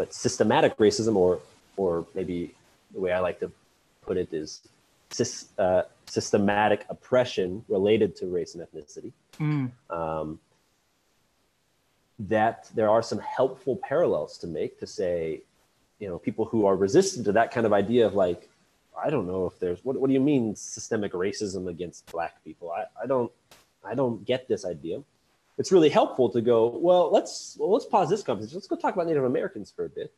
But 0.03 0.13
systematic 0.13 0.77
racism, 0.79 1.15
or 1.15 1.39
or 1.77 2.05
maybe 2.13 2.57
the 2.93 2.99
way 2.99 3.13
I 3.13 3.21
like 3.21 3.39
to 3.39 3.53
put 4.01 4.17
it 4.17 4.33
is 4.33 4.61
uh, 5.59 5.83
systematic 6.07 6.85
oppression 6.89 7.65
related 7.69 8.17
to 8.17 8.27
race 8.27 8.57
and 8.57 8.67
ethnicity. 8.67 9.13
Mm. 9.39 9.71
Um, 9.91 10.41
that 12.19 12.69
there 12.75 12.91
are 12.91 13.01
some 13.01 13.21
helpful 13.21 13.77
parallels 13.77 14.39
to 14.39 14.49
make 14.49 14.81
to 14.81 14.89
say, 14.89 15.43
you 16.01 16.09
know, 16.09 16.19
people 16.19 16.47
who 16.47 16.67
are 16.67 16.75
resistant 16.75 17.25
to 17.27 17.33
that 17.39 17.53
kind 17.53 17.65
of 17.65 17.73
idea 17.73 18.05
of 18.05 18.15
like, 18.15 18.49
I 19.07 19.09
don't 19.09 19.29
know 19.29 19.47
if 19.47 19.61
there's 19.61 19.85
what, 19.85 20.01
what 20.01 20.09
do 20.09 20.15
you 20.15 20.25
mean 20.33 20.57
systemic 20.57 21.13
racism 21.13 21.69
against 21.69 22.11
black 22.11 22.43
people? 22.43 22.73
I, 22.73 22.87
I 23.01 23.07
don't 23.07 23.31
I 23.85 23.95
don't 23.95 24.25
get 24.25 24.49
this 24.49 24.65
idea. 24.65 24.97
It's 25.63 25.71
really 25.71 25.91
helpful 25.91 26.29
to 26.31 26.41
go, 26.41 26.67
well, 26.67 27.09
let's 27.13 27.57
well, 27.57 27.71
let's 27.71 27.87
pause 27.87 28.11
this 28.11 28.25
conversation. 28.25 28.57
Let's 28.57 28.67
go 28.67 28.75
talk 28.75 28.95
about 28.95 29.07
Native 29.07 29.23
Americans 29.23 29.71
for 29.71 29.85
a 29.85 29.89
bit. 29.89 30.13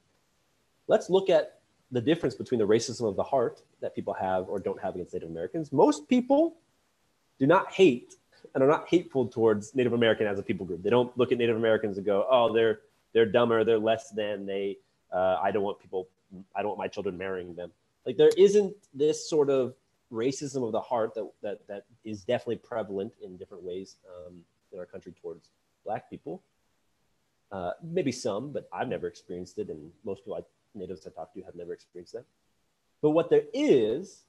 Let's 0.86 1.10
look 1.10 1.28
at 1.28 1.58
the 1.92 2.00
difference 2.00 2.34
between 2.34 2.58
the 2.58 2.66
racism 2.66 3.06
of 3.06 3.14
the 3.14 3.24
heart 3.24 3.60
that 3.82 3.94
people 3.94 4.14
have 4.14 4.48
or 4.48 4.58
don't 4.58 4.80
have 4.80 4.94
against 4.94 5.12
Native 5.12 5.28
Americans. 5.28 5.70
Most 5.70 6.08
people 6.08 6.56
do 7.38 7.46
not 7.46 7.70
hate 7.70 8.14
and 8.54 8.64
are 8.64 8.66
not 8.66 8.88
hateful 8.88 9.28
towards 9.28 9.74
Native 9.74 9.92
American 9.92 10.26
as 10.26 10.38
a 10.38 10.42
people 10.42 10.64
group. 10.64 10.82
They 10.82 10.88
don't 10.88 11.14
look 11.18 11.30
at 11.30 11.36
Native 11.36 11.58
Americans 11.58 11.98
and 11.98 12.06
go, 12.06 12.26
"Oh, 12.30 12.50
they're 12.50 12.80
they're 13.12 13.26
dumber, 13.26 13.64
they're 13.64 13.78
less 13.78 14.08
than, 14.12 14.46
they 14.46 14.78
uh, 15.12 15.36
I 15.42 15.50
don't 15.50 15.62
want 15.62 15.78
people, 15.78 16.08
I 16.56 16.62
don't 16.62 16.70
want 16.70 16.78
my 16.78 16.88
children 16.88 17.18
marrying 17.18 17.54
them." 17.54 17.70
Like 18.06 18.16
there 18.16 18.30
isn't 18.38 18.74
this 18.94 19.28
sort 19.28 19.50
of 19.50 19.74
racism 20.10 20.64
of 20.64 20.72
the 20.72 20.80
heart 20.80 21.12
that 21.16 21.30
that 21.42 21.66
that 21.68 21.84
is 22.02 22.24
definitely 22.24 22.62
prevalent 22.72 23.12
in 23.22 23.36
different 23.36 23.62
ways 23.62 23.96
um, 24.08 24.42
in 24.74 24.80
our 24.80 24.86
country 24.86 25.14
towards 25.22 25.48
Black 25.84 26.10
people. 26.10 26.42
Uh, 27.50 27.70
maybe 27.82 28.12
some, 28.12 28.52
but 28.52 28.68
I've 28.72 28.88
never 28.88 29.06
experienced 29.06 29.58
it, 29.58 29.68
and 29.68 29.90
most 30.04 30.24
people, 30.24 30.34
I, 30.34 30.40
natives 30.74 31.06
I 31.06 31.10
talk 31.10 31.32
to, 31.34 31.42
have 31.42 31.54
never 31.54 31.72
experienced 31.72 32.14
that. 32.14 32.24
But 33.00 33.10
what 33.10 33.30
there 33.30 33.44
is, 33.54 34.22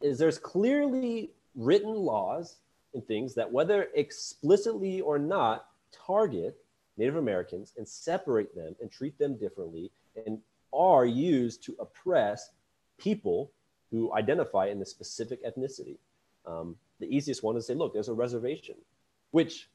is 0.00 0.18
there's 0.18 0.38
clearly 0.38 1.30
written 1.54 1.94
laws 1.94 2.56
and 2.94 3.06
things 3.06 3.34
that, 3.34 3.50
whether 3.50 3.88
explicitly 3.94 5.00
or 5.00 5.18
not, 5.18 5.66
target 5.92 6.56
Native 6.96 7.16
Americans 7.16 7.74
and 7.76 7.86
separate 7.86 8.54
them 8.54 8.74
and 8.80 8.90
treat 8.90 9.18
them 9.18 9.36
differently, 9.36 9.90
and 10.26 10.38
are 10.72 11.04
used 11.04 11.62
to 11.64 11.76
oppress 11.80 12.50
people 12.98 13.50
who 13.90 14.12
identify 14.14 14.68
in 14.68 14.80
a 14.80 14.86
specific 14.86 15.44
ethnicity. 15.44 15.96
Um, 16.46 16.76
the 16.98 17.14
easiest 17.14 17.42
one 17.42 17.56
is 17.56 17.66
to 17.66 17.72
say, 17.72 17.76
look, 17.76 17.92
there's 17.92 18.08
a 18.08 18.14
reservation, 18.14 18.76
which 19.32 19.68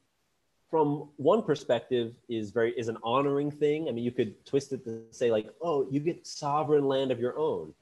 from 0.70 1.08
one 1.16 1.42
perspective 1.42 2.14
is 2.28 2.50
very 2.50 2.72
is 2.78 2.88
an 2.88 2.98
honoring 3.02 3.50
thing. 3.50 3.88
I 3.88 3.92
mean, 3.92 4.04
you 4.04 4.12
could 4.12 4.44
twist 4.44 4.72
it 4.72 4.84
to 4.84 5.02
say 5.10 5.30
like, 5.30 5.48
oh, 5.62 5.86
you 5.90 6.00
get 6.00 6.26
sovereign 6.26 6.86
land 6.86 7.10
of 7.10 7.20
your 7.20 7.38
own. 7.38 7.74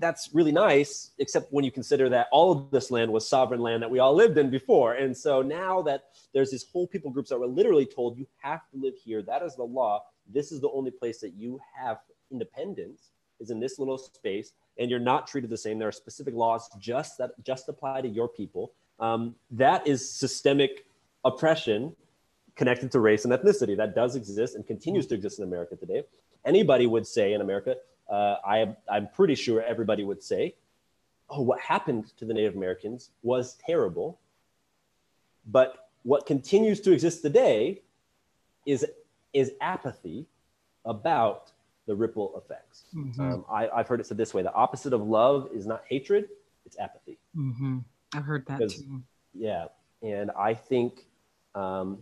That's 0.00 0.30
really 0.34 0.52
nice, 0.52 1.12
except 1.18 1.52
when 1.52 1.64
you 1.64 1.70
consider 1.70 2.08
that 2.10 2.28
all 2.30 2.52
of 2.52 2.70
this 2.70 2.90
land 2.90 3.10
was 3.10 3.26
sovereign 3.26 3.60
land 3.60 3.82
that 3.82 3.90
we 3.90 3.98
all 3.98 4.14
lived 4.14 4.36
in 4.36 4.50
before. 4.50 4.94
And 4.94 5.16
so 5.16 5.40
now 5.40 5.80
that 5.82 6.04
there's 6.34 6.50
this 6.50 6.66
whole 6.70 6.86
people 6.86 7.10
groups 7.10 7.30
that 7.30 7.38
were 7.38 7.46
literally 7.46 7.86
told 7.86 8.18
you 8.18 8.26
have 8.38 8.60
to 8.70 8.78
live 8.78 8.94
here, 9.02 9.22
that 9.22 9.42
is 9.42 9.56
the 9.56 9.64
law. 9.64 10.04
This 10.30 10.52
is 10.52 10.60
the 10.60 10.70
only 10.70 10.90
place 10.90 11.20
that 11.20 11.34
you 11.34 11.58
have 11.74 11.98
independence 12.30 13.10
is 13.40 13.50
in 13.50 13.60
this 13.60 13.78
little 13.78 13.98
space, 13.98 14.52
and 14.78 14.90
you're 14.90 15.00
not 15.00 15.26
treated 15.26 15.50
the 15.50 15.56
same. 15.56 15.78
There 15.78 15.88
are 15.88 15.92
specific 15.92 16.34
laws 16.34 16.68
just 16.78 17.18
that 17.18 17.30
just 17.44 17.68
apply 17.68 18.02
to 18.02 18.08
your 18.08 18.28
people. 18.28 18.72
Um, 19.00 19.34
that 19.50 19.86
is 19.86 20.08
systemic 20.08 20.86
oppression 21.24 21.94
connected 22.54 22.92
to 22.92 23.00
race 23.00 23.24
and 23.24 23.32
ethnicity 23.32 23.76
that 23.76 23.94
does 23.94 24.14
exist 24.16 24.54
and 24.54 24.66
continues 24.66 25.06
to 25.06 25.14
exist 25.14 25.38
in 25.38 25.44
America 25.44 25.76
today. 25.76 26.02
Anybody 26.44 26.86
would 26.86 27.06
say 27.06 27.32
in 27.32 27.40
America, 27.40 27.76
uh, 28.10 28.36
I, 28.44 28.76
I'm 28.90 29.08
pretty 29.08 29.34
sure 29.34 29.62
everybody 29.62 30.04
would 30.04 30.22
say, 30.22 30.54
oh, 31.30 31.40
what 31.40 31.60
happened 31.60 32.12
to 32.18 32.24
the 32.24 32.34
Native 32.34 32.56
Americans 32.56 33.10
was 33.22 33.56
terrible. 33.64 34.18
But 35.46 35.88
what 36.02 36.26
continues 36.26 36.80
to 36.80 36.92
exist 36.92 37.22
today 37.22 37.80
is, 38.66 38.84
is 39.32 39.52
apathy 39.60 40.26
about 40.84 41.52
the 41.86 41.94
ripple 41.94 42.32
effects. 42.36 42.84
Mhm. 42.94 43.18
Um, 43.18 43.44
I, 43.50 43.68
I've 43.68 43.88
heard 43.88 44.00
it 44.00 44.06
said 44.06 44.16
this 44.16 44.34
way 44.34 44.42
the 44.42 44.52
opposite 44.52 44.92
of 44.92 45.02
love 45.02 45.48
is 45.54 45.66
not 45.66 45.82
hatred, 45.88 46.28
it's 46.64 46.78
apathy. 46.78 47.18
Mm-hmm. 47.36 47.78
I've 48.14 48.24
heard 48.24 48.46
that 48.46 48.68
too. 48.70 49.02
Yeah. 49.34 49.66
And 50.02 50.30
I 50.36 50.54
think 50.54 51.06
um, 51.54 51.98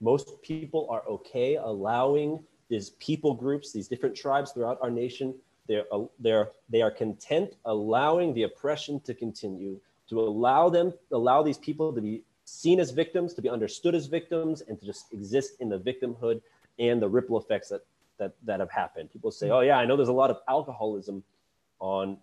most 0.00 0.40
people 0.42 0.86
are 0.90 1.02
okay 1.08 1.56
allowing 1.56 2.42
these 2.68 2.90
people 2.90 3.34
groups, 3.34 3.72
these 3.72 3.88
different 3.88 4.16
tribes 4.16 4.52
throughout 4.52 4.78
our 4.82 4.90
nation, 4.90 5.34
they're, 5.68 5.84
uh, 5.92 6.04
they're, 6.18 6.50
they 6.70 6.82
are 6.82 6.90
content 6.90 7.54
allowing 7.66 8.34
the 8.34 8.44
oppression 8.44 8.98
to 9.00 9.14
continue, 9.14 9.78
to 10.08 10.20
allow 10.20 10.68
them, 10.68 10.92
allow 11.12 11.42
these 11.42 11.58
people 11.58 11.92
to 11.92 12.00
be 12.00 12.22
seen 12.44 12.80
as 12.80 12.90
victims, 12.90 13.34
to 13.34 13.42
be 13.42 13.48
understood 13.48 13.94
as 13.94 14.06
victims, 14.06 14.62
and 14.62 14.78
to 14.80 14.86
just 14.86 15.12
exist 15.12 15.54
in 15.60 15.68
the 15.68 15.78
victimhood 15.78 16.40
and 16.78 17.00
the 17.00 17.08
ripple 17.08 17.38
effects 17.38 17.68
that, 17.68 17.82
that, 18.18 18.32
that 18.42 18.58
have 18.58 18.70
happened. 18.70 19.10
People 19.12 19.30
say, 19.30 19.50
oh, 19.50 19.60
yeah, 19.60 19.78
I 19.78 19.84
know 19.84 19.96
there's 19.96 20.08
a 20.08 20.12
lot 20.12 20.30
of 20.30 20.38
alcoholism 20.48 21.22
on 21.78 22.16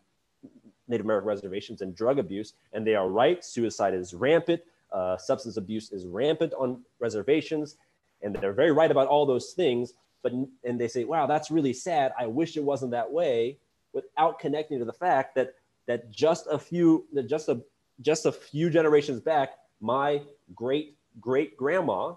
Native 0.90 1.06
American 1.06 1.28
reservations 1.28 1.82
and 1.82 1.96
drug 1.96 2.20
abuse, 2.20 2.54
and 2.74 2.86
they 2.86 2.96
are 2.96 3.08
right. 3.08 3.44
Suicide 3.46 3.94
is 3.94 4.14
rampant. 4.14 4.62
Uh, 4.92 5.16
substance 5.18 5.58
abuse 5.58 5.92
is 5.92 6.06
rampant 6.08 6.54
on 6.56 6.82
reservations, 7.00 7.78
and 8.24 8.36
they're 8.36 8.54
very 8.54 8.72
right 8.72 8.90
about 8.90 9.08
all 9.08 9.26
those 9.26 9.54
things. 9.54 9.94
But 10.24 10.34
and 10.64 10.80
they 10.80 10.88
say, 10.88 11.04
"Wow, 11.04 11.28
that's 11.28 11.52
really 11.52 11.74
sad. 11.74 12.14
I 12.20 12.26
wish 12.26 12.58
it 12.58 12.64
wasn't 12.64 12.92
that 12.92 13.10
way," 13.10 13.60
without 13.94 14.40
connecting 14.40 14.80
to 14.80 14.86
the 14.86 14.94
fact 14.94 15.36
that 15.36 15.54
that 15.86 16.10
just 16.12 16.48
a 16.52 16.58
few, 16.58 17.08
that 17.14 17.28
just 17.28 17.50
a 17.50 17.62
just 18.02 18.26
a 18.26 18.32
few 18.32 18.70
generations 18.70 19.20
back, 19.20 19.54
my 19.80 20.22
great 20.56 20.98
great 21.22 21.56
grandma 21.56 22.16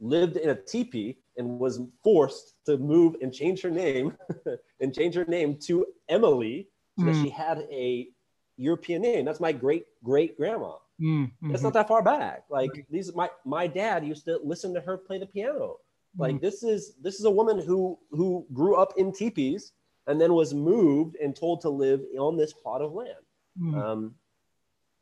lived 0.00 0.36
in 0.36 0.50
a 0.50 0.54
teepee 0.54 1.16
and 1.36 1.58
was 1.58 1.80
forced 2.02 2.54
to 2.66 2.76
move 2.76 3.16
and 3.22 3.32
change 3.32 3.62
her 3.62 3.70
name 3.70 4.16
and 4.80 4.94
change 4.94 5.14
her 5.14 5.24
name 5.24 5.56
to 5.56 5.86
Emily 6.08 6.68
so 6.98 7.06
Mm. 7.06 7.22
she 7.22 7.28
had 7.30 7.58
a 7.70 8.08
European 8.56 9.02
name. 9.02 9.24
That's 9.24 9.40
my 9.40 9.52
great 9.52 9.86
great 10.02 10.36
grandma. 10.36 10.76
Mm, 11.00 11.32
That's 11.50 11.60
mhm. 11.60 11.64
not 11.64 11.72
that 11.72 11.88
far 11.88 12.02
back. 12.02 12.44
Like 12.48 12.70
Right. 12.72 12.86
these, 12.90 13.12
my 13.14 13.28
my 13.44 13.66
dad 13.66 14.06
used 14.06 14.24
to 14.26 14.38
listen 14.44 14.72
to 14.74 14.80
her 14.80 14.96
play 14.96 15.18
the 15.18 15.26
piano. 15.26 15.78
Like 16.16 16.36
Mm. 16.36 16.40
this 16.40 16.62
is 16.62 16.94
this 17.02 17.18
is 17.18 17.24
a 17.24 17.30
woman 17.30 17.58
who 17.58 17.98
who 18.10 18.46
grew 18.52 18.76
up 18.76 18.92
in 18.96 19.10
teepees 19.12 19.72
and 20.06 20.20
then 20.20 20.34
was 20.34 20.54
moved 20.54 21.16
and 21.16 21.34
told 21.34 21.60
to 21.62 21.68
live 21.70 22.00
on 22.18 22.36
this 22.36 22.52
plot 22.52 22.80
of 22.82 22.92
land. 22.92 23.24
Mm. 23.60 23.74
Um, 23.76 24.14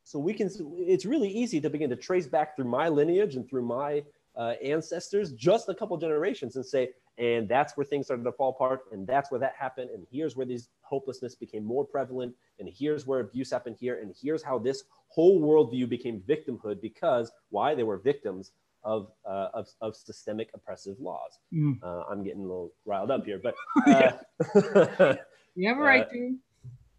so 0.04 0.18
we 0.18 0.32
can. 0.32 0.48
It's 0.78 1.04
really 1.04 1.28
easy 1.28 1.60
to 1.60 1.68
begin 1.70 1.90
to 1.90 1.96
trace 1.96 2.26
back 2.26 2.56
through 2.56 2.64
my 2.66 2.88
lineage 2.88 3.36
and 3.36 3.46
through 3.48 3.62
my 3.66 4.04
uh, 4.34 4.54
ancestors, 4.62 5.32
just 5.32 5.68
a 5.68 5.74
couple 5.74 5.96
generations, 5.98 6.56
and 6.56 6.64
say, 6.64 6.90
and 7.18 7.46
that's 7.48 7.76
where 7.76 7.84
things 7.84 8.06
started 8.06 8.24
to 8.24 8.32
fall 8.32 8.48
apart, 8.50 8.80
and 8.90 9.06
that's 9.06 9.30
where 9.30 9.38
that 9.38 9.54
happened, 9.54 9.90
and 9.90 10.06
here's 10.10 10.34
where 10.36 10.46
these 10.46 10.70
hopelessness 10.92 11.34
became 11.44 11.64
more 11.74 11.84
prevalent, 11.94 12.32
and 12.58 12.68
here's 12.80 13.02
where 13.08 13.20
abuse 13.20 13.50
happened 13.56 13.76
here, 13.84 13.96
and 14.02 14.14
here's 14.22 14.42
how 14.50 14.56
this 14.68 14.78
whole 15.14 15.36
worldview 15.48 15.86
became 15.96 16.16
victimhood 16.32 16.80
because 16.88 17.26
why 17.50 17.68
they 17.74 17.82
were 17.90 17.98
victims 18.12 18.52
of 18.84 19.00
uh, 19.32 19.48
of, 19.60 19.66
of 19.80 19.90
systemic 19.96 20.48
oppressive 20.56 20.96
laws. 21.08 21.32
Mm. 21.52 21.74
Uh, 21.82 22.02
I'm 22.10 22.22
getting 22.26 22.40
a 22.46 22.48
little 22.52 22.72
riled 22.84 23.10
up 23.10 23.24
here, 23.24 23.40
but 23.46 23.54
uh, 23.94 25.14
You 25.54 25.68
have 25.68 25.78
a 25.78 25.82
uh, 25.82 25.92
right 25.92 26.06
to. 26.10 26.36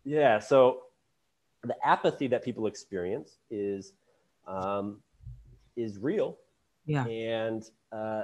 yeah. 0.03 0.39
So 0.39 0.57
the 1.71 1.75
apathy 1.83 2.27
that 2.33 2.41
people 2.47 2.65
experience 2.67 3.29
is 3.49 3.93
um, 4.55 4.85
is 5.75 5.97
real, 6.09 6.29
Yeah. 6.85 7.05
and 7.07 7.61
uh, 7.91 8.23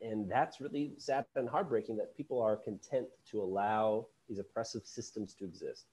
and 0.00 0.18
that's 0.34 0.60
really 0.60 0.86
sad 0.98 1.24
and 1.36 1.48
heartbreaking 1.48 1.96
that 2.00 2.16
people 2.20 2.38
are 2.46 2.56
content 2.68 3.06
to 3.30 3.42
allow 3.46 4.06
these 4.28 4.38
oppressive 4.38 4.82
systems 4.84 5.34
to 5.34 5.44
exist. 5.44 5.86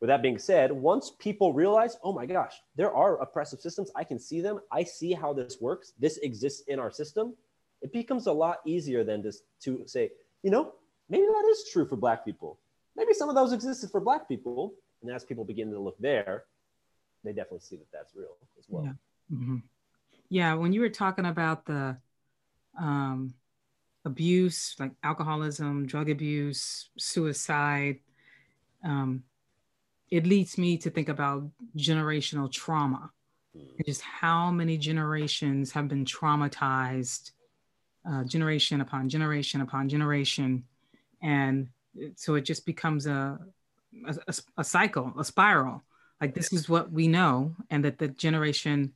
With 0.00 0.08
that 0.08 0.22
being 0.22 0.38
said, 0.38 0.70
once 0.72 1.12
people 1.18 1.52
realize, 1.52 1.96
oh 2.02 2.12
my 2.12 2.26
gosh, 2.26 2.54
there 2.76 2.94
are 2.94 3.20
oppressive 3.22 3.60
systems, 3.60 3.90
I 3.96 4.04
can 4.04 4.18
see 4.18 4.40
them, 4.40 4.60
I 4.70 4.84
see 4.84 5.12
how 5.12 5.32
this 5.32 5.58
works, 5.60 5.94
this 5.98 6.18
exists 6.18 6.62
in 6.68 6.78
our 6.78 6.90
system, 6.90 7.34
it 7.80 7.92
becomes 7.92 8.26
a 8.26 8.32
lot 8.32 8.58
easier 8.66 9.04
than 9.04 9.22
just 9.22 9.44
to 9.60 9.82
say, 9.86 10.10
you 10.42 10.50
know, 10.50 10.72
maybe 11.08 11.26
that 11.26 11.48
is 11.50 11.70
true 11.72 11.86
for 11.86 11.96
Black 11.96 12.24
people. 12.24 12.58
Maybe 12.96 13.12
some 13.14 13.28
of 13.28 13.34
those 13.34 13.52
existed 13.52 13.90
for 13.90 14.00
Black 14.00 14.28
people. 14.28 14.74
And 15.02 15.10
as 15.10 15.24
people 15.24 15.44
begin 15.44 15.70
to 15.70 15.78
look 15.78 15.98
there, 15.98 16.44
they 17.22 17.32
definitely 17.32 17.60
see 17.60 17.76
that 17.76 17.90
that's 17.92 18.14
real 18.14 18.36
as 18.58 18.64
well. 18.68 18.84
Yeah. 18.84 19.36
hmm 19.36 19.56
Yeah, 20.28 20.54
when 20.54 20.72
you 20.72 20.80
were 20.80 20.88
talking 20.88 21.26
about 21.26 21.66
the 21.66 21.96
um, 22.78 23.34
abuse, 24.06 24.74
like 24.78 24.92
alcoholism, 25.02 25.86
drug 25.86 26.08
abuse, 26.08 26.88
suicide, 26.96 27.98
um, 28.84 29.24
it 30.10 30.26
leads 30.26 30.56
me 30.56 30.78
to 30.78 30.90
think 30.90 31.08
about 31.08 31.44
generational 31.76 32.50
trauma 32.50 33.10
mm. 33.56 33.86
just 33.86 34.00
how 34.00 34.50
many 34.50 34.78
generations 34.78 35.72
have 35.72 35.88
been 35.88 36.04
traumatized, 36.04 37.32
uh, 38.08 38.24
generation 38.24 38.80
upon 38.80 39.08
generation 39.08 39.60
upon 39.60 39.88
generation, 39.88 40.64
and 41.22 41.68
so 42.14 42.34
it 42.34 42.42
just 42.42 42.64
becomes 42.64 43.06
a 43.06 43.38
a, 44.06 44.34
a 44.58 44.64
cycle, 44.64 45.12
a 45.18 45.24
spiral. 45.24 45.82
Like 46.20 46.34
this 46.34 46.52
is 46.52 46.68
what 46.68 46.92
we 46.92 47.08
know, 47.08 47.54
and 47.70 47.84
that 47.84 47.98
the 47.98 48.08
generation 48.08 48.92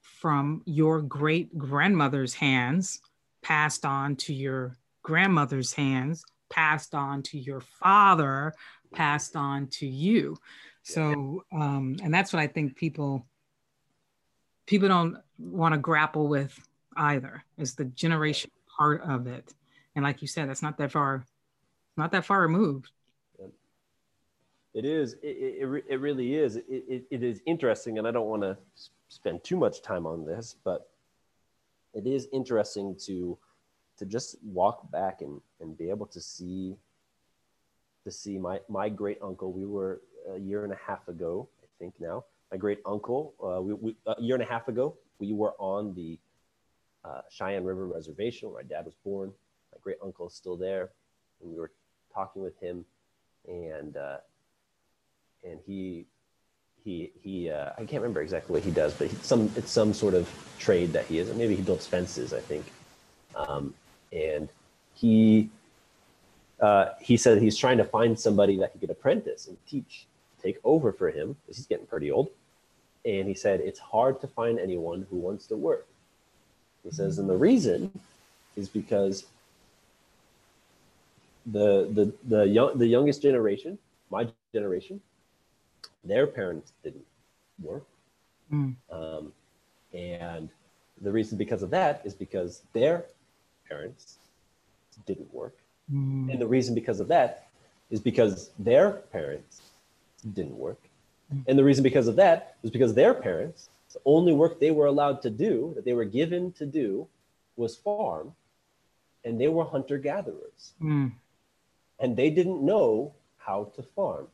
from 0.00 0.62
your 0.64 1.00
great 1.02 1.56
grandmother's 1.58 2.34
hands 2.34 3.00
passed 3.44 3.84
on 3.84 4.16
to 4.16 4.34
your 4.34 4.76
grandmother's 5.02 5.72
hands, 5.72 6.24
passed 6.50 6.94
on 6.94 7.22
to 7.22 7.38
your 7.38 7.60
father, 7.60 8.54
passed 8.92 9.36
on 9.36 9.68
to 9.68 9.86
you. 9.86 10.36
So, 10.82 11.44
um, 11.52 11.96
and 12.02 12.12
that's 12.12 12.32
what 12.32 12.40
I 12.40 12.46
think 12.46 12.76
people 12.76 13.26
people 14.66 14.88
don't 14.88 15.16
want 15.38 15.74
to 15.74 15.78
grapple 15.78 16.26
with 16.26 16.58
either 16.96 17.44
is 17.58 17.74
the 17.74 17.84
generation 17.84 18.50
part 18.76 19.02
of 19.02 19.26
it. 19.26 19.52
And 19.94 20.04
like 20.04 20.22
you 20.22 20.28
said, 20.28 20.48
that's 20.48 20.62
not 20.62 20.78
that 20.78 20.92
far, 20.92 21.24
not 21.96 22.12
that 22.12 22.24
far 22.24 22.40
removed. 22.40 22.90
It 24.74 24.84
is. 24.84 25.12
It, 25.22 25.62
it, 25.62 25.84
it 25.88 26.00
really 26.00 26.34
is. 26.34 26.56
It, 26.56 26.64
it, 26.68 27.04
it 27.10 27.22
is 27.22 27.40
interesting, 27.46 27.98
and 27.98 28.08
I 28.08 28.10
don't 28.10 28.26
want 28.26 28.42
to 28.42 28.56
spend 29.08 29.44
too 29.44 29.56
much 29.56 29.82
time 29.82 30.04
on 30.04 30.24
this, 30.24 30.56
but 30.64 30.88
it 31.94 32.06
is 32.06 32.28
interesting 32.32 32.96
to 33.06 33.38
to 33.96 34.04
just 34.04 34.36
walk 34.42 34.90
back 34.90 35.20
and, 35.20 35.40
and 35.60 35.78
be 35.78 35.88
able 35.88 36.06
to 36.06 36.20
see 36.20 36.76
to 38.04 38.10
see 38.10 38.38
my, 38.38 38.60
my 38.68 38.88
great 38.88 39.18
uncle. 39.22 39.52
We 39.52 39.64
were 39.64 40.02
a 40.30 40.38
year 40.38 40.64
and 40.64 40.72
a 40.72 40.78
half 40.86 41.08
ago, 41.08 41.48
I 41.62 41.66
think 41.78 41.94
now. 41.98 42.24
My 42.52 42.58
great 42.58 42.80
uncle, 42.84 43.34
uh, 43.42 43.62
we, 43.62 43.74
we, 43.74 43.96
a 44.06 44.20
year 44.20 44.34
and 44.34 44.42
a 44.42 44.46
half 44.46 44.68
ago, 44.68 44.96
we 45.18 45.32
were 45.32 45.54
on 45.58 45.94
the 45.94 46.18
uh, 47.04 47.22
Cheyenne 47.30 47.64
River 47.64 47.86
Reservation 47.86 48.50
where 48.50 48.62
my 48.62 48.68
dad 48.68 48.84
was 48.84 48.94
born. 49.04 49.32
My 49.72 49.78
great 49.82 49.96
uncle 50.02 50.26
is 50.26 50.34
still 50.34 50.56
there, 50.56 50.90
and 51.40 51.50
we 51.50 51.58
were 51.58 51.72
talking 52.12 52.42
with 52.42 52.58
him, 52.60 52.84
and 53.48 53.96
uh, 53.96 54.18
and 55.42 55.58
he 55.66 56.06
he 56.84 57.10
he 57.22 57.50
uh, 57.50 57.70
I 57.78 57.84
can't 57.84 58.02
remember 58.02 58.20
exactly 58.20 58.52
what 58.52 58.62
he 58.62 58.70
does, 58.70 58.94
but 58.94 59.08
he, 59.08 59.16
some 59.16 59.50
it's 59.56 59.70
some 59.70 59.94
sort 59.94 60.14
of 60.14 60.28
trade 60.58 60.92
that 60.92 61.06
he 61.06 61.18
is. 61.18 61.34
Maybe 61.34 61.56
he 61.56 61.62
builds 61.62 61.86
fences, 61.86 62.32
I 62.32 62.40
think. 62.40 62.64
Um, 63.34 63.74
and 64.12 64.48
he 64.94 65.48
uh, 66.60 66.90
he 67.00 67.16
said 67.16 67.40
he's 67.40 67.56
trying 67.56 67.78
to 67.78 67.84
find 67.84 68.18
somebody 68.18 68.58
that 68.58 68.72
he 68.72 68.78
could 68.78 68.90
apprentice 68.90 69.48
and 69.48 69.56
teach, 69.66 70.06
take 70.42 70.58
over 70.62 70.92
for 70.92 71.10
him 71.10 71.36
because 71.42 71.56
he's 71.56 71.66
getting 71.66 71.86
pretty 71.86 72.10
old. 72.10 72.30
And 73.04 73.28
he 73.28 73.34
said 73.34 73.60
it's 73.60 73.78
hard 73.78 74.20
to 74.20 74.28
find 74.28 74.58
anyone 74.58 75.06
who 75.10 75.16
wants 75.16 75.46
to 75.46 75.56
work. 75.56 75.86
He 76.84 76.90
says, 76.90 77.18
and 77.18 77.28
the 77.28 77.36
reason 77.36 77.90
is 78.56 78.68
because 78.68 79.24
the 81.46 81.88
the 81.92 82.12
the 82.28 82.46
young 82.46 82.78
the 82.78 82.86
youngest 82.86 83.22
generation, 83.22 83.78
my 84.10 84.28
generation, 84.52 85.00
their 86.04 86.26
parents 86.26 86.72
didn't 86.82 87.06
work. 87.62 87.84
Mm. 88.52 88.74
Um, 88.90 89.32
and 89.92 90.48
the 91.00 91.10
reason 91.10 91.38
because 91.38 91.62
of 91.62 91.70
that 91.70 92.02
is 92.04 92.14
because 92.14 92.62
their 92.72 93.04
parents 93.68 94.18
didn't 95.06 95.32
work. 95.32 95.56
Mm. 95.92 96.30
And 96.30 96.40
the 96.40 96.46
reason 96.46 96.74
because 96.74 97.00
of 97.00 97.08
that 97.08 97.48
is 97.90 98.00
because 98.00 98.50
their 98.58 98.90
parents 98.90 99.62
didn't 100.34 100.56
work. 100.56 100.80
Mm. 101.32 101.44
And 101.48 101.58
the 101.58 101.64
reason 101.64 101.82
because 101.82 102.08
of 102.08 102.16
that 102.16 102.56
is 102.62 102.70
because 102.70 102.94
their 102.94 103.14
parents, 103.14 103.68
the 103.92 104.00
only 104.04 104.32
work 104.32 104.60
they 104.60 104.70
were 104.70 104.86
allowed 104.86 105.22
to 105.22 105.30
do, 105.30 105.72
that 105.76 105.84
they 105.84 105.92
were 105.92 106.04
given 106.04 106.52
to 106.52 106.66
do, 106.66 107.06
was 107.56 107.76
farm. 107.76 108.34
And 109.24 109.40
they 109.40 109.48
were 109.48 109.64
hunter 109.64 109.98
gatherers. 109.98 110.72
Mm. 110.82 111.12
And 112.00 112.16
they 112.16 112.30
didn't 112.30 112.62
know 112.62 113.14
how 113.38 113.72
to 113.76 113.82
farm. 113.82 114.28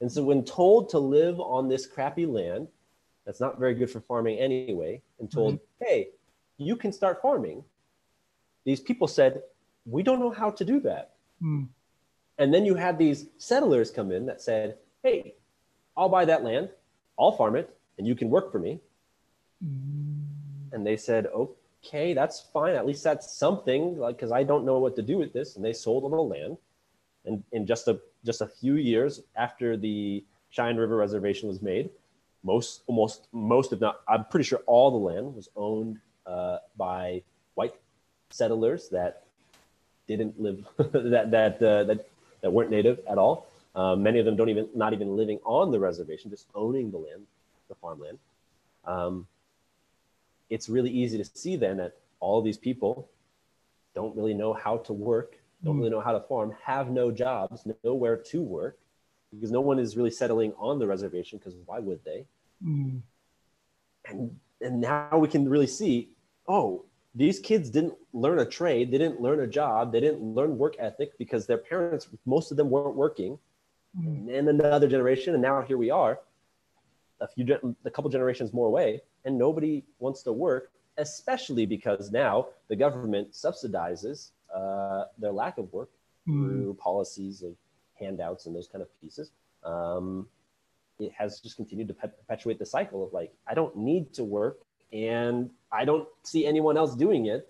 And 0.00 0.10
so, 0.10 0.22
when 0.22 0.44
told 0.44 0.88
to 0.90 0.98
live 0.98 1.38
on 1.40 1.68
this 1.68 1.86
crappy 1.86 2.26
land, 2.26 2.68
that's 3.26 3.40
not 3.40 3.58
very 3.58 3.74
good 3.74 3.90
for 3.90 4.00
farming 4.00 4.38
anyway, 4.38 5.02
and 5.18 5.30
told, 5.30 5.54
mm-hmm. 5.54 5.84
hey, 5.84 6.08
you 6.56 6.76
can 6.76 6.92
start 6.92 7.22
farming, 7.22 7.64
these 8.64 8.80
people 8.80 9.08
said, 9.08 9.42
we 9.86 10.02
don't 10.02 10.20
know 10.20 10.30
how 10.30 10.50
to 10.50 10.64
do 10.64 10.80
that. 10.80 11.12
Mm. 11.42 11.68
And 12.38 12.52
then 12.52 12.64
you 12.64 12.74
had 12.74 12.98
these 12.98 13.26
settlers 13.38 13.90
come 13.90 14.12
in 14.12 14.26
that 14.26 14.40
said, 14.40 14.76
hey, 15.02 15.34
I'll 15.96 16.08
buy 16.08 16.24
that 16.26 16.44
land, 16.44 16.70
I'll 17.18 17.32
farm 17.32 17.56
it, 17.56 17.74
and 17.98 18.06
you 18.06 18.14
can 18.14 18.30
work 18.30 18.52
for 18.52 18.58
me. 18.58 18.80
Mm. 19.64 20.24
And 20.72 20.86
they 20.86 20.96
said, 20.96 21.26
okay, 21.26 22.14
that's 22.14 22.40
fine. 22.52 22.74
At 22.74 22.86
least 22.86 23.04
that's 23.04 23.36
something, 23.36 23.98
like, 23.98 24.16
because 24.16 24.32
I 24.32 24.42
don't 24.42 24.64
know 24.64 24.78
what 24.78 24.96
to 24.96 25.02
do 25.02 25.18
with 25.18 25.32
this. 25.32 25.56
And 25.56 25.64
they 25.64 25.72
sold 25.72 26.04
all 26.04 26.10
the 26.10 26.34
land. 26.34 26.56
And 27.26 27.42
in 27.52 27.66
just 27.66 27.88
a 27.88 28.00
just 28.24 28.40
a 28.40 28.46
few 28.46 28.74
years 28.74 29.22
after 29.36 29.76
the 29.76 30.24
Cheyenne 30.50 30.76
River 30.76 30.96
Reservation 30.96 31.48
was 31.48 31.62
made, 31.62 31.90
most 32.42 32.82
almost 32.86 33.28
most 33.32 33.72
if 33.72 33.80
not, 33.80 34.00
I'm 34.08 34.24
pretty 34.24 34.44
sure 34.44 34.60
all 34.66 34.90
the 34.90 34.96
land 34.96 35.34
was 35.34 35.48
owned 35.56 35.98
uh, 36.26 36.58
by 36.76 37.22
white 37.54 37.74
settlers 38.30 38.88
that 38.90 39.24
didn't 40.06 40.40
live 40.40 40.66
that 40.78 41.30
that 41.30 41.62
uh, 41.62 41.84
that 41.84 42.08
that 42.40 42.50
weren't 42.50 42.70
native 42.70 43.00
at 43.08 43.18
all. 43.18 43.46
Um, 43.74 44.02
many 44.02 44.18
of 44.18 44.24
them 44.24 44.36
don't 44.36 44.48
even 44.48 44.68
not 44.74 44.92
even 44.92 45.16
living 45.16 45.38
on 45.44 45.70
the 45.70 45.78
reservation, 45.78 46.30
just 46.30 46.46
owning 46.54 46.90
the 46.90 46.98
land, 46.98 47.26
the 47.68 47.74
farmland. 47.76 48.18
Um, 48.84 49.26
it's 50.48 50.68
really 50.68 50.90
easy 50.90 51.16
to 51.18 51.24
see 51.24 51.56
then 51.56 51.76
that 51.76 51.96
all 52.18 52.42
these 52.42 52.58
people 52.58 53.08
don't 53.94 54.16
really 54.16 54.34
know 54.34 54.52
how 54.52 54.78
to 54.78 54.92
work, 54.92 55.36
don't 55.64 55.78
really 55.78 55.90
know 55.90 56.00
how 56.00 56.12
to 56.12 56.20
farm, 56.20 56.54
have 56.62 56.90
no 56.90 57.10
jobs, 57.10 57.66
nowhere 57.84 58.16
to 58.16 58.42
work, 58.42 58.78
because 59.32 59.50
no 59.50 59.60
one 59.60 59.78
is 59.78 59.96
really 59.96 60.10
settling 60.10 60.52
on 60.58 60.78
the 60.78 60.86
reservation. 60.86 61.38
Because 61.38 61.54
why 61.66 61.78
would 61.78 62.04
they? 62.04 62.24
Mm. 62.64 63.02
And 64.08 64.38
and 64.60 64.80
now 64.80 65.18
we 65.18 65.28
can 65.28 65.48
really 65.48 65.66
see, 65.66 66.10
oh, 66.48 66.84
these 67.14 67.38
kids 67.38 67.70
didn't 67.70 67.94
learn 68.12 68.38
a 68.38 68.44
trade, 68.44 68.90
they 68.90 68.98
didn't 68.98 69.20
learn 69.20 69.40
a 69.40 69.46
job, 69.46 69.92
they 69.92 70.00
didn't 70.00 70.22
learn 70.22 70.58
work 70.58 70.76
ethic 70.78 71.16
because 71.18 71.46
their 71.46 71.58
parents, 71.58 72.08
most 72.26 72.50
of 72.50 72.56
them 72.56 72.70
weren't 72.70 72.94
working. 72.94 73.38
Mm-hmm. 73.98 74.30
And 74.30 74.48
another 74.48 74.88
generation, 74.88 75.34
and 75.34 75.42
now 75.42 75.62
here 75.62 75.78
we 75.78 75.90
are, 75.90 76.20
a 77.20 77.26
few, 77.26 77.74
a 77.84 77.90
couple 77.90 78.10
generations 78.10 78.52
more 78.52 78.66
away, 78.66 79.02
and 79.24 79.36
nobody 79.36 79.84
wants 79.98 80.22
to 80.22 80.32
work, 80.32 80.70
especially 80.98 81.66
because 81.66 82.10
now 82.10 82.48
the 82.68 82.76
government 82.76 83.32
subsidizes 83.32 84.30
uh, 84.54 85.04
their 85.18 85.32
lack 85.32 85.58
of 85.58 85.72
work 85.72 85.90
mm-hmm. 86.28 86.48
through 86.48 86.74
policies 86.74 87.42
of 87.42 87.54
handouts 87.98 88.46
and 88.46 88.54
those 88.54 88.68
kind 88.68 88.82
of 88.82 88.88
pieces. 89.00 89.30
Um, 89.64 90.26
it 90.98 91.12
has 91.12 91.40
just 91.40 91.56
continued 91.56 91.88
to 91.88 91.94
perpetuate 91.94 92.58
the 92.58 92.66
cycle 92.66 93.04
of 93.04 93.12
like, 93.12 93.32
I 93.46 93.54
don't 93.54 93.76
need 93.76 94.12
to 94.14 94.24
work 94.24 94.58
and 94.92 95.50
I 95.72 95.84
don't 95.84 96.08
see 96.22 96.46
anyone 96.46 96.76
else 96.76 96.94
doing 96.94 97.26
it. 97.26 97.48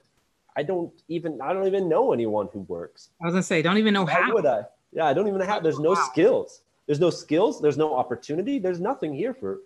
I 0.57 0.63
don't 0.63 0.93
even 1.09 1.41
I 1.41 1.53
don't 1.53 1.67
even 1.67 1.89
know 1.89 2.13
anyone 2.13 2.49
who 2.53 2.61
works. 2.61 3.11
I 3.23 3.27
was 3.27 3.35
gonna 3.35 3.43
say, 3.43 3.63
don't 3.63 3.79
even 3.79 3.95
know 3.95 4.05
how. 4.05 4.23
how. 4.23 4.35
would 4.35 4.47
I? 4.47 4.63
Yeah, 4.93 5.07
I 5.07 5.15
don't 5.15 5.29
even 5.29 5.41
have. 5.41 5.63
There's 5.63 5.79
no 5.79 5.91
wow. 5.91 6.09
skills. 6.11 6.63
There's 6.87 7.01
no 7.01 7.11
skills. 7.11 7.61
There's 7.61 7.77
no 7.77 7.95
opportunity. 7.95 8.59
There's 8.59 8.81
nothing 8.81 9.15
here 9.15 9.33
for, 9.33 9.61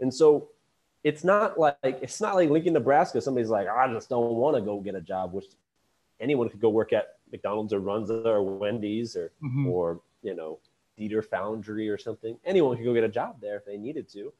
and 0.00 0.12
so 0.12 0.48
it's 1.04 1.24
not 1.24 1.58
like 1.58 1.76
it's 1.82 2.20
not 2.20 2.34
like 2.34 2.50
Lincoln, 2.50 2.74
Nebraska. 2.74 3.20
Somebody's 3.20 3.48
like, 3.48 3.66
I 3.66 3.90
just 3.92 4.10
don't 4.10 4.34
want 4.34 4.56
to 4.56 4.62
go 4.62 4.78
get 4.80 4.94
a 4.94 5.00
job, 5.00 5.32
which 5.32 5.46
anyone 6.20 6.48
could 6.48 6.60
go 6.60 6.70
work 6.70 6.92
at 6.92 7.18
McDonald's 7.30 7.72
or 7.72 7.80
Runza 7.80 8.24
or 8.24 8.42
Wendy's 8.42 9.16
or 9.16 9.32
mm-hmm. 9.42 9.66
or 9.66 10.00
you 10.22 10.34
know 10.34 10.58
Deeter 10.96 11.22
Foundry 11.22 11.88
or 11.88 11.98
something. 11.98 12.38
Anyone 12.44 12.76
could 12.76 12.84
go 12.84 12.94
get 12.94 13.04
a 13.04 13.08
job 13.08 13.40
there 13.40 13.56
if 13.56 13.64
they 13.64 13.76
needed 13.76 14.08
to. 14.10 14.32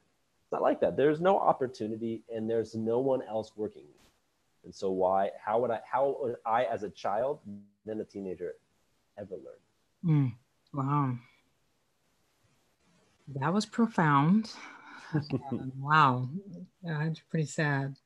It's 0.46 0.52
not 0.52 0.62
like 0.62 0.80
that. 0.80 0.96
There's 0.96 1.20
no 1.20 1.38
opportunity 1.38 2.22
and 2.32 2.48
there's 2.48 2.74
no 2.74 2.98
one 3.00 3.20
else 3.22 3.52
working. 3.56 3.82
And 4.64 4.74
so 4.74 4.90
why, 4.90 5.30
how 5.44 5.60
would 5.60 5.70
I, 5.70 5.80
how 5.90 6.16
would 6.20 6.36
I 6.46 6.64
as 6.64 6.82
a 6.82 6.90
child, 6.90 7.40
then 7.84 8.00
a 8.00 8.04
teenager 8.04 8.54
ever 9.18 9.34
learn? 9.34 9.54
Mm, 10.04 10.32
wow. 10.72 11.16
That 13.40 13.52
was 13.52 13.66
profound. 13.66 14.52
wow. 15.80 16.28
That's 16.82 17.20
pretty 17.20 17.46
sad. 17.46 17.96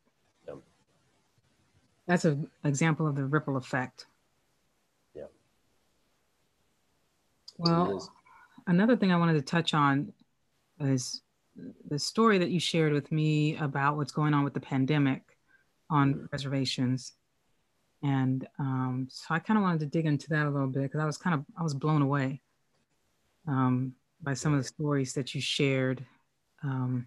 That's 2.10 2.24
an 2.24 2.50
example 2.64 3.06
of 3.06 3.14
the 3.14 3.24
ripple 3.24 3.56
effect. 3.56 4.06
Yeah. 5.14 5.26
Well, 7.56 8.12
another 8.66 8.96
thing 8.96 9.12
I 9.12 9.16
wanted 9.16 9.34
to 9.34 9.42
touch 9.42 9.74
on 9.74 10.12
is 10.80 11.22
the 11.88 12.00
story 12.00 12.38
that 12.38 12.50
you 12.50 12.58
shared 12.58 12.92
with 12.92 13.12
me 13.12 13.56
about 13.58 13.96
what's 13.96 14.10
going 14.10 14.34
on 14.34 14.42
with 14.42 14.54
the 14.54 14.60
pandemic 14.60 15.22
on 15.88 16.28
reservations. 16.32 17.12
And 18.02 18.44
um, 18.58 19.06
so 19.08 19.26
i 19.30 19.38
kind 19.38 19.56
of 19.56 19.62
wanted 19.62 19.78
to 19.78 19.86
dig 19.86 20.06
into 20.06 20.30
that 20.30 20.46
a 20.46 20.50
little 20.50 20.66
bit 20.66 20.82
because 20.82 21.00
i 21.00 21.04
was 21.04 21.16
kind 21.16 21.34
of 21.34 21.44
i 21.56 21.62
was 21.62 21.74
blown 21.74 22.02
away 22.02 22.40
um, 23.46 23.94
by 24.20 24.34
some 24.34 24.52
of 24.52 24.58
the 24.58 24.66
stories 24.66 25.12
that 25.12 25.32
you 25.32 25.40
shared. 25.40 26.04
Um, 26.64 27.06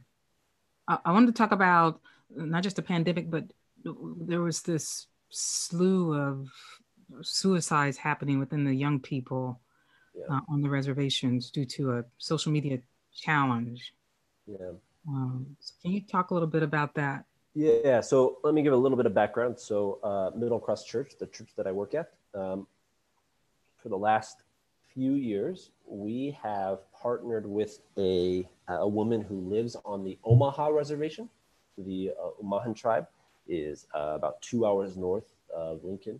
I, 0.87 0.99
I 1.03 1.11
wanted 1.11 1.27
to 1.27 1.33
talk 1.33 1.51
about 1.51 1.99
not 2.33 2.63
just 2.63 2.77
the 2.77 2.81
pandemic, 2.81 3.29
but 3.29 3.51
there 3.83 4.41
was 4.41 4.61
this 4.61 5.07
slew 5.29 6.13
of 6.13 6.47
suicides 7.21 7.97
happening 7.97 8.39
within 8.39 8.63
the 8.63 8.73
young 8.73 8.99
people 8.99 9.59
yeah. 10.15 10.35
uh, 10.35 10.41
on 10.49 10.61
the 10.61 10.69
reservations 10.69 11.51
due 11.51 11.65
to 11.65 11.97
a 11.97 12.03
social 12.17 12.51
media 12.51 12.79
challenge. 13.13 13.93
Yeah. 14.47 14.71
Um, 15.07 15.55
so 15.59 15.73
can 15.81 15.91
you 15.91 16.01
talk 16.01 16.31
a 16.31 16.33
little 16.33 16.47
bit 16.47 16.63
about 16.63 16.95
that? 16.95 17.25
Yeah. 17.53 18.01
So 18.01 18.37
let 18.43 18.53
me 18.53 18.63
give 18.63 18.73
a 18.73 18.77
little 18.77 18.97
bit 18.97 19.05
of 19.05 19.13
background. 19.13 19.59
So 19.59 19.99
uh, 20.03 20.31
Middle 20.35 20.59
Cross 20.59 20.85
Church, 20.85 21.13
the 21.19 21.27
church 21.27 21.49
that 21.57 21.67
I 21.67 21.71
work 21.71 21.93
at, 21.93 22.11
um, 22.33 22.67
for 23.77 23.89
the 23.89 23.97
last 23.97 24.43
few 24.93 25.13
years, 25.13 25.71
we 25.85 26.37
have 26.41 26.79
partnered 26.93 27.45
with 27.45 27.79
a, 27.97 28.47
a 28.67 28.87
woman 28.87 29.21
who 29.21 29.39
lives 29.41 29.75
on 29.85 30.03
the 30.03 30.17
Omaha 30.23 30.67
reservation. 30.67 31.29
The 31.77 32.11
uh, 32.21 32.43
Omahan 32.43 32.75
tribe 32.75 33.07
is 33.47 33.87
uh, 33.95 34.13
about 34.15 34.41
two 34.41 34.65
hours 34.65 34.95
north 34.97 35.33
of 35.53 35.83
Lincoln, 35.83 36.19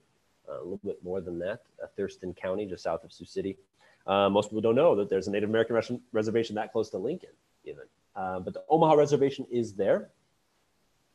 uh, 0.50 0.60
a 0.60 0.64
little 0.64 0.80
bit 0.84 1.04
more 1.04 1.22
than 1.22 1.40
that, 1.40 1.62
uh, 1.82 1.88
Thurston 1.96 2.34
County, 2.34 2.66
just 2.66 2.84
south 2.84 3.04
of 3.04 3.12
Sioux 3.12 3.26
City. 3.26 3.58
Uh, 4.06 4.30
most 4.30 4.50
people 4.50 4.62
don't 4.62 4.76
know 4.76 4.96
that 4.96 5.10
there's 5.10 5.28
a 5.28 5.32
Native 5.32 5.50
American 5.50 5.76
res- 5.76 5.92
reservation 6.12 6.56
that 6.56 6.72
close 6.72 6.90
to 6.90 6.98
Lincoln, 6.98 7.30
even. 7.64 7.84
Uh, 8.16 8.40
but 8.40 8.54
the 8.54 8.64
Omaha 8.70 8.94
reservation 8.94 9.46
is 9.50 9.74
there. 9.74 10.10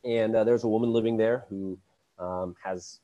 And 0.03 0.33
there's 0.33 0.63
a 0.63 0.67
woman 0.67 0.91
living 0.93 1.17
there 1.17 1.45
who 1.49 1.77
um, 2.17 2.55
has 2.63 2.99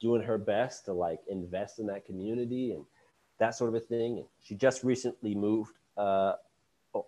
doing 0.00 0.22
her 0.22 0.38
best 0.38 0.84
to 0.84 0.92
like 0.92 1.20
invest 1.28 1.78
in 1.78 1.86
that 1.86 2.06
community 2.06 2.72
and 2.72 2.84
that 3.38 3.54
sort 3.54 3.68
of 3.68 3.74
a 3.74 3.80
thing. 3.80 4.18
And 4.18 4.26
she 4.42 4.54
just 4.54 4.84
recently 4.84 5.34
moved 5.34 5.72
uh, 5.96 6.34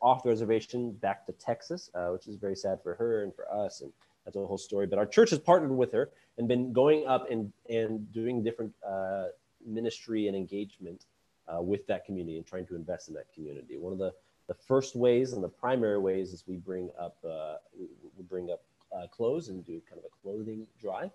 off 0.02 0.22
the 0.22 0.28
reservation 0.28 0.92
back 0.92 1.26
to 1.26 1.32
Texas, 1.32 1.90
uh, 1.94 2.08
which 2.08 2.26
is 2.26 2.36
very 2.36 2.56
sad 2.56 2.82
for 2.82 2.94
her 2.94 3.22
and 3.22 3.34
for 3.34 3.52
us. 3.52 3.80
And 3.80 3.92
that's 4.32 4.44
a 4.44 4.46
whole 4.46 4.58
story. 4.58 4.86
But 4.86 4.98
our 4.98 5.06
church 5.06 5.30
has 5.30 5.38
partnered 5.38 5.76
with 5.76 5.92
her 5.92 6.10
and 6.38 6.46
been 6.46 6.72
going 6.72 7.06
up 7.06 7.30
and, 7.30 7.52
and 7.68 8.10
doing 8.12 8.42
different 8.42 8.72
uh, 8.86 9.26
ministry 9.66 10.28
and 10.28 10.36
engagement 10.36 11.04
uh, 11.48 11.60
with 11.60 11.86
that 11.88 12.04
community 12.04 12.36
and 12.36 12.46
trying 12.46 12.66
to 12.66 12.76
invest 12.76 13.08
in 13.08 13.14
that 13.14 13.32
community. 13.34 13.76
One 13.76 13.92
of 13.92 13.98
the, 13.98 14.12
the 14.46 14.54
first 14.54 14.94
ways 14.94 15.32
and 15.32 15.42
the 15.42 15.48
primary 15.48 15.98
ways 15.98 16.32
is 16.32 16.44
we 16.46 16.56
bring 16.56 16.90
up, 16.98 17.16
uh, 17.28 17.56
we, 17.78 18.22
bring 18.28 18.50
up 18.50 18.62
uh, 18.96 19.06
clothes 19.08 19.48
and 19.48 19.64
do 19.66 19.80
kind 19.88 19.98
of 19.98 20.04
a 20.04 20.22
clothing 20.22 20.66
drive. 20.80 21.10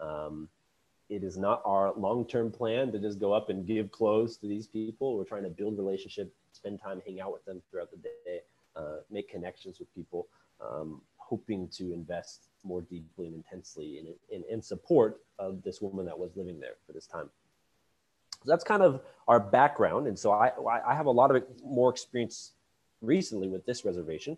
Um, 0.00 0.48
it 1.08 1.24
is 1.24 1.36
not 1.36 1.60
our 1.64 1.92
long-term 1.96 2.52
plan 2.52 2.92
to 2.92 2.98
just 2.98 3.18
go 3.18 3.32
up 3.32 3.50
and 3.50 3.66
give 3.66 3.90
clothes 3.90 4.36
to 4.38 4.46
these 4.46 4.66
people. 4.66 5.16
We're 5.16 5.24
trying 5.24 5.42
to 5.42 5.50
build 5.50 5.76
relationship, 5.76 6.32
spend 6.52 6.80
time, 6.80 7.02
hang 7.04 7.20
out 7.20 7.32
with 7.32 7.44
them 7.44 7.60
throughout 7.70 7.90
the 7.90 7.96
day, 7.96 8.40
uh, 8.76 8.98
make 9.10 9.28
connections 9.28 9.80
with 9.80 9.92
people, 9.94 10.28
um, 10.60 11.00
hoping 11.30 11.68
to 11.68 11.92
invest 11.92 12.48
more 12.64 12.82
deeply 12.82 13.28
and 13.28 13.36
intensely 13.36 13.98
in, 13.98 14.36
in, 14.36 14.44
in 14.50 14.60
support 14.60 15.20
of 15.38 15.62
this 15.62 15.80
woman 15.80 16.04
that 16.04 16.18
was 16.18 16.36
living 16.36 16.58
there 16.60 16.74
for 16.84 16.92
this 16.92 17.06
time. 17.06 17.30
So 18.42 18.50
that's 18.50 18.64
kind 18.64 18.82
of 18.82 19.00
our 19.28 19.38
background. 19.38 20.08
And 20.08 20.18
so 20.18 20.32
I, 20.32 20.50
I 20.86 20.94
have 20.94 21.06
a 21.06 21.10
lot 21.10 21.34
of 21.34 21.42
more 21.64 21.90
experience 21.90 22.52
recently 23.00 23.48
with 23.48 23.64
this 23.64 23.84
reservation. 23.84 24.36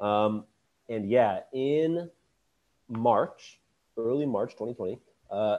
Um, 0.00 0.44
and 0.88 1.08
yeah, 1.08 1.40
in 1.52 2.10
March, 2.88 3.60
early 3.98 4.26
March 4.26 4.52
2020, 4.52 4.98
uh, 5.30 5.58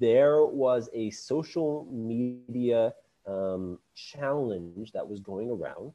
there 0.00 0.44
was 0.44 0.88
a 0.94 1.10
social 1.10 1.86
media 1.90 2.94
um, 3.26 3.78
challenge 3.94 4.92
that 4.92 5.06
was 5.06 5.20
going 5.20 5.50
around, 5.50 5.92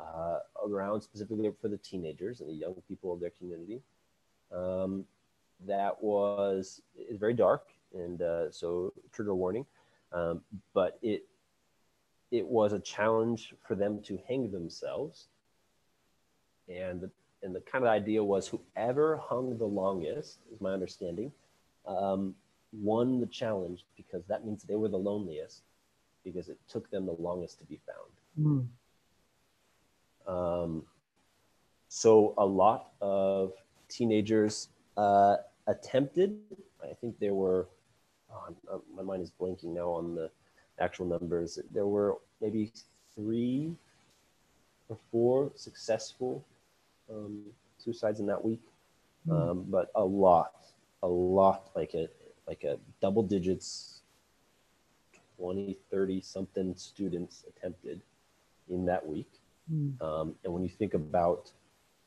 uh, 0.00 0.38
around 0.66 1.00
specifically 1.00 1.50
for 1.60 1.68
the 1.68 1.78
teenagers 1.78 2.40
and 2.40 2.48
the 2.48 2.54
young 2.54 2.74
people 2.88 3.12
of 3.12 3.20
their 3.20 3.30
community. 3.30 3.80
Um, 4.54 5.04
that 5.66 6.02
was 6.02 6.82
is 6.96 7.18
very 7.18 7.34
dark, 7.34 7.66
and 7.94 8.22
uh, 8.22 8.50
so 8.50 8.92
trigger 9.12 9.34
warning. 9.34 9.66
Um, 10.12 10.40
but 10.72 10.98
it 11.02 11.26
it 12.30 12.46
was 12.46 12.72
a 12.72 12.78
challenge 12.78 13.54
for 13.66 13.74
them 13.74 14.00
to 14.02 14.18
hang 14.28 14.50
themselves, 14.50 15.26
and 16.68 17.00
the, 17.00 17.10
and 17.42 17.54
the 17.54 17.60
kind 17.60 17.84
of 17.84 17.90
idea 17.90 18.22
was 18.22 18.48
whoever 18.48 19.16
hung 19.16 19.56
the 19.58 19.66
longest, 19.66 20.38
is 20.52 20.60
my 20.60 20.72
understanding, 20.72 21.32
um, 21.86 22.34
won 22.72 23.20
the 23.20 23.26
challenge 23.26 23.84
because 23.96 24.22
that 24.26 24.44
means 24.44 24.62
they 24.62 24.76
were 24.76 24.88
the 24.88 24.98
loneliest 24.98 25.62
because 26.24 26.48
it 26.48 26.58
took 26.68 26.90
them 26.90 27.06
the 27.06 27.12
longest 27.12 27.58
to 27.58 27.64
be 27.64 27.80
found. 27.86 28.46
Mm. 28.46 28.66
Um, 30.28 30.84
so 31.88 32.34
a 32.36 32.44
lot 32.44 32.90
of 33.00 33.52
teenagers 33.88 34.68
uh, 34.96 35.36
attempted. 35.66 36.38
I 36.82 36.94
think 36.94 37.18
there 37.18 37.34
were. 37.34 37.66
Oh, 38.30 38.82
my 38.94 39.02
mind 39.02 39.22
is 39.22 39.32
blanking 39.40 39.72
now 39.74 39.88
on 39.88 40.14
the 40.14 40.30
actual 40.78 41.06
numbers. 41.06 41.58
There 41.72 41.86
were 41.86 42.18
maybe 42.42 42.70
three 43.14 43.74
or 44.90 44.98
four 45.10 45.50
successful 45.54 46.44
um, 47.10 47.40
suicides 47.78 48.20
in 48.20 48.26
that 48.26 48.44
week, 48.44 48.60
mm. 49.26 49.32
um, 49.32 49.64
but 49.70 49.90
a 49.94 50.04
lot, 50.04 50.52
a 51.02 51.08
lot 51.08 51.70
like 51.74 51.94
a 51.94 52.08
like 52.46 52.64
a 52.64 52.78
double 53.00 53.22
digits 53.22 54.00
20 55.38 55.76
30 55.90 56.20
something 56.20 56.74
students 56.74 57.44
attempted 57.48 58.00
in 58.70 58.84
that 58.84 59.06
week 59.06 59.30
mm. 59.72 60.00
um, 60.02 60.34
and 60.44 60.52
when 60.52 60.62
you 60.62 60.68
think 60.68 60.94
about 60.94 61.50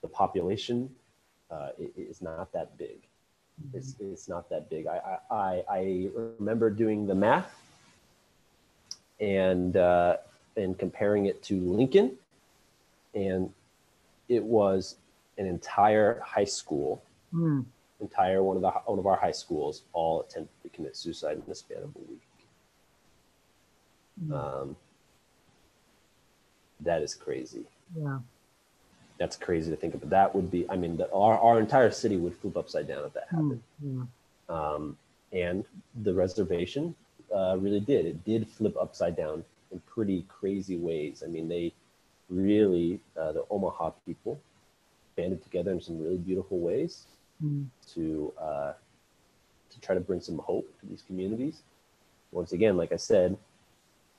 the 0.02 0.08
population 0.08 0.90
uh, 1.50 1.70
it, 1.80 1.92
it's 1.96 2.22
not 2.22 2.52
that 2.54 2.78
big 2.78 3.08
mm. 3.62 3.76
it's, 3.76 3.96
it's 4.00 4.28
not 4.28 4.50
that 4.50 4.70
big 4.70 4.88
I, 4.88 5.18
I, 5.30 5.64
I 5.70 6.10
remember 6.14 6.70
doing 6.70 7.08
the 7.08 7.16
math 7.16 7.54
and 9.20 9.76
uh, 9.78 10.18
and 10.58 10.78
comparing 10.78 11.26
it 11.26 11.42
to 11.44 11.60
lincoln 11.60 12.18
and 13.14 13.52
it 14.30 14.44
was 14.44 14.96
an 15.38 15.46
entire 15.46 16.20
high 16.20 16.46
school 16.46 17.04
mm 17.34 17.66
entire 18.02 18.44
one 18.44 18.58
of 18.58 18.62
the 18.62 18.72
one 18.86 19.00
of 19.00 19.06
our 19.06 19.16
high 19.16 19.32
schools 19.32 19.84
all 19.94 20.22
attempted 20.22 20.62
to 20.64 20.70
commit 20.70 20.98
suicide 20.98 21.38
in 21.38 21.44
the 21.48 21.56
span 21.56 21.78
of 21.78 21.96
a 21.96 22.12
week. 22.12 22.28
Mm-hmm. 24.24 24.34
Um, 24.34 24.76
that 26.82 27.02
is 27.02 27.16
crazy. 27.16 27.66
Yeah, 27.96 28.20
that's 29.18 29.36
crazy 29.36 29.72
to 29.72 29.78
think 29.78 29.94
about. 29.94 30.10
That 30.10 30.36
would 30.36 30.50
be, 30.50 30.70
I 30.70 30.76
mean, 30.76 30.98
the, 30.98 31.12
our 31.12 31.38
our 31.40 31.60
entire 31.60 31.92
city 31.92 32.18
would 32.18 32.36
flip 32.36 32.58
upside 32.58 32.88
down 32.88 33.06
if 33.06 33.14
that 33.14 33.28
hmm. 33.30 33.36
happened. 33.36 33.64
Mm-hmm. 33.86 34.54
Um, 34.54 34.98
and 35.32 35.64
the 36.04 36.14
reservation 36.14 36.96
uh, 37.34 37.56
really 37.58 37.80
did. 37.80 38.06
It 38.06 38.26
did 38.26 38.48
flip 38.48 38.76
upside 38.80 39.16
down 39.16 39.46
in 39.72 39.80
pretty 39.82 40.26
crazy 40.28 40.78
ways. 40.78 41.24
I 41.26 41.30
mean, 41.30 41.48
they 41.48 41.74
really, 42.30 43.00
uh, 43.18 43.32
the 43.32 43.46
Omaha 43.50 43.92
people 44.06 44.40
banded 45.16 45.44
together 45.44 45.72
in 45.72 45.82
some 45.82 46.02
really 46.02 46.18
beautiful 46.18 46.60
ways 46.60 47.06
mm. 47.44 47.66
to 47.94 48.34
uh, 48.40 48.74
to 49.70 49.82
try 49.82 49.96
to 49.96 50.02
bring 50.02 50.22
some 50.22 50.38
hope 50.40 50.68
to 50.80 50.86
these 50.86 51.04
communities. 51.04 51.62
Once 52.32 52.54
again, 52.54 52.78
like 52.78 52.92
I 52.92 52.98
said, 52.98 53.38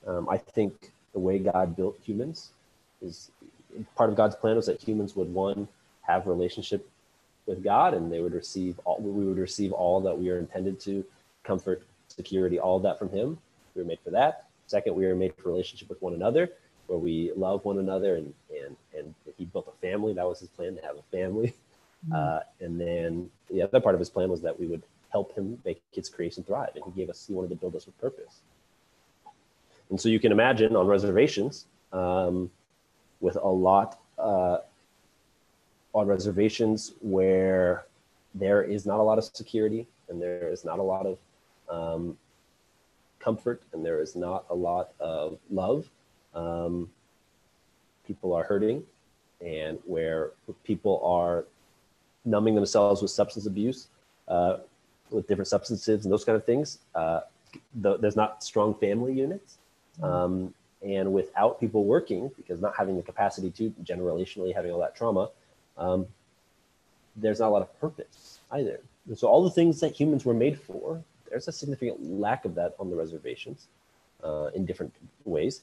um, 0.05 0.29
I 0.29 0.37
think 0.37 0.92
the 1.13 1.19
way 1.19 1.39
God 1.39 1.75
built 1.75 1.97
humans 2.03 2.51
is 3.01 3.31
part 3.95 4.09
of 4.09 4.15
God's 4.15 4.35
plan 4.35 4.55
was 4.55 4.67
that 4.67 4.81
humans 4.81 5.15
would 5.15 5.33
one 5.33 5.67
have 6.01 6.27
relationship 6.27 6.87
with 7.45 7.63
God 7.63 7.93
and 7.93 8.11
they 8.11 8.19
would 8.19 8.33
receive 8.33 8.79
all 8.85 8.97
we 8.99 9.25
would 9.25 9.37
receive 9.37 9.71
all 9.71 10.01
that 10.01 10.17
we 10.17 10.29
are 10.29 10.39
intended 10.39 10.79
to 10.81 11.03
comfort, 11.43 11.83
security, 12.07 12.59
all 12.59 12.79
that 12.79 12.97
from 12.97 13.09
Him. 13.09 13.37
We 13.75 13.81
were 13.81 13.87
made 13.87 13.99
for 14.03 14.11
that. 14.11 14.45
Second, 14.67 14.95
we 14.95 15.05
are 15.05 15.15
made 15.15 15.33
for 15.35 15.49
relationship 15.49 15.89
with 15.89 16.01
one 16.01 16.13
another, 16.13 16.49
where 16.87 16.99
we 16.99 17.31
love 17.35 17.65
one 17.65 17.79
another 17.79 18.15
and 18.15 18.33
and 18.49 18.75
and 18.97 19.13
He 19.37 19.45
built 19.45 19.67
a 19.67 19.81
family. 19.85 20.13
That 20.13 20.27
was 20.27 20.39
His 20.39 20.49
plan 20.49 20.75
to 20.75 20.81
have 20.81 20.97
a 20.97 21.03
family. 21.11 21.53
Mm-hmm. 22.05 22.13
Uh, 22.15 22.39
and 22.59 22.79
then 22.79 23.29
the 23.49 23.61
other 23.61 23.79
part 23.79 23.95
of 23.95 23.99
his 23.99 24.09
plan 24.09 24.29
was 24.29 24.41
that 24.41 24.59
we 24.59 24.67
would 24.67 24.83
help 25.11 25.33
him 25.35 25.59
make 25.63 25.81
his 25.91 26.09
creation 26.09 26.43
thrive. 26.43 26.71
And 26.75 26.83
he 26.85 26.91
gave 26.91 27.09
us, 27.09 27.25
he 27.27 27.33
wanted 27.33 27.49
to 27.49 27.55
build 27.55 27.75
us 27.75 27.85
with 27.85 27.97
purpose. 27.99 28.41
And 29.89 29.99
so 29.99 30.09
you 30.09 30.19
can 30.19 30.31
imagine 30.31 30.75
on 30.75 30.87
reservations, 30.87 31.65
um, 31.91 32.49
with 33.21 33.37
a 33.37 33.47
lot 33.47 33.99
uh, 34.17 34.57
on 35.93 36.07
reservations 36.07 36.93
where 37.01 37.85
there 38.35 38.63
is 38.63 38.85
not 38.85 38.99
a 38.99 39.03
lot 39.03 39.17
of 39.17 39.23
security 39.23 39.87
and 40.09 40.21
there 40.21 40.49
is 40.49 40.65
not 40.65 40.79
a 40.79 40.83
lot 40.83 41.05
of 41.05 41.17
um, 41.69 42.17
comfort 43.19 43.61
and 43.71 43.85
there 43.85 44.01
is 44.01 44.15
not 44.15 44.45
a 44.49 44.55
lot 44.55 44.91
of 44.99 45.37
love. 45.49 45.89
Um, 46.33 46.89
people 48.05 48.33
are 48.33 48.43
hurting 48.43 48.83
and 49.39 49.79
where 49.85 50.31
people 50.63 51.01
are 51.05 51.45
numbing 52.25 52.55
themselves 52.55 53.01
with 53.01 53.11
substance 53.11 53.45
abuse, 53.45 53.87
uh, 54.27 54.57
with 55.11 55.27
different 55.27 55.47
substances 55.47 56.05
and 56.05 56.11
those 56.11 56.25
kind 56.25 56.35
of 56.35 56.45
things. 56.45 56.79
Uh, 56.95 57.21
the, 57.75 57.97
there's 57.97 58.15
not 58.15 58.43
strong 58.43 58.73
family 58.75 59.13
units. 59.13 59.57
Mm-hmm. 60.01 60.05
Um, 60.05 60.53
and 60.81 61.13
without 61.13 61.59
people 61.59 61.85
working, 61.85 62.29
because 62.35 62.59
not 62.59 62.75
having 62.77 62.97
the 62.97 63.03
capacity 63.03 63.49
to 63.51 63.69
generationally 63.83 64.53
having 64.53 64.71
all 64.71 64.79
that 64.79 64.95
trauma, 64.95 65.29
um, 65.77 66.05
there's 67.15 67.39
not 67.39 67.47
a 67.47 67.49
lot 67.49 67.61
of 67.61 67.79
purpose 67.79 68.39
either. 68.51 68.79
And 69.07 69.17
so 69.17 69.27
all 69.27 69.43
the 69.43 69.51
things 69.51 69.79
that 69.79 69.93
humans 69.93 70.25
were 70.25 70.33
made 70.33 70.59
for, 70.59 71.01
there's 71.29 71.47
a 71.47 71.51
significant 71.51 72.03
lack 72.03 72.45
of 72.45 72.55
that 72.55 72.75
on 72.79 72.89
the 72.89 72.95
reservations 72.95 73.67
uh, 74.23 74.49
in 74.55 74.65
different 74.65 74.93
ways. 75.25 75.61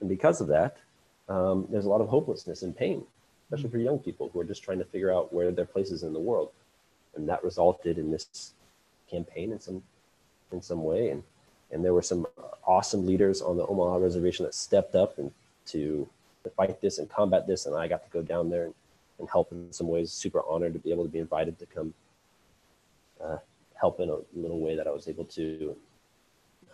And 0.00 0.08
because 0.08 0.40
of 0.40 0.48
that, 0.48 0.78
um, 1.28 1.66
there's 1.70 1.84
a 1.84 1.88
lot 1.88 2.00
of 2.00 2.08
hopelessness 2.08 2.62
and 2.62 2.76
pain, 2.76 3.04
especially 3.44 3.70
for 3.70 3.78
young 3.78 3.98
people 3.98 4.30
who 4.32 4.40
are 4.40 4.44
just 4.44 4.62
trying 4.62 4.78
to 4.78 4.84
figure 4.84 5.12
out 5.12 5.32
where 5.32 5.50
their 5.50 5.64
place 5.64 5.90
is 5.90 6.02
in 6.02 6.12
the 6.12 6.20
world. 6.20 6.50
And 7.16 7.28
that 7.28 7.42
resulted 7.44 7.98
in 7.98 8.10
this 8.10 8.52
campaign 9.10 9.52
in 9.52 9.60
some 9.60 9.82
in 10.52 10.62
some 10.62 10.82
way. 10.82 11.10
And 11.10 11.22
and 11.70 11.84
there 11.84 11.94
were 11.94 12.02
some 12.02 12.26
awesome 12.66 13.06
leaders 13.06 13.42
on 13.42 13.56
the 13.56 13.66
Omaha 13.66 13.96
reservation 13.96 14.44
that 14.44 14.54
stepped 14.54 14.94
up 14.94 15.18
and 15.18 15.30
to, 15.66 16.08
to 16.44 16.50
fight 16.50 16.80
this 16.80 16.98
and 16.98 17.08
combat 17.08 17.46
this. 17.46 17.66
And 17.66 17.76
I 17.76 17.88
got 17.88 18.04
to 18.04 18.10
go 18.10 18.22
down 18.22 18.48
there 18.50 18.64
and, 18.64 18.74
and 19.18 19.28
help 19.28 19.52
in 19.52 19.72
some 19.72 19.88
ways. 19.88 20.10
Super 20.10 20.42
honored 20.48 20.72
to 20.72 20.78
be 20.78 20.90
able 20.90 21.04
to 21.04 21.10
be 21.10 21.18
invited 21.18 21.58
to 21.58 21.66
come 21.66 21.94
uh, 23.22 23.38
help 23.74 24.00
in 24.00 24.08
a 24.08 24.18
little 24.34 24.60
way 24.60 24.76
that 24.76 24.86
I 24.86 24.90
was 24.90 25.08
able 25.08 25.24
to. 25.24 25.76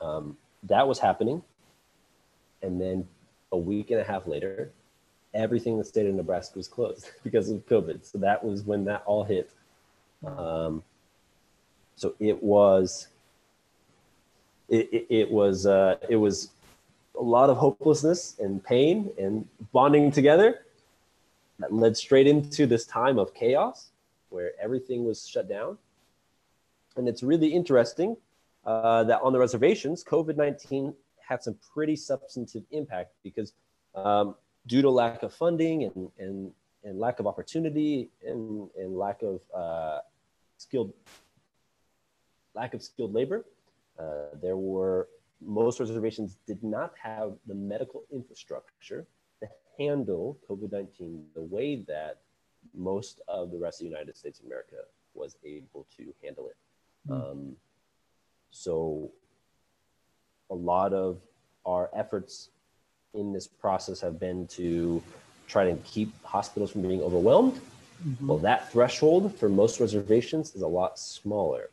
Um, 0.01 0.37
that 0.65 0.87
was 0.87 0.99
happening. 0.99 1.43
And 2.63 2.81
then 2.81 3.07
a 3.53 3.57
week 3.57 3.91
and 3.91 4.01
a 4.01 4.05
half 4.05 4.27
later, 4.27 4.71
everything 5.35 5.75
in 5.75 5.79
the 5.79 5.85
state 5.85 6.07
of 6.07 6.15
Nebraska 6.15 6.59
was 6.59 6.69
closed 6.69 7.11
because 7.25 7.51
of 7.51 7.67
COVID. 7.67 8.05
So 8.05 8.19
that 8.19 8.43
was 8.45 8.63
when 8.63 8.85
that 8.85 9.03
all 9.07 9.25
hit. 9.25 9.51
Um, 10.25 10.83
so 11.97 12.15
it 12.19 12.43
was, 12.43 13.09
it, 14.69 15.07
it, 15.11 15.31
was, 15.31 15.67
uh, 15.67 15.97
it 16.09 16.17
was 16.17 16.51
a 17.19 17.23
lot 17.23 17.51
of 17.51 17.57
hopelessness 17.57 18.37
and 18.39 18.63
pain 18.65 19.11
and 19.19 19.47
bonding 19.73 20.11
together 20.11 20.63
that 21.59 21.73
led 21.73 21.97
straight 21.97 22.27
into 22.27 22.67
this 22.67 22.85
time 22.85 23.19
of 23.19 23.33
chaos 23.35 23.91
where 24.31 24.53
everything 24.61 25.05
was 25.05 25.27
shut 25.27 25.49
down. 25.49 25.79
And 26.97 27.09
it's 27.09 27.23
really 27.23 27.49
interesting 27.49 28.17
uh, 28.65 29.05
that 29.05 29.21
on 29.23 29.33
the 29.33 29.39
reservations, 29.39 30.03
COVID 30.03 30.37
19 30.37 30.95
had 31.27 31.43
some 31.43 31.57
pretty 31.73 31.97
substantive 31.97 32.65
impact 32.71 33.13
because 33.23 33.53
um, 33.95 34.35
due 34.67 34.83
to 34.83 34.91
lack 34.91 35.23
of 35.23 35.33
funding 35.33 35.85
and, 35.85 36.11
and, 36.19 36.53
and 36.83 36.99
lack 36.99 37.21
of 37.21 37.27
opportunity 37.27 38.11
and, 38.27 38.69
and 38.79 38.97
lack 38.97 39.23
of 39.23 39.41
uh, 39.55 40.01
skilled 40.59 40.93
lack 42.55 42.73
of 42.73 42.83
skilled 42.83 43.13
labor, 43.13 43.45
uh, 43.99 44.37
there 44.41 44.57
were 44.57 45.09
most 45.45 45.81
reservations 45.81 46.37
did 46.47 46.63
not 46.63 46.93
have 47.03 47.33
the 47.47 47.55
medical 47.55 48.05
infrastructure 48.13 49.07
to 49.41 49.49
handle 49.79 50.39
COVID 50.49 50.73
19 50.73 51.25
the 51.35 51.43
way 51.43 51.77
that 51.87 52.21
most 52.75 53.21
of 53.29 53.51
the 53.51 53.59
rest 53.59 53.81
of 53.81 53.85
the 53.85 53.91
United 53.91 54.17
States 54.17 54.41
of 54.41 54.47
America 54.47 54.77
was 55.13 55.37
able 55.45 55.87
to 55.97 56.13
handle 56.23 56.49
it. 56.49 56.57
Mm. 57.11 57.31
Um, 57.31 57.57
so, 58.51 59.11
a 60.51 60.55
lot 60.55 60.93
of 60.93 61.19
our 61.67 61.91
efforts 61.95 62.51
in 63.15 63.33
this 63.33 63.47
process 63.47 64.01
have 64.01 64.19
been 64.19 64.47
to 64.49 65.03
try 65.47 65.65
to 65.65 65.77
keep 65.85 66.13
hospitals 66.25 66.73
from 66.73 66.83
being 66.83 67.03
overwhelmed. 67.03 67.61
Mm-hmm. 68.07 68.27
Well, 68.27 68.39
that 68.39 68.71
threshold 68.73 69.37
for 69.37 69.49
most 69.49 69.81
reservations 69.81 70.55
is 70.55 70.63
a 70.63 70.69
lot 70.69 70.99
smaller. 70.99 71.71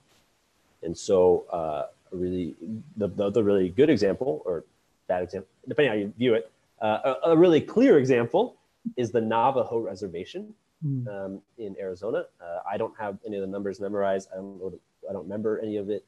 And 0.84 0.98
so, 0.98 1.46
uh, 1.52 1.86
really, 2.12 2.56
the, 2.98 3.08
the, 3.08 3.30
the, 3.30 3.44
really 3.44 3.70
good 3.70 3.90
example 3.90 4.42
or 4.46 4.66
bad 5.08 5.24
example, 5.24 5.50
depending 5.68 5.92
on 5.92 5.98
how 5.98 6.02
you 6.02 6.14
view 6.18 6.34
it, 6.34 6.52
uh, 6.82 7.16
a, 7.26 7.30
a, 7.32 7.38
really 7.38 7.62
clear 7.62 7.98
example 7.98 8.58
is 8.98 9.12
the 9.12 9.22
Navajo 9.22 9.80
Reservation 9.80 10.54
mm. 10.86 11.08
um, 11.08 11.42
in 11.58 11.76
Arizona. 11.80 12.26
Uh, 12.42 12.60
I 12.70 12.78
don't 12.78 12.98
have 13.00 13.18
any 13.26 13.38
of 13.38 13.42
the 13.42 13.48
numbers 13.48 13.80
memorized. 13.80 14.30
I 14.34 14.38
don't 14.38 14.60
know. 14.60 14.74
I 15.10 15.14
don't 15.14 15.24
remember 15.24 15.60
any 15.60 15.78
of 15.78 15.90
it 15.90 16.06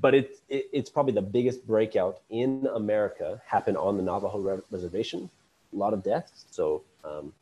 but 0.00 0.14
it, 0.14 0.40
it, 0.48 0.68
it's 0.72 0.90
probably 0.90 1.12
the 1.12 1.22
biggest 1.22 1.66
breakout 1.66 2.20
in 2.30 2.66
America 2.74 3.40
happened 3.46 3.76
on 3.76 3.96
the 3.96 4.02
Navajo 4.02 4.38
re- 4.38 4.62
reservation. 4.70 5.28
A 5.72 5.76
lot 5.76 5.92
of 5.92 6.02
deaths. 6.02 6.46
So 6.50 6.82
um, 7.04 7.32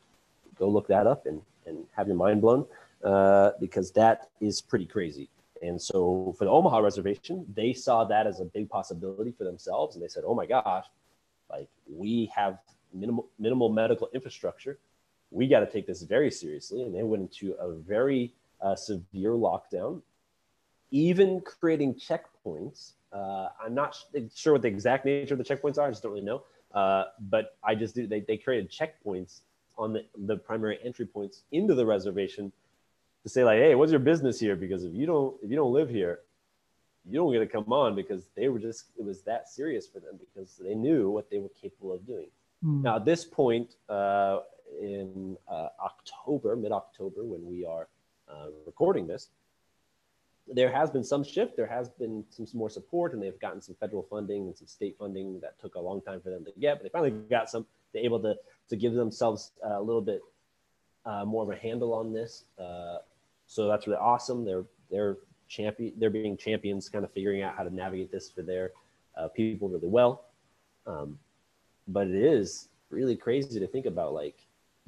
go 0.58 0.68
look 0.68 0.88
that 0.88 1.06
up 1.06 1.26
and, 1.26 1.40
and 1.66 1.84
have 1.96 2.08
your 2.08 2.16
mind 2.16 2.40
blown 2.40 2.66
uh, 3.04 3.52
because 3.60 3.92
that 3.92 4.30
is 4.40 4.60
pretty 4.60 4.86
crazy. 4.86 5.28
And 5.62 5.80
so 5.80 6.34
for 6.38 6.44
the 6.44 6.50
Omaha 6.50 6.78
reservation, 6.78 7.44
they 7.54 7.72
saw 7.72 8.04
that 8.04 8.26
as 8.26 8.40
a 8.40 8.44
big 8.44 8.68
possibility 8.68 9.32
for 9.36 9.44
themselves. 9.44 9.94
And 9.94 10.02
they 10.02 10.08
said, 10.08 10.24
oh 10.26 10.34
my 10.34 10.46
gosh, 10.46 10.86
like 11.50 11.68
we 11.88 12.32
have 12.34 12.58
minimal, 12.94 13.28
minimal 13.38 13.68
medical 13.68 14.08
infrastructure. 14.14 14.78
We 15.30 15.48
got 15.48 15.60
to 15.60 15.66
take 15.66 15.86
this 15.86 16.02
very 16.02 16.30
seriously. 16.30 16.82
And 16.82 16.94
they 16.94 17.02
went 17.02 17.22
into 17.22 17.52
a 17.54 17.74
very 17.74 18.32
uh, 18.60 18.74
severe 18.74 19.32
lockdown 19.32 20.02
even 20.90 21.40
creating 21.40 21.94
checkpoints. 21.94 22.92
Uh, 23.12 23.48
I'm 23.64 23.74
not 23.74 23.96
sure 24.34 24.54
what 24.54 24.62
the 24.62 24.68
exact 24.68 25.04
nature 25.04 25.34
of 25.34 25.38
the 25.38 25.44
checkpoints 25.44 25.78
are. 25.78 25.86
I 25.86 25.90
just 25.90 26.02
don't 26.02 26.12
really 26.12 26.24
know. 26.24 26.42
Uh, 26.74 27.04
but 27.28 27.56
I 27.64 27.74
just 27.74 27.94
do. 27.94 28.06
They, 28.06 28.20
they 28.20 28.36
created 28.36 28.70
checkpoints 28.70 29.40
on 29.76 29.92
the, 29.92 30.04
the 30.26 30.36
primary 30.36 30.78
entry 30.84 31.06
points 31.06 31.42
into 31.52 31.74
the 31.74 31.84
reservation 31.84 32.52
to 33.22 33.28
say 33.28 33.44
like, 33.44 33.58
hey, 33.58 33.74
what's 33.74 33.92
your 33.92 34.00
business 34.00 34.40
here? 34.40 34.56
Because 34.56 34.84
if 34.84 34.94
you 34.94 35.06
don't 35.06 35.36
if 35.42 35.50
you 35.50 35.56
don't 35.56 35.72
live 35.72 35.90
here, 35.90 36.20
you 37.08 37.18
don't 37.18 37.32
get 37.32 37.40
to 37.40 37.46
come 37.46 37.72
on 37.72 37.94
because 37.94 38.26
they 38.36 38.48
were 38.48 38.58
just 38.58 38.86
it 38.98 39.04
was 39.04 39.22
that 39.22 39.48
serious 39.48 39.86
for 39.86 40.00
them 40.00 40.18
because 40.18 40.60
they 40.62 40.74
knew 40.74 41.10
what 41.10 41.30
they 41.30 41.38
were 41.38 41.50
capable 41.60 41.92
of 41.92 42.06
doing. 42.06 42.28
Mm. 42.64 42.82
Now 42.82 42.96
at 42.96 43.04
this 43.04 43.24
point 43.24 43.74
uh, 43.88 44.40
in 44.80 45.36
uh, 45.48 45.68
October, 45.84 46.56
mid 46.56 46.72
October, 46.72 47.24
when 47.24 47.44
we 47.46 47.64
are 47.64 47.88
uh, 48.28 48.46
recording 48.66 49.06
this, 49.06 49.28
there 50.46 50.72
has 50.72 50.90
been 50.90 51.04
some 51.04 51.22
shift. 51.22 51.56
There 51.56 51.66
has 51.66 51.88
been 51.88 52.24
some, 52.30 52.46
some, 52.46 52.58
more 52.58 52.70
support, 52.70 53.12
and 53.12 53.22
they've 53.22 53.38
gotten 53.38 53.60
some 53.60 53.76
federal 53.78 54.02
funding 54.02 54.46
and 54.46 54.56
some 54.56 54.66
state 54.66 54.96
funding 54.98 55.40
that 55.40 55.60
took 55.60 55.74
a 55.74 55.80
long 55.80 56.00
time 56.00 56.20
for 56.20 56.30
them 56.30 56.44
to 56.44 56.52
get. 56.60 56.78
But 56.78 56.84
they 56.84 56.88
finally 56.88 57.10
got 57.10 57.50
some. 57.50 57.66
They're 57.92 58.04
able 58.04 58.20
to 58.20 58.34
to 58.68 58.76
give 58.76 58.94
themselves 58.94 59.52
a 59.62 59.80
little 59.80 60.00
bit 60.00 60.20
uh, 61.04 61.24
more 61.24 61.42
of 61.42 61.50
a 61.50 61.56
handle 61.56 61.92
on 61.94 62.12
this. 62.12 62.44
Uh, 62.58 62.98
so 63.50 63.66
that's 63.66 63.88
really 63.88 63.98
awesome. 63.98 64.44
They're 64.44 64.64
they're 64.90 65.16
champion. 65.48 65.94
They're 65.98 66.08
being 66.10 66.36
champions, 66.36 66.88
kind 66.88 67.04
of 67.04 67.10
figuring 67.10 67.42
out 67.42 67.56
how 67.56 67.64
to 67.64 67.74
navigate 67.74 68.12
this 68.12 68.30
for 68.30 68.42
their 68.42 68.70
uh, 69.16 69.26
people 69.26 69.68
really 69.68 69.88
well. 69.88 70.26
Um, 70.86 71.18
but 71.88 72.06
it 72.06 72.14
is 72.14 72.68
really 72.90 73.16
crazy 73.16 73.58
to 73.58 73.66
think 73.66 73.86
about. 73.86 74.14
Like 74.14 74.36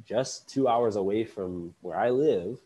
just 0.05 0.49
two 0.49 0.69
hours 0.69 0.95
away 0.95 1.25
from 1.25 1.75
where 1.81 1.99
I 1.99 2.11
live 2.11 2.61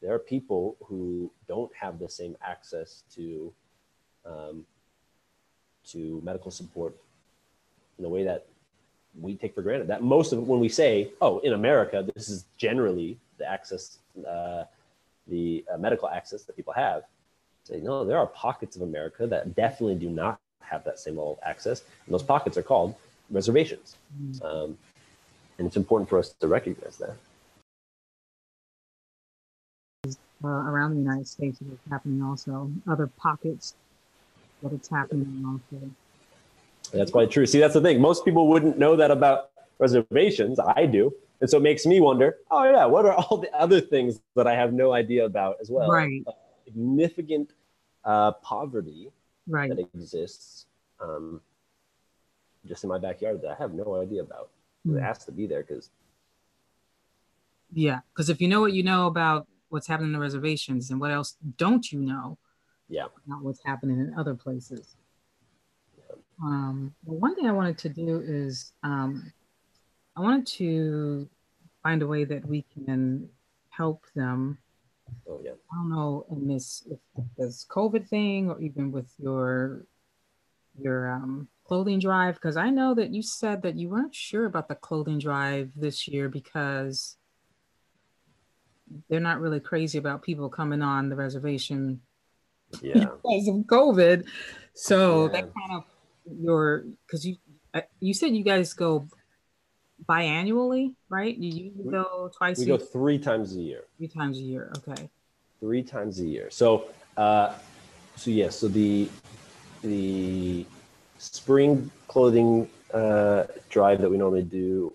there 0.00 0.12
are 0.12 0.18
people 0.18 0.76
who 0.84 1.30
don't 1.46 1.70
have 1.74 1.98
the 1.98 2.08
same 2.08 2.36
access 2.46 3.02
to 3.14 3.52
um, 4.24 4.66
to 5.86 6.20
medical 6.22 6.50
support 6.50 6.94
in 7.96 8.02
the 8.02 8.08
way 8.08 8.24
that 8.24 8.46
we 9.18 9.34
take 9.34 9.54
for 9.54 9.62
granted. 9.62 9.88
That 9.88 10.02
most 10.02 10.32
of 10.32 10.46
when 10.46 10.60
we 10.60 10.68
say, 10.68 11.12
"Oh, 11.20 11.38
in 11.40 11.52
America, 11.52 12.06
this 12.14 12.28
is 12.28 12.44
generally 12.56 13.18
the 13.38 13.50
access, 13.50 13.98
uh, 14.28 14.64
the 15.28 15.64
uh, 15.72 15.76
medical 15.78 16.08
access 16.08 16.42
that 16.44 16.56
people 16.56 16.72
have," 16.72 17.04
say, 17.64 17.80
"No, 17.80 18.04
there 18.04 18.18
are 18.18 18.26
pockets 18.26 18.76
of 18.76 18.82
America 18.82 19.26
that 19.26 19.54
definitely 19.54 19.96
do 19.96 20.10
not 20.10 20.38
have 20.60 20.84
that 20.84 20.98
same 20.98 21.16
level 21.16 21.32
of 21.32 21.38
access, 21.42 21.82
and 22.06 22.14
those 22.14 22.22
pockets 22.22 22.56
are 22.56 22.62
called 22.62 22.94
reservations." 23.30 23.96
Mm-hmm. 24.22 24.46
Um, 24.46 24.78
and 25.58 25.66
it's 25.66 25.76
important 25.76 26.08
for 26.08 26.18
us 26.18 26.30
to 26.40 26.46
recognize 26.46 26.96
that 26.98 27.16
uh, 30.44 30.48
around 30.48 30.94
the 30.94 31.00
United 31.00 31.26
States 31.26 31.58
it's 31.60 31.90
happening 31.90 32.22
also, 32.22 32.70
other 32.86 33.06
pockets 33.06 33.74
that 34.62 34.72
it's 34.72 34.88
happening 34.88 35.44
also. 35.46 35.90
That's 36.92 37.10
quite 37.10 37.30
true. 37.30 37.46
See, 37.46 37.58
that's 37.58 37.74
the 37.74 37.80
thing. 37.80 38.00
Most 38.00 38.24
people 38.24 38.48
wouldn't 38.48 38.78
know 38.78 38.96
that 38.96 39.10
about 39.10 39.50
reservations. 39.78 40.58
I 40.58 40.86
do. 40.86 41.12
And 41.40 41.48
so 41.48 41.58
it 41.58 41.62
makes 41.62 41.86
me 41.86 42.00
wonder, 42.00 42.36
oh 42.50 42.64
yeah, 42.64 42.84
what 42.84 43.06
are 43.06 43.14
all 43.14 43.38
the 43.38 43.52
other 43.54 43.80
things 43.80 44.20
that 44.34 44.46
I 44.46 44.54
have 44.54 44.72
no 44.72 44.92
idea 44.92 45.24
about 45.24 45.56
as 45.60 45.70
well? 45.70 45.88
Right. 45.88 46.22
Uh, 46.26 46.32
significant 46.64 47.52
uh, 48.04 48.32
poverty 48.32 49.10
right. 49.46 49.68
that 49.68 49.78
exists 49.78 50.66
um, 51.00 51.40
just 52.66 52.84
in 52.84 52.90
my 52.90 52.98
backyard 52.98 53.40
that 53.42 53.50
I 53.50 53.54
have 53.54 53.72
no 53.72 54.00
idea 54.00 54.22
about. 54.22 54.50
Mm. 54.86 54.98
It 54.98 55.02
has 55.02 55.24
to 55.26 55.32
be 55.32 55.46
there 55.46 55.62
because. 55.62 55.90
Yeah, 57.72 58.00
because 58.12 58.30
if 58.30 58.40
you 58.40 58.48
know 58.48 58.60
what 58.60 58.72
you 58.72 58.82
know 58.82 59.06
about 59.06 59.46
what's 59.68 59.86
happening 59.86 60.08
in 60.08 60.12
the 60.12 60.18
reservations 60.18 60.90
and 60.90 61.00
what 61.00 61.10
else 61.10 61.36
don't 61.56 61.92
you 61.92 62.00
know 62.00 62.38
yeah 62.88 63.04
not 63.26 63.42
what's 63.42 63.60
happening 63.64 64.00
in 64.00 64.14
other 64.18 64.34
places 64.34 64.96
yeah. 65.96 66.14
um, 66.42 66.94
well, 67.04 67.18
one 67.18 67.34
thing 67.34 67.46
i 67.46 67.52
wanted 67.52 67.78
to 67.78 67.88
do 67.88 68.22
is 68.26 68.72
um, 68.82 69.32
i 70.18 70.20
wanted 70.20 70.46
to 70.46 71.28
find 71.82 72.02
a 72.02 72.06
way 72.06 72.24
that 72.24 72.44
we 72.44 72.64
can 72.74 73.28
help 73.70 74.04
them 74.14 74.58
oh 75.28 75.40
yeah 75.42 75.52
i 75.72 75.76
don't 75.76 75.90
know 75.90 76.26
in 76.30 76.48
this 76.48 76.86
if 76.90 76.98
this 77.36 77.64
covid 77.70 78.06
thing 78.08 78.50
or 78.50 78.60
even 78.60 78.90
with 78.90 79.10
your 79.18 79.86
your 80.80 81.10
um, 81.10 81.48
clothing 81.64 81.98
drive 81.98 82.34
because 82.34 82.56
i 82.56 82.68
know 82.68 82.94
that 82.94 83.14
you 83.14 83.22
said 83.22 83.62
that 83.62 83.76
you 83.76 83.88
weren't 83.88 84.14
sure 84.14 84.46
about 84.46 84.68
the 84.68 84.74
clothing 84.74 85.18
drive 85.18 85.70
this 85.76 86.08
year 86.08 86.28
because 86.28 87.16
they're 89.08 89.20
not 89.20 89.40
really 89.40 89.60
crazy 89.60 89.98
about 89.98 90.22
people 90.22 90.48
coming 90.48 90.82
on 90.82 91.08
the 91.08 91.16
reservation 91.16 92.00
Yeah. 92.82 93.08
because 93.22 93.48
of 93.48 93.54
COVID. 93.66 94.26
So 94.74 95.24
Yeah. 95.24 95.32
that 95.32 95.52
kind 95.54 95.72
of 95.72 95.84
your 96.40 96.84
because 97.06 97.26
you 97.26 97.36
uh, 97.74 97.82
you 98.00 98.14
said 98.14 98.34
you 98.34 98.44
guys 98.44 98.72
go 98.74 99.08
biannually, 100.06 100.94
right? 101.08 101.36
You 101.36 101.72
go 101.90 102.30
twice 102.36 102.58
We 102.58 102.66
go 102.66 102.76
three 102.78 103.18
times 103.18 103.56
a 103.56 103.60
year. 103.60 103.84
three 103.96 104.08
times 104.08 104.38
a 104.38 104.42
year. 104.42 104.72
Okay. 104.78 105.08
three 105.60 105.82
times 105.82 106.20
a 106.20 106.26
year. 106.26 106.50
So, 106.50 106.86
uh, 107.16 107.54
so 108.16 108.30
yeah, 108.30 108.50
so 108.50 108.68
the 108.68 109.08
the 109.82 110.66
spring 111.18 111.90
clothing 112.06 112.68
uh, 112.94 113.44
drive 113.68 114.00
that 114.00 114.10
we 114.10 114.16
normally 114.16 114.42
do 114.42 114.92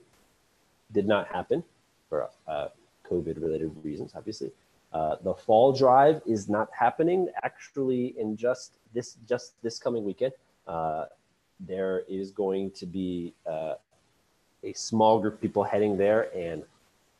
did 0.91 1.07
not 1.07 1.27
happen 1.27 1.63
for 2.09 2.29
uh, 2.47 2.67
COVID 3.09 3.41
related 3.41 3.71
reasons, 3.83 4.13
obviously. 4.15 4.51
Uh, 4.93 5.15
the 5.23 5.33
fall 5.33 5.73
drive 5.73 6.21
is 6.25 6.47
not 6.47 6.69
happening 6.71 7.27
actually 7.43 8.13
in 8.17 8.37
just 8.37 8.77
this 8.93 9.17
just 9.27 9.61
this 9.63 9.79
coming 9.79 10.03
weekend. 10.03 10.33
Uh, 10.67 11.05
there 11.59 12.03
is 12.07 12.31
going 12.31 12.69
to 12.71 12.85
be 12.85 13.33
uh, 13.45 13.73
a 14.63 14.73
small 14.73 15.19
group 15.19 15.35
of 15.35 15.41
people 15.41 15.63
heading 15.63 15.97
there 15.97 16.35
and 16.35 16.63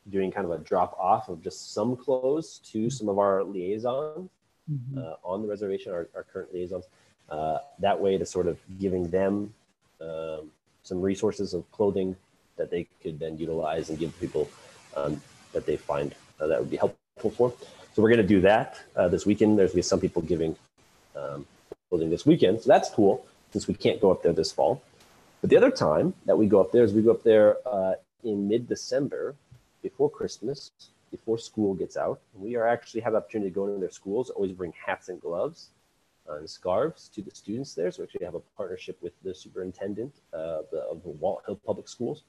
doing 0.10 0.32
kind 0.32 0.46
of 0.46 0.52
a 0.52 0.58
drop 0.60 0.98
off 1.00 1.30
of 1.30 1.42
just 1.42 1.74
some 1.74 1.96
clothes 1.96 2.60
to 2.72 2.90
some 2.90 3.10
of 3.10 3.20
our 3.20 3.44
liaisons 3.44 4.30
Mhm. 4.72 4.98
uh, 4.98 5.16
on 5.26 5.42
the 5.42 5.48
reservation, 5.48 5.92
our, 5.92 6.08
our 6.16 6.24
current 6.24 6.54
liaisons. 6.54 6.86
Uh, 7.30 7.58
that 7.80 8.00
way 8.00 8.18
to 8.18 8.26
sort 8.26 8.48
of 8.48 8.58
giving 8.80 9.10
them 9.10 9.54
um, 10.00 10.52
some 10.84 11.02
resources 11.02 11.54
of 11.54 11.70
clothing 11.72 12.16
that 12.58 12.70
they 12.70 12.88
could 13.02 13.20
then 13.20 13.38
utilize 13.38 13.90
and 13.90 14.00
give 14.00 14.18
people 14.20 14.50
um, 14.96 15.22
that 15.54 15.66
they 15.66 15.76
find 15.76 16.16
uh, 16.40 16.48
that 16.48 16.60
would 16.60 16.70
be 16.70 16.78
helpful 16.78 17.32
for. 17.32 17.54
So 17.94 18.02
we're 18.02 18.10
going 18.10 18.22
to 18.22 18.28
do 18.28 18.42
that 18.42 18.80
uh, 18.96 19.08
this 19.08 19.26
weekend. 19.26 19.58
There's 19.58 19.72
going 19.72 19.84
to 19.84 19.88
be 19.88 19.90
some 19.94 20.00
people 20.00 20.22
giving 20.22 20.56
um, 21.16 21.46
clothing 21.90 22.10
this 22.10 22.26
weekend. 22.26 22.62
So 22.62 22.68
that's 22.68 22.90
cool 22.90 23.26
since 23.52 23.68
we 23.68 23.74
can't 23.74 24.00
go 24.02 24.12
up 24.12 24.24
there 24.24 24.34
this 24.34 24.52
fall. 24.52 24.82
But 25.44 25.50
the 25.50 25.58
other 25.58 25.72
time 25.72 26.14
that 26.26 26.38
we 26.38 26.48
go 26.48 26.62
up 26.62 26.72
there 26.72 26.86
is 26.86 26.94
we 26.94 27.02
go 27.02 27.12
up 27.12 27.22
there 27.22 27.58
uh, 27.68 27.96
in 28.24 28.48
mid-December 28.48 29.36
before 29.82 30.10
Christmas, 30.10 30.72
before 31.12 31.38
school 31.38 31.74
gets 31.74 31.98
out. 31.98 32.22
We 32.34 32.56
are 32.56 32.66
actually 32.66 33.02
have 33.02 33.12
the 33.12 33.18
opportunity 33.18 33.52
to 33.52 33.54
go 33.54 33.68
into 33.68 33.82
their 33.82 33.92
schools, 33.92 34.30
always 34.30 34.54
bring 34.54 34.72
hats 34.72 35.10
and 35.10 35.20
gloves 35.20 35.72
uh, 36.30 36.38
and 36.38 36.50
scarves 36.50 37.10
to 37.10 37.22
the 37.22 37.32
students 37.32 37.74
there. 37.74 37.92
So 37.92 38.04
we 38.04 38.06
actually 38.06 38.24
have 38.24 38.36
a 38.36 38.40
partnership 38.56 38.98
with 39.02 39.12
the 39.22 39.36
superintendent 39.36 40.14
uh, 40.34 40.60
of, 40.60 40.66
the, 40.72 40.78
of 40.78 41.04
the 41.04 41.10
Walthill 41.10 41.60
Public 41.66 41.90
Schools. 41.90 42.24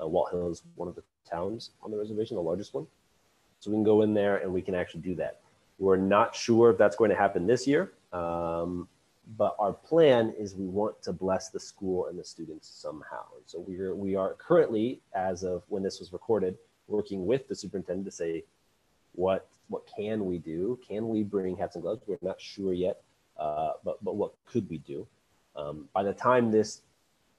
Uh, 0.00 0.06
Walthill 0.06 0.50
is 0.50 0.64
one 0.74 0.88
of 0.88 0.96
the 0.96 1.04
towns 1.30 1.70
on 1.84 1.92
the 1.92 1.96
reservation, 1.96 2.34
the 2.34 2.42
largest 2.42 2.74
one. 2.74 2.88
So 3.60 3.70
we 3.70 3.76
can 3.76 3.84
go 3.84 4.02
in 4.02 4.12
there 4.12 4.38
and 4.38 4.52
we 4.52 4.60
can 4.60 4.74
actually 4.74 5.02
do 5.02 5.14
that. 5.14 5.38
We're 5.78 5.98
not 5.98 6.34
sure 6.34 6.70
if 6.70 6.78
that's 6.78 6.96
going 6.96 7.10
to 7.10 7.16
happen 7.16 7.46
this 7.46 7.64
year, 7.68 7.92
um, 8.12 8.88
but 9.36 9.56
our 9.58 9.72
plan 9.72 10.32
is 10.38 10.54
we 10.54 10.66
want 10.66 11.02
to 11.02 11.12
bless 11.12 11.48
the 11.48 11.58
school 11.58 12.06
and 12.06 12.18
the 12.18 12.24
students 12.24 12.68
somehow. 12.68 13.24
And 13.36 13.44
so 13.46 13.58
we 13.60 13.78
are 13.80 13.94
we 13.94 14.14
are 14.14 14.34
currently, 14.34 15.00
as 15.14 15.42
of 15.42 15.62
when 15.68 15.82
this 15.82 15.98
was 15.98 16.12
recorded, 16.12 16.56
working 16.86 17.26
with 17.26 17.48
the 17.48 17.54
superintendent 17.54 18.06
to 18.06 18.12
say 18.12 18.44
what 19.12 19.48
what 19.68 19.82
can 19.96 20.24
we 20.26 20.38
do? 20.38 20.78
Can 20.86 21.08
we 21.08 21.24
bring 21.24 21.56
hats 21.56 21.74
and 21.74 21.82
gloves? 21.82 22.02
We're 22.06 22.18
not 22.22 22.40
sure 22.40 22.72
yet, 22.72 23.02
uh, 23.38 23.72
but 23.84 24.02
but 24.04 24.14
what 24.14 24.32
could 24.46 24.68
we 24.70 24.78
do? 24.78 25.06
Um, 25.56 25.88
by 25.92 26.04
the 26.04 26.12
time 26.12 26.52
this 26.52 26.82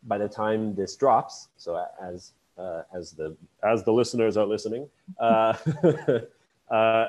by 0.04 0.18
the 0.18 0.28
time 0.28 0.76
this 0.76 0.96
drops, 0.96 1.48
so 1.58 1.86
as 2.02 2.34
uh, 2.58 2.84
as 2.94 3.12
the 3.12 3.36
as 3.64 3.84
the 3.84 3.94
listeners 3.94 4.36
are 4.36 4.46
listening, 4.46 4.90
uh, 5.20 5.54
uh, 6.70 7.06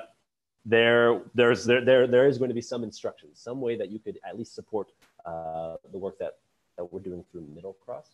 there 0.67 1.23
there's 1.35 1.65
there, 1.65 1.85
there 1.85 2.07
there 2.07 2.27
is 2.29 2.39
going 2.39 2.49
to 2.51 2.55
be 2.55 2.61
some 2.61 2.83
instruction, 2.85 3.29
some 3.35 3.61
way 3.61 3.77
that 3.77 3.91
you 3.91 3.99
could 3.99 4.19
at 4.29 4.37
least 4.39 4.55
support 4.55 4.89
uh, 5.25 5.77
the 5.93 5.99
work 5.99 6.19
that 6.19 6.39
that 6.77 6.93
we're 6.93 7.01
doing 7.01 7.25
through 7.31 7.47
Middle 7.55 7.75
Cross 7.85 8.11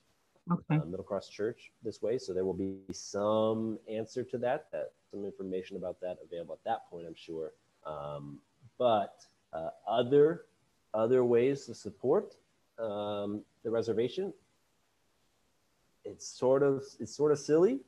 Okay. 0.51 0.77
uh, 0.77 0.85
Middle 0.85 1.05
Cross 1.05 1.29
Church 1.31 1.71
this 1.83 2.03
way. 2.03 2.19
So 2.19 2.33
there 2.35 2.45
will 2.45 2.53
be 2.55 2.77
some 2.93 3.79
answer 3.89 4.23
to 4.25 4.39
that, 4.39 4.67
that 4.73 4.93
some 5.11 5.25
information 5.25 5.77
about 5.77 6.01
that 6.01 6.19
available 6.23 6.55
at 6.55 6.65
that 6.65 6.89
point, 6.91 7.07
I'm 7.07 7.15
sure. 7.15 7.53
Um, 7.87 8.39
but 8.79 9.25
uh, 9.53 9.71
other 9.89 10.45
other 10.93 11.25
ways 11.25 11.67
to 11.67 11.75
support 11.75 12.37
um, 12.79 13.41
the 13.65 13.71
reservation, 13.71 14.33
it's 16.05 16.27
sort 16.27 16.63
of 16.63 16.85
it's 17.01 17.15
sort 17.15 17.33
of 17.33 17.39
silly, 17.39 17.81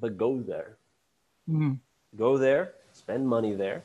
but 0.00 0.16
go 0.16 0.40
there, 0.40 0.76
Mhm. 1.48 1.78
go 2.16 2.38
there, 2.38 2.74
spend 3.02 3.28
money 3.28 3.54
there. 3.54 3.82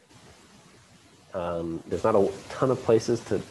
Um, 1.33 1.83
there's 1.87 2.03
not 2.03 2.15
a 2.15 2.31
ton 2.49 2.71
of 2.71 2.81
places 2.83 3.19
to 3.25 3.41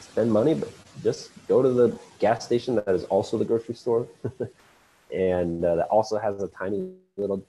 spend 0.00 0.32
money, 0.32 0.54
but 0.54 0.70
just 1.02 1.30
go 1.48 1.62
to 1.62 1.70
the 1.70 1.98
gas 2.18 2.44
station 2.44 2.76
that 2.76 2.88
is 2.88 3.04
also 3.04 3.36
the 3.36 3.44
grocery 3.44 3.74
store, 3.74 4.06
and 5.12 5.64
uh, 5.64 5.74
that 5.76 5.88
also 5.88 6.18
has 6.18 6.42
a 6.42 6.48
tiny 6.48 6.90
little 7.16 7.42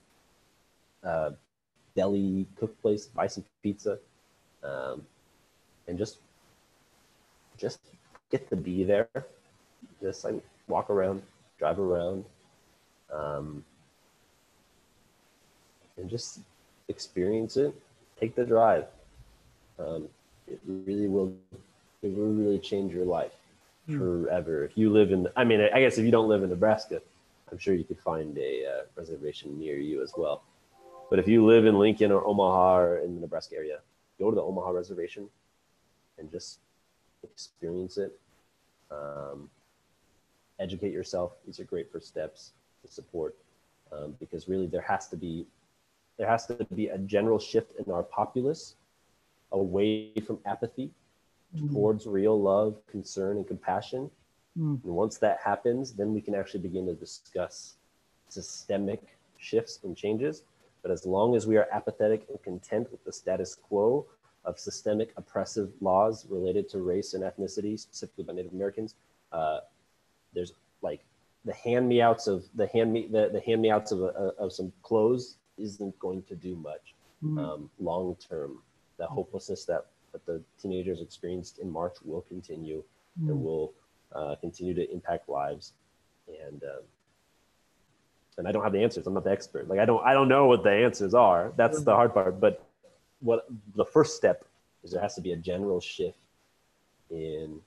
uh, 1.03 1.31
deli 1.95 2.45
cook 2.59 2.79
place. 2.81 3.05
Buy 3.05 3.27
some 3.27 3.45
pizza, 3.61 3.99
um, 4.63 5.05
and 5.87 5.97
just 5.97 6.17
just 7.57 7.79
get 8.31 8.49
to 8.49 8.55
be 8.55 8.83
there. 8.83 9.09
Just 10.01 10.23
like 10.25 10.35
walk 10.67 10.89
around, 10.89 11.21
drive 11.57 11.79
around, 11.79 12.25
um, 13.13 13.63
and 15.97 16.09
just 16.09 16.39
experience 16.87 17.57
it. 17.57 17.73
Take 18.19 18.35
the 18.35 18.45
drive. 18.45 18.85
Um, 19.79 20.07
it 20.47 20.59
really 20.65 21.07
will. 21.07 21.33
It 22.01 22.15
will 22.15 22.31
really 22.33 22.59
change 22.59 22.93
your 22.93 23.05
life 23.05 23.33
Mm. 23.89 23.97
forever. 23.99 24.65
If 24.65 24.77
you 24.77 24.91
live 24.91 25.11
in, 25.13 25.27
I 25.37 25.45
mean, 25.45 25.61
I 25.61 25.79
guess 25.79 25.97
if 25.97 26.03
you 26.03 26.11
don't 26.11 26.27
live 26.27 26.43
in 26.43 26.49
Nebraska, 26.49 27.01
I'm 27.49 27.57
sure 27.57 27.73
you 27.73 27.85
could 27.85 27.99
find 27.99 28.37
a 28.37 28.65
uh, 28.65 28.81
reservation 28.97 29.57
near 29.57 29.77
you 29.77 30.03
as 30.03 30.11
well. 30.17 30.43
But 31.09 31.19
if 31.19 31.27
you 31.27 31.45
live 31.45 31.65
in 31.65 31.79
Lincoln 31.79 32.11
or 32.11 32.21
Omaha 32.25 32.77
or 32.79 32.97
in 32.97 33.15
the 33.15 33.21
Nebraska 33.21 33.55
area, 33.55 33.79
go 34.19 34.29
to 34.29 34.35
the 34.35 34.41
Omaha 34.41 34.71
reservation 34.71 35.29
and 36.17 36.29
just 36.29 36.59
experience 37.23 37.97
it. 37.97 38.19
Um, 38.91 39.49
educate 40.59 40.91
yourself. 40.91 41.31
These 41.45 41.61
are 41.61 41.63
great 41.63 41.89
first 41.89 42.07
steps 42.07 42.51
to 42.85 42.91
support 42.91 43.35
um, 43.93 44.15
because 44.19 44.49
really 44.49 44.67
there 44.67 44.81
has 44.81 45.07
to 45.07 45.15
be 45.15 45.45
there 46.17 46.27
has 46.27 46.45
to 46.47 46.55
be 46.75 46.87
a 46.87 46.97
general 46.97 47.39
shift 47.39 47.73
in 47.77 47.91
our 47.91 48.03
populace 48.03 48.75
away 49.51 50.13
from 50.25 50.39
apathy 50.45 50.91
Mhm. 51.55 51.71
towards 51.71 52.05
real 52.05 52.39
love, 52.39 52.85
concern, 52.87 53.37
and 53.37 53.47
compassion. 53.47 54.11
Mm. 54.57 54.83
And 54.83 54.95
once 54.95 55.17
that 55.19 55.39
happens, 55.39 55.93
then 55.93 56.13
we 56.13 56.21
can 56.21 56.35
actually 56.35 56.61
begin 56.61 56.85
to 56.87 56.93
discuss 56.93 57.77
systemic 58.27 59.17
shifts 59.37 59.79
and 59.83 59.95
changes. 59.95 60.43
But 60.81 60.91
as 60.91 61.05
long 61.05 61.35
as 61.35 61.47
we 61.47 61.57
are 61.57 61.67
apathetic 61.71 62.27
and 62.29 62.41
content 62.43 62.91
with 62.91 63.03
the 63.03 63.11
status 63.11 63.55
quo 63.55 64.05
of 64.45 64.59
systemic 64.59 65.13
oppressive 65.17 65.71
laws 65.81 66.25
related 66.29 66.67
to 66.69 66.81
race 66.81 67.13
and 67.13 67.23
ethnicity, 67.23 67.79
specifically 67.79 68.23
by 68.23 68.33
Native 68.33 68.53
Americans, 68.53 68.95
uh, 69.31 69.61
there's 70.33 70.53
like 70.81 71.05
the 71.45 71.53
hand 71.53 71.87
me 71.87 72.01
outs 72.01 72.27
of 72.27 72.45
the 72.55 72.67
hand 72.67 72.91
me 72.91 73.07
the, 73.07 73.29
the 73.29 73.39
hand 73.41 73.61
me 73.61 73.69
outs 73.71 73.91
of, 73.91 74.01
uh, 74.03 74.31
of 74.37 74.51
some 74.51 74.71
clothes 74.81 75.37
isn't 75.57 75.97
going 75.99 76.23
to 76.23 76.35
do 76.35 76.55
much 76.55 76.93
Mhm. 77.23 77.39
um, 77.39 77.69
long 77.79 78.15
term. 78.15 78.61
The 78.97 79.07
hopelessness 79.07 79.65
that, 79.65 79.85
that 80.11 80.25
the 80.25 80.41
teenagers 80.61 81.01
experienced 81.01 81.59
in 81.59 81.69
March 81.69 81.95
will 82.03 82.21
continue 82.21 82.83
and 83.17 83.29
Mm. 83.29 83.41
will 83.41 83.73
uh, 84.13 84.35
continue 84.35 84.73
to 84.73 84.89
impact 84.91 85.27
lives. 85.27 85.73
And 86.27 86.63
um, 86.63 86.83
and 88.37 88.47
I 88.47 88.51
don't 88.51 88.63
have 88.63 88.71
the 88.73 88.83
answers. 88.83 89.07
I'm 89.07 89.13
not 89.15 89.23
the 89.23 89.31
expert. 89.31 89.67
Like 89.67 89.79
I 89.79 89.85
don't 89.85 90.03
I 90.05 90.13
don't 90.13 90.27
know 90.27 90.45
what 90.47 90.63
the 90.63 90.71
answers 90.71 91.13
are. 91.13 91.51
That's 91.55 91.83
the 91.83 91.95
hard 91.95 92.13
part. 92.13 92.39
But 92.39 92.63
what 93.19 93.47
the 93.75 93.85
first 93.85 94.15
step 94.15 94.45
is 94.83 94.91
there 94.91 95.01
has 95.01 95.15
to 95.15 95.21
be 95.21 95.31
a 95.31 95.37
general 95.37 95.79
shift 95.81 96.19
in 97.09 97.59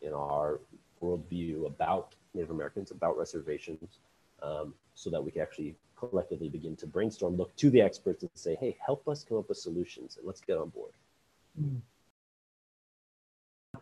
in 0.00 0.12
our 0.12 0.60
worldview 1.02 1.66
about 1.66 2.14
Native 2.34 2.50
Americans, 2.50 2.90
about 2.92 3.16
reservations, 3.18 3.98
um, 4.42 4.74
so 4.94 5.10
that 5.10 5.22
we 5.22 5.30
can 5.30 5.42
actually 5.42 5.74
collectively 5.96 6.48
begin 6.48 6.76
to 6.76 6.86
brainstorm, 6.86 7.36
look 7.36 7.54
to 7.56 7.70
the 7.70 7.80
experts, 7.80 8.22
and 8.22 8.30
say, 8.34 8.56
"Hey, 8.56 8.76
help 8.84 9.08
us 9.08 9.24
come 9.24 9.38
up 9.38 9.48
with 9.48 9.58
solutions, 9.58 10.16
and 10.16 10.26
let's 10.26 10.40
get 10.40 10.58
on 10.58 10.68
board." 10.70 10.92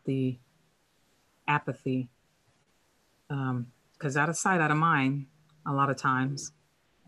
the 0.04 0.36
apathy 1.46 2.08
because 3.28 4.16
out 4.16 4.28
of 4.28 4.36
sight 4.36 4.60
out 4.60 4.70
of 4.70 4.76
mind 4.76 5.26
a 5.66 5.72
lot 5.72 5.90
of 5.90 5.96
times 5.96 6.52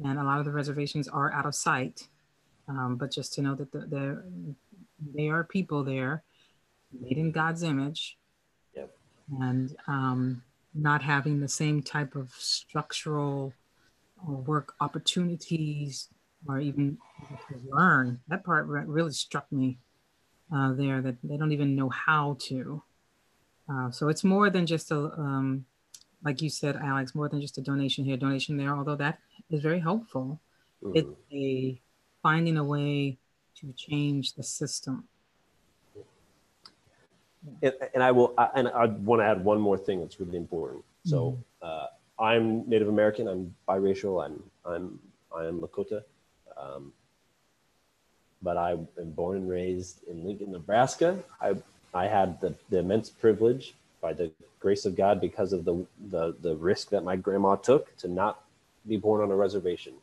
and 0.05 0.19
a 0.19 0.23
lot 0.23 0.39
of 0.39 0.45
the 0.45 0.51
reservations 0.51 1.09
are 1.09 1.33
out 1.33 1.47
of 1.47 1.55
sight 1.55 2.09
um, 2.69 2.97
but 2.97 3.11
just 3.11 3.33
to 3.35 3.43
know 3.43 3.55
that 3.55 3.73
the, 3.73 3.81
the, 3.81 4.23
they 5.15 5.29
are 5.29 5.45
people 5.45 5.83
there 5.83 6.23
made 7.01 7.19
in 7.19 7.31
god's 7.31 7.63
image 7.63 8.19
Yep. 8.77 8.95
and 9.41 9.77
um, 9.87 10.43
not 10.75 11.03
having 11.03 11.41
the 11.41 11.49
same 11.49 11.83
type 11.83 12.15
of 12.15 12.31
structural 12.33 13.53
or 14.27 14.37
work 14.37 14.75
opportunities 14.81 16.09
or 16.49 16.59
even 16.59 16.99
to 17.49 17.61
learn. 17.71 18.21
That 18.29 18.45
part 18.45 18.67
really 18.67 19.13
struck 19.13 19.51
me 19.53 19.79
uh, 20.55 20.73
there 20.73 21.01
that 21.03 21.17
they 21.23 21.37
don't 21.37 21.53
even 21.53 21.77
know 21.77 21.89
how 21.89 22.37
to. 22.47 22.83
Uh, 23.69 23.91
so 23.91 24.09
it's 24.09 24.25
more 24.25 24.51
than 24.51 24.67
just 24.67 24.91
a, 24.91 24.97
um, 24.97 25.65
like 26.25 26.43
you 26.43 26.51
said, 26.51 26.77
Alex, 26.77 27.15
more 27.15 27.29
than 27.29 27.41
just 27.41 27.59
a 27.59 27.61
donation 27.61 28.05
here, 28.05 28.17
donation 28.17 28.57
there, 28.57 28.77
although 28.77 28.97
that 28.97 29.19
is 29.51 29.63
very 29.63 29.81
helpful. 29.81 30.41
Mm-hmm. 30.83 30.97
It's 30.97 31.09
a 31.33 31.81
finding 32.23 32.57
a 32.57 32.65
way 32.65 33.19
to 33.57 33.73
change 33.77 34.35
the 34.35 34.43
system. 34.43 35.09
And, 37.63 37.75
and 37.95 38.03
I 38.03 38.13
will, 38.13 38.35
and 38.55 38.69
I 38.69 38.87
want 38.87 39.21
to 39.21 39.27
add 39.27 39.45
one 39.45 39.61
more 39.61 39.79
thing 39.79 40.01
that's 40.01 40.21
really 40.21 40.37
important. 40.37 40.85
So 41.05 41.39
mm-hmm. 41.63 41.67
uh, 41.67 42.25
I'm 42.25 42.69
Native 42.69 42.89
American. 42.89 43.27
I'm 43.29 43.55
biracial. 43.69 44.25
I'm 44.25 44.43
I'm 44.65 45.01
I 45.35 45.47
am 45.47 45.61
Lakota. 45.61 46.03
Um, 46.57 46.93
but 48.43 48.57
I 48.57 48.73
am 48.73 49.11
born 49.13 49.37
and 49.39 49.49
raised 49.49 50.05
in 50.09 50.25
Lincoln, 50.25 50.53
Nebraska. 50.53 51.19
I, 51.41 51.55
I 51.95 52.07
had 52.07 52.41
the, 52.41 52.55
the 52.71 52.79
immense 52.79 53.09
privilege 53.09 53.75
by 54.01 54.13
the 54.13 54.33
grace 54.59 54.85
of 54.85 54.97
God 54.97 55.21
because 55.21 55.53
of 55.53 55.65
the, 55.65 55.87
the, 56.11 56.35
the 56.41 56.57
risk 56.57 56.91
that 56.91 57.05
my 57.05 57.17
grandma 57.17 57.55
took 57.57 57.97
to 57.99 58.09
not 58.09 58.45
be 58.87 58.97
born 58.97 59.23
on 59.23 59.31
a 59.31 59.37
reservation. 59.37 59.95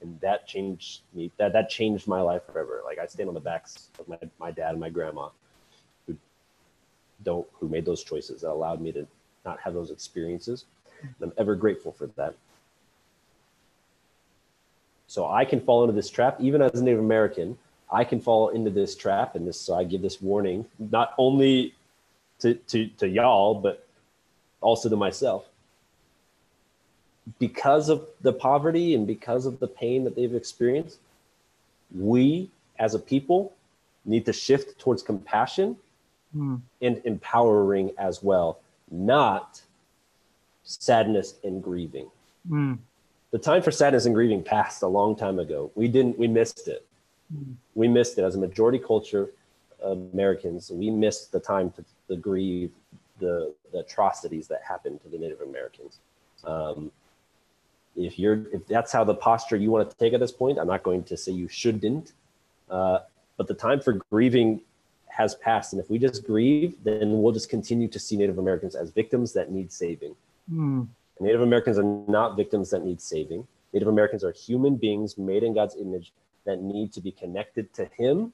And 0.00 0.20
that 0.20 0.46
changed 0.46 1.00
me, 1.14 1.32
that, 1.38 1.52
that 1.54 1.70
changed 1.70 2.06
my 2.06 2.20
life 2.20 2.42
forever. 2.44 2.82
Like 2.84 2.98
I 2.98 3.06
stand 3.06 3.28
on 3.28 3.34
the 3.34 3.40
backs 3.40 3.88
of 3.98 4.06
my, 4.06 4.18
my 4.38 4.50
dad 4.50 4.72
and 4.72 4.80
my 4.80 4.90
grandma 4.90 5.30
don't, 7.24 7.46
who 7.54 7.68
made 7.68 7.84
those 7.84 8.02
choices 8.02 8.42
that 8.42 8.50
allowed 8.50 8.80
me 8.80 8.92
to 8.92 9.06
not 9.44 9.60
have 9.60 9.74
those 9.74 9.90
experiences. 9.90 10.64
And 11.02 11.14
I'm 11.20 11.32
ever 11.38 11.54
grateful 11.54 11.92
for 11.92 12.06
that. 12.16 12.34
So 15.06 15.26
I 15.26 15.44
can 15.44 15.60
fall 15.60 15.84
into 15.84 15.94
this 15.94 16.10
trap, 16.10 16.36
even 16.40 16.60
as 16.60 16.74
a 16.80 16.84
Native 16.84 17.00
American. 17.00 17.56
I 17.90 18.04
can 18.04 18.20
fall 18.20 18.50
into 18.50 18.70
this 18.70 18.94
trap, 18.94 19.34
and 19.34 19.48
this. 19.48 19.58
So 19.58 19.74
I 19.74 19.84
give 19.84 20.02
this 20.02 20.20
warning 20.20 20.66
not 20.78 21.14
only 21.16 21.74
to 22.40 22.54
to 22.54 22.88
to 22.98 23.08
y'all, 23.08 23.54
but 23.54 23.86
also 24.60 24.88
to 24.88 24.96
myself. 24.96 25.46
Because 27.38 27.88
of 27.88 28.06
the 28.20 28.32
poverty 28.32 28.94
and 28.94 29.06
because 29.06 29.46
of 29.46 29.60
the 29.60 29.66
pain 29.66 30.04
that 30.04 30.14
they've 30.14 30.34
experienced, 30.34 30.98
we 31.94 32.50
as 32.78 32.94
a 32.94 32.98
people 32.98 33.54
need 34.04 34.26
to 34.26 34.32
shift 34.32 34.78
towards 34.78 35.02
compassion 35.02 35.76
mm. 36.36 36.60
and 36.82 37.00
empowering 37.04 37.92
as 37.98 38.22
well, 38.22 38.60
not 38.90 39.62
sadness 40.62 41.34
and 41.44 41.62
grieving. 41.62 42.10
Mm 42.48 42.78
the 43.30 43.38
time 43.38 43.62
for 43.62 43.70
sadness 43.70 44.06
and 44.06 44.14
grieving 44.14 44.42
passed 44.42 44.82
a 44.82 44.86
long 44.86 45.14
time 45.14 45.38
ago. 45.38 45.70
We 45.74 45.88
didn't, 45.88 46.18
we 46.18 46.28
missed 46.28 46.68
it. 46.68 46.86
Mm-hmm. 47.34 47.52
We 47.74 47.88
missed 47.88 48.18
it 48.18 48.22
as 48.22 48.36
a 48.36 48.38
majority 48.38 48.78
culture 48.78 49.30
of 49.80 49.98
Americans. 50.12 50.70
We 50.70 50.90
missed 50.90 51.30
the 51.32 51.40
time 51.40 51.70
to, 51.72 51.84
to 52.08 52.16
grieve 52.16 52.70
the, 53.18 53.54
the 53.72 53.80
atrocities 53.80 54.48
that 54.48 54.62
happened 54.66 55.02
to 55.02 55.08
the 55.08 55.18
Native 55.18 55.40
Americans. 55.42 55.98
Um, 56.44 56.90
if 57.96 58.18
you're, 58.18 58.46
if 58.52 58.66
that's 58.66 58.92
how 58.92 59.04
the 59.04 59.14
posture 59.14 59.56
you 59.56 59.70
want 59.70 59.90
to 59.90 59.96
take 59.96 60.14
at 60.14 60.20
this 60.20 60.32
point, 60.32 60.58
I'm 60.58 60.68
not 60.68 60.82
going 60.82 61.02
to 61.04 61.16
say 61.16 61.32
you 61.32 61.48
shouldn't, 61.48 62.12
uh, 62.70 63.00
but 63.36 63.46
the 63.46 63.54
time 63.54 63.80
for 63.80 64.00
grieving 64.10 64.60
has 65.18 65.34
passed. 65.34 65.72
And 65.72 65.82
if 65.82 65.90
we 65.90 65.98
just 65.98 66.24
grieve, 66.24 66.76
then 66.84 67.20
we'll 67.20 67.32
just 67.32 67.50
continue 67.50 67.88
to 67.88 67.98
see 67.98 68.16
Native 68.16 68.38
Americans 68.38 68.76
as 68.76 68.90
victims 68.90 69.32
that 69.32 69.50
need 69.50 69.72
saving. 69.72 70.14
Mm. 70.50 70.86
Native 71.18 71.40
Americans 71.40 71.76
are 71.76 71.82
not 71.82 72.36
victims 72.36 72.70
that 72.70 72.84
need 72.84 73.00
saving. 73.00 73.46
Native 73.72 73.88
Americans 73.88 74.22
are 74.22 74.30
human 74.30 74.76
beings 74.76 75.18
made 75.18 75.42
in 75.42 75.54
God's 75.54 75.74
image 75.74 76.12
that 76.46 76.62
need 76.62 76.92
to 76.92 77.00
be 77.00 77.10
connected 77.10 77.74
to 77.74 77.86
Him, 77.98 78.32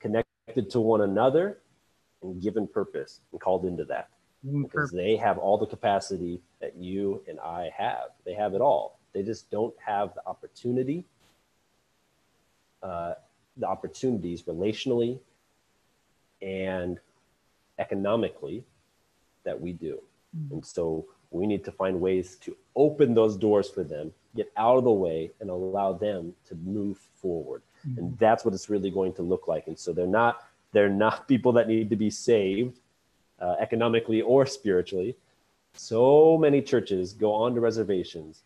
connected 0.00 0.70
to 0.70 0.80
one 0.80 1.02
another, 1.02 1.58
and 2.22 2.40
given 2.40 2.66
purpose 2.66 3.20
and 3.30 3.38
called 3.38 3.66
into 3.66 3.84
that. 3.84 4.08
Mm, 4.46 4.62
because 4.62 4.90
they 4.90 5.14
have 5.16 5.36
all 5.36 5.58
the 5.58 5.66
capacity 5.66 6.40
that 6.62 6.74
you 6.74 7.22
and 7.28 7.38
I 7.38 7.70
have. 7.76 8.12
They 8.24 8.32
have 8.32 8.54
it 8.54 8.62
all. 8.62 8.98
They 9.12 9.22
just 9.22 9.50
don't 9.50 9.74
have 9.84 10.14
the 10.14 10.26
opportunity, 10.26 11.04
uh, 12.82 13.12
the 13.58 13.66
opportunities 13.68 14.44
relationally 14.44 15.18
and 16.42 16.98
economically 17.78 18.64
that 19.44 19.60
we 19.60 19.72
do. 19.72 20.00
Mm-hmm. 20.36 20.54
And 20.54 20.66
so 20.66 21.06
we 21.30 21.46
need 21.46 21.64
to 21.64 21.72
find 21.72 22.00
ways 22.00 22.36
to 22.42 22.56
open 22.76 23.14
those 23.14 23.36
doors 23.36 23.68
for 23.68 23.84
them, 23.84 24.12
get 24.36 24.52
out 24.56 24.76
of 24.76 24.84
the 24.84 24.92
way, 24.92 25.30
and 25.40 25.50
allow 25.50 25.92
them 25.92 26.34
to 26.48 26.54
move 26.56 26.98
forward. 27.14 27.62
Mm-hmm. 27.86 27.98
And 27.98 28.18
that's 28.18 28.44
what 28.44 28.54
it's 28.54 28.68
really 28.68 28.90
going 28.90 29.12
to 29.14 29.22
look 29.22 29.48
like. 29.48 29.66
And 29.66 29.78
so 29.78 29.92
they're 29.92 30.06
not 30.06 30.44
they're 30.72 30.88
not 30.88 31.26
people 31.32 31.52
that 31.52 31.68
need 31.68 31.90
to 31.90 31.96
be 31.96 32.10
saved 32.10 32.78
uh, 33.40 33.56
economically 33.58 34.20
or 34.22 34.46
spiritually. 34.46 35.16
So 35.74 36.36
many 36.36 36.62
churches 36.62 37.12
go 37.12 37.32
on 37.32 37.54
to 37.54 37.60
reservations 37.60 38.42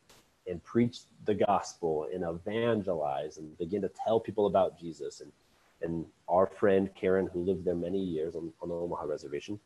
and 0.47 0.63
preach 0.63 1.01
the 1.25 1.35
gospel 1.35 2.07
and 2.13 2.23
evangelize 2.23 3.39
and 3.39 3.57
begin 3.57 3.81
to 3.81 3.91
tell 4.05 4.21
people 4.21 4.47
about 4.47 4.79
Jesus. 4.79 5.21
And 5.21 5.33
and 5.85 6.05
our 6.29 6.47
friend 6.47 6.91
Karen, 6.95 7.29
who 7.33 7.41
lived 7.41 7.65
there 7.65 7.75
many 7.75 7.99
years 7.99 8.35
on, 8.35 8.53
on 8.61 8.69
the 8.69 8.75
Omaha 8.75 9.05
reservation, 9.05 9.61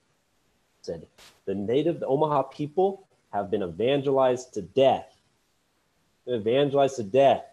said 0.82 1.06
the 1.46 1.54
native, 1.54 2.00
the 2.00 2.06
Omaha 2.06 2.42
people 2.42 3.06
have 3.32 3.50
been 3.50 3.62
evangelized 3.62 4.54
to 4.54 4.62
death. 4.62 5.14
Evangelized 6.28 6.96
to 6.96 7.04
death. 7.04 7.44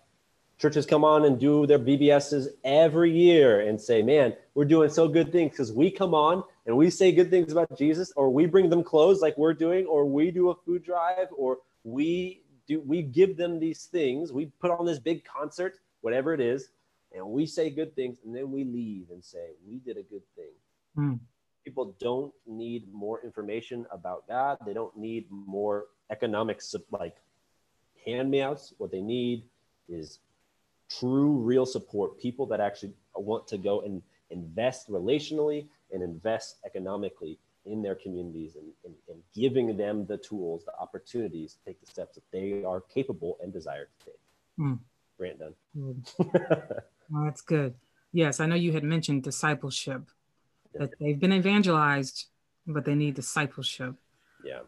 Churches 0.57 0.85
come 0.85 1.03
on 1.03 1.25
and 1.25 1.39
do 1.39 1.67
their 1.67 1.79
VBSs 1.79 2.47
every 2.63 3.11
year 3.11 3.61
and 3.61 3.79
say, 3.79 4.01
man, 4.01 4.33
we're 4.53 4.65
doing 4.65 4.89
so 4.89 5.07
good 5.07 5.31
things 5.31 5.51
because 5.51 5.71
we 5.71 5.91
come 5.91 6.13
on 6.13 6.43
and 6.65 6.75
we 6.75 6.89
say 6.89 7.11
good 7.11 7.29
things 7.29 7.51
about 7.51 7.77
Jesus, 7.77 8.11
or 8.15 8.29
we 8.29 8.45
bring 8.45 8.69
them 8.69 8.83
clothes 8.83 9.21
like 9.21 9.37
we're 9.37 9.53
doing, 9.53 9.85
or 9.85 10.05
we 10.05 10.31
do 10.31 10.49
a 10.49 10.55
food 10.55 10.83
drive, 10.83 11.27
or 11.37 11.59
we 11.83 12.41
do 12.67 12.79
we 12.81 13.01
give 13.01 13.37
them 13.37 13.59
these 13.59 13.85
things. 13.85 14.31
We 14.31 14.47
put 14.59 14.71
on 14.71 14.85
this 14.85 14.97
big 14.97 15.23
concert, 15.25 15.75
whatever 16.01 16.33
it 16.33 16.39
is, 16.39 16.69
and 17.15 17.25
we 17.27 17.45
say 17.45 17.69
good 17.69 17.95
things, 17.95 18.17
and 18.25 18.35
then 18.35 18.51
we 18.51 18.63
leave 18.63 19.09
and 19.09 19.23
say, 19.23 19.51
we 19.67 19.77
did 19.77 19.97
a 19.97 20.03
good 20.03 20.23
thing. 20.35 20.51
Mm 20.97 21.19
people 21.65 21.95
don't 21.99 22.31
need 22.45 22.83
more 22.93 23.21
information 23.23 23.85
about 23.91 24.27
God. 24.27 24.59
They 24.65 24.73
don't 24.73 24.95
need 24.95 25.25
more 25.29 25.87
economics 26.11 26.73
like 26.91 27.17
hand 28.05 28.29
me 28.29 28.41
outs. 28.41 28.73
What 28.77 28.91
they 28.91 29.01
need 29.01 29.43
is 29.89 30.19
true, 30.89 31.31
real 31.31 31.65
support. 31.65 32.19
People 32.19 32.45
that 32.47 32.61
actually 32.61 32.93
want 33.15 33.47
to 33.47 33.57
go 33.57 33.81
and 33.81 34.03
invest 34.29 34.89
relationally 34.89 35.65
and 35.91 36.03
invest 36.03 36.57
economically 36.65 37.39
in 37.65 37.81
their 37.81 37.95
communities 37.95 38.55
and, 38.55 38.67
and, 38.85 38.93
and 39.09 39.17
giving 39.33 39.75
them 39.75 40.05
the 40.05 40.17
tools, 40.17 40.63
the 40.65 40.73
opportunities 40.79 41.53
to 41.53 41.59
take 41.65 41.81
the 41.81 41.87
steps 41.87 42.13
that 42.13 42.23
they 42.31 42.63
are 42.63 42.81
capable 42.81 43.37
and 43.41 43.51
desire 43.51 43.85
to 43.85 44.05
take. 44.05 44.19
Mm. 44.59 44.79
Rant 45.17 45.39
done. 45.39 46.03
well, 47.09 47.25
that's 47.25 47.41
good. 47.41 47.75
Yes, 48.11 48.39
I 48.39 48.45
know 48.45 48.55
you 48.55 48.71
had 48.71 48.83
mentioned 48.83 49.23
discipleship 49.23 50.03
that 50.73 50.91
they've 50.99 51.19
been 51.19 51.33
evangelized, 51.33 52.25
but 52.65 52.85
they 52.85 52.95
need 52.95 53.15
discipleship. 53.15 53.95
Yeah. 54.43 54.59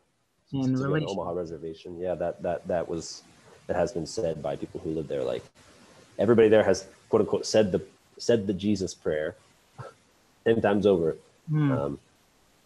And 0.53 0.79
relation. 0.79 1.09
Omaha 1.09 1.31
reservation. 1.31 1.99
Yeah, 1.99 2.15
that 2.15 2.41
that 2.41 2.67
that 2.67 2.87
was 2.87 3.23
that 3.67 3.75
has 3.75 3.91
been 3.91 4.05
said 4.05 4.41
by 4.41 4.55
people 4.55 4.79
who 4.79 4.91
live 4.91 5.07
there. 5.07 5.23
Like 5.23 5.43
everybody 6.17 6.47
there 6.47 6.63
has 6.63 6.87
quote 7.09 7.21
unquote 7.21 7.45
said 7.45 7.71
the 7.71 7.81
said 8.17 8.47
the 8.47 8.53
Jesus 8.53 8.93
prayer 8.93 9.35
ten 10.45 10.61
times 10.61 10.85
over. 10.85 11.17
Mm. 11.51 11.77
Um, 11.77 11.99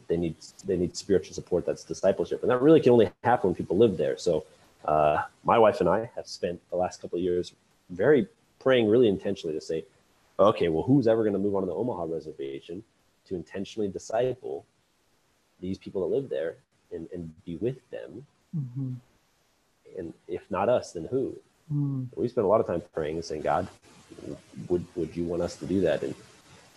they 0.07 0.17
need 0.17 0.35
they 0.65 0.77
need 0.77 0.95
spiritual 0.95 1.33
support. 1.33 1.65
That's 1.65 1.83
discipleship, 1.83 2.41
and 2.43 2.51
that 2.51 2.61
really 2.61 2.81
can 2.81 2.91
only 2.91 3.09
happen 3.23 3.49
when 3.49 3.55
people 3.55 3.77
live 3.77 3.97
there. 3.97 4.17
So, 4.17 4.45
uh, 4.85 5.23
my 5.43 5.57
wife 5.57 5.79
and 5.79 5.89
I 5.89 6.09
have 6.15 6.27
spent 6.27 6.59
the 6.69 6.75
last 6.75 7.01
couple 7.01 7.17
of 7.17 7.23
years 7.23 7.53
very 7.89 8.27
praying 8.61 8.87
really 8.87 9.07
intentionally 9.07 9.55
to 9.55 9.61
say, 9.61 9.85
okay, 10.39 10.69
well, 10.69 10.83
who's 10.83 11.07
ever 11.07 11.23
going 11.23 11.33
to 11.33 11.39
move 11.39 11.55
on 11.55 11.61
to 11.63 11.67
the 11.67 11.73
Omaha 11.73 12.03
reservation? 12.05 12.83
to 13.31 13.35
intentionally 13.35 13.87
disciple 13.87 14.65
these 15.59 15.77
people 15.77 16.01
that 16.01 16.13
live 16.15 16.29
there 16.29 16.55
and, 16.91 17.07
and 17.13 17.33
be 17.45 17.55
with 17.57 17.77
them. 17.91 18.25
Mm-hmm. 18.55 18.93
And 19.97 20.13
if 20.27 20.49
not 20.49 20.69
us, 20.69 20.91
then 20.91 21.05
who? 21.05 21.37
Mm. 21.71 22.07
We 22.15 22.27
spend 22.27 22.45
a 22.45 22.47
lot 22.47 22.59
of 22.59 22.67
time 22.67 22.81
praying 22.93 23.15
and 23.15 23.25
saying, 23.25 23.41
God, 23.41 23.67
would 24.67 24.85
would 24.95 25.15
you 25.15 25.23
want 25.23 25.41
us 25.41 25.55
to 25.57 25.65
do 25.65 25.81
that? 25.81 26.03
And 26.03 26.15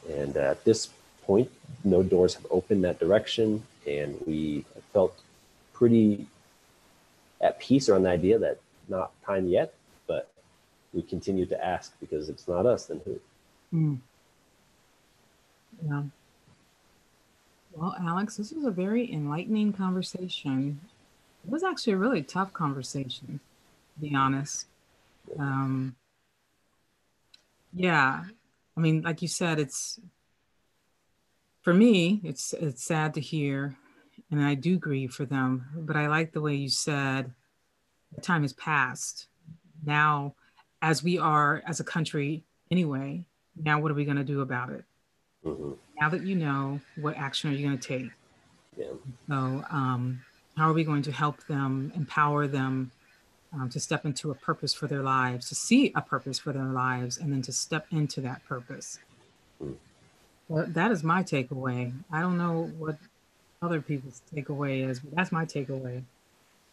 and 0.08 0.36
at 0.36 0.64
this 0.64 0.90
point, 1.22 1.50
no 1.82 2.02
doors 2.02 2.34
have 2.34 2.46
opened 2.50 2.84
that 2.84 2.98
direction, 3.00 3.62
and 3.86 4.20
we 4.26 4.64
felt 4.92 5.18
pretty 5.72 6.26
at 7.40 7.58
peace 7.58 7.88
around 7.88 8.04
the 8.04 8.10
idea 8.10 8.38
that 8.38 8.60
not 8.88 9.10
time 9.24 9.48
yet, 9.48 9.74
we 10.94 11.02
continue 11.02 11.46
to 11.46 11.64
ask 11.64 11.92
because 12.00 12.28
it's 12.28 12.46
not 12.48 12.66
us, 12.66 12.86
then 12.86 13.00
who? 13.04 13.20
Mm. 13.74 13.98
Yeah. 15.86 16.02
Well, 17.72 17.96
Alex, 18.00 18.36
this 18.36 18.52
was 18.52 18.64
a 18.64 18.70
very 18.70 19.12
enlightening 19.12 19.72
conversation. 19.72 20.80
It 21.44 21.50
was 21.50 21.64
actually 21.64 21.94
a 21.94 21.98
really 21.98 22.22
tough 22.22 22.52
conversation, 22.52 23.40
to 23.94 24.00
be 24.00 24.14
honest. 24.14 24.66
Um, 25.38 25.96
Yeah. 27.74 28.24
I 28.76 28.80
mean, 28.80 29.02
like 29.02 29.22
you 29.22 29.28
said, 29.28 29.58
it's 29.58 30.00
for 31.62 31.72
me, 31.74 32.20
it's 32.24 32.52
it's 32.52 32.84
sad 32.84 33.14
to 33.14 33.20
hear, 33.20 33.76
and 34.30 34.42
I 34.42 34.54
do 34.54 34.78
grieve 34.78 35.12
for 35.12 35.24
them. 35.24 35.66
But 35.76 35.96
I 35.96 36.08
like 36.08 36.32
the 36.32 36.40
way 36.40 36.54
you 36.54 36.68
said 36.68 37.32
the 38.14 38.20
time 38.20 38.42
has 38.42 38.52
passed. 38.52 39.28
Now, 39.84 40.34
as 40.84 41.02
we 41.02 41.18
are 41.18 41.62
as 41.66 41.80
a 41.80 41.84
country 41.84 42.44
anyway, 42.70 43.24
now 43.56 43.80
what 43.80 43.90
are 43.90 43.94
we 43.94 44.04
going 44.04 44.18
to 44.18 44.24
do 44.24 44.42
about 44.42 44.68
it? 44.68 44.84
Mm-hmm. 45.42 45.72
Now 45.98 46.10
that 46.10 46.22
you 46.22 46.34
know, 46.36 46.78
what 46.96 47.16
action 47.16 47.50
are 47.50 47.54
you 47.54 47.66
going 47.66 47.78
to 47.78 47.88
take? 47.88 48.10
Yeah. 48.76 48.92
So, 49.28 49.64
um, 49.70 50.20
how 50.58 50.68
are 50.68 50.74
we 50.74 50.84
going 50.84 51.02
to 51.02 51.12
help 51.12 51.46
them, 51.46 51.90
empower 51.96 52.46
them 52.46 52.90
um, 53.54 53.70
to 53.70 53.80
step 53.80 54.04
into 54.04 54.30
a 54.30 54.34
purpose 54.34 54.74
for 54.74 54.86
their 54.86 55.02
lives, 55.02 55.48
to 55.48 55.54
see 55.54 55.90
a 55.96 56.02
purpose 56.02 56.38
for 56.38 56.52
their 56.52 56.64
lives, 56.64 57.16
and 57.16 57.32
then 57.32 57.40
to 57.42 57.52
step 57.52 57.86
into 57.90 58.20
that 58.20 58.44
purpose? 58.44 58.98
Mm. 59.62 59.76
Well, 60.48 60.66
that 60.68 60.90
is 60.90 61.02
my 61.02 61.22
takeaway. 61.22 61.94
I 62.12 62.20
don't 62.20 62.36
know 62.36 62.70
what 62.76 62.98
other 63.62 63.80
people's 63.80 64.20
takeaway 64.34 64.86
is, 64.86 65.00
but 65.00 65.16
that's 65.16 65.32
my 65.32 65.46
takeaway. 65.46 66.02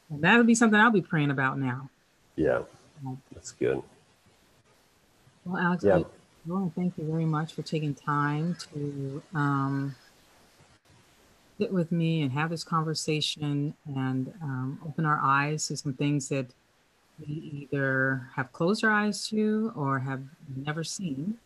And 0.10 0.22
that'll 0.22 0.44
be 0.44 0.56
something 0.56 0.78
I'll 0.78 0.92
be 0.92 1.02
praying 1.02 1.32
about 1.32 1.58
now. 1.58 1.90
Yeah, 2.36 2.64
that's 3.34 3.52
good. 3.54 3.82
Well, 5.46 5.62
Alex, 5.62 5.84
yeah. 5.84 5.98
I, 5.98 6.06
want 6.46 6.74
to 6.74 6.80
thank 6.80 6.98
you 6.98 7.06
very 7.06 7.26
much 7.26 7.54
for 7.54 7.62
taking 7.62 7.94
time 7.94 8.58
to 8.74 9.22
um, 9.34 9.96
sit 11.60 11.72
with 11.72 11.92
me 11.92 12.24
and 12.24 12.32
have 12.32 12.50
this 12.50 12.64
conversation 12.64 13.74
and 13.86 14.34
um, 14.42 14.80
open 14.86 15.06
our 15.06 15.20
eyes 15.22 15.68
to 15.68 15.78
some 15.78 15.94
things 15.94 16.30
that 16.30 16.48
we 17.20 17.68
either 17.72 18.28
have 18.36 18.52
closed 18.52 18.84
our 18.84 18.92
eyes 18.92 19.28
to 19.28 19.72
or 19.76 20.00
have 20.00 20.24
never 20.56 20.84
seen. 20.84 21.38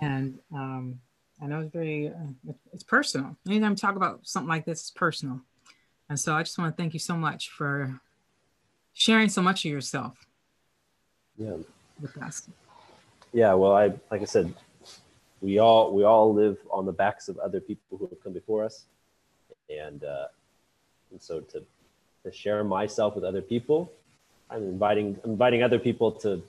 And 0.00 0.38
um, 0.52 1.00
I 1.42 1.46
know 1.46 1.60
it's 1.60 1.72
very, 1.72 2.08
uh, 2.08 2.52
it's 2.72 2.84
personal. 2.84 3.36
Anytime 3.48 3.70
we 3.70 3.76
talk 3.76 3.96
about 3.96 4.20
something 4.22 4.48
like 4.48 4.64
this, 4.64 4.80
it's 4.80 4.90
personal. 4.90 5.40
And 6.08 6.20
so 6.20 6.34
I 6.34 6.42
just 6.42 6.58
want 6.58 6.76
to 6.76 6.80
thank 6.80 6.92
you 6.92 7.00
so 7.00 7.16
much 7.16 7.48
for 7.48 8.00
sharing 8.92 9.28
so 9.30 9.40
much 9.40 9.64
of 9.64 9.70
yourself. 9.70 10.26
Yeah. 11.38 11.56
With 12.00 12.16
us. 12.22 12.48
Yeah. 13.32 13.54
Well, 13.54 13.72
I, 13.72 13.92
like 14.10 14.20
I 14.20 14.24
said, 14.24 14.52
we 15.40 15.58
all, 15.58 15.92
we 15.94 16.04
all 16.04 16.34
live 16.34 16.58
on 16.70 16.84
the 16.84 16.92
backs 16.92 17.28
of 17.28 17.38
other 17.38 17.60
people 17.60 17.96
who 17.98 18.06
have 18.06 18.22
come 18.22 18.32
before 18.32 18.64
us. 18.64 18.84
And, 19.70 20.04
uh, 20.04 20.26
and 21.10 21.20
so 21.20 21.40
to, 21.40 21.64
to 22.24 22.32
share 22.32 22.62
myself 22.62 23.14
with 23.14 23.24
other 23.24 23.40
people, 23.40 23.90
I'm 24.50 24.62
inviting, 24.62 25.18
inviting 25.24 25.62
other 25.62 25.78
people 25.78 26.12
to 26.12 26.42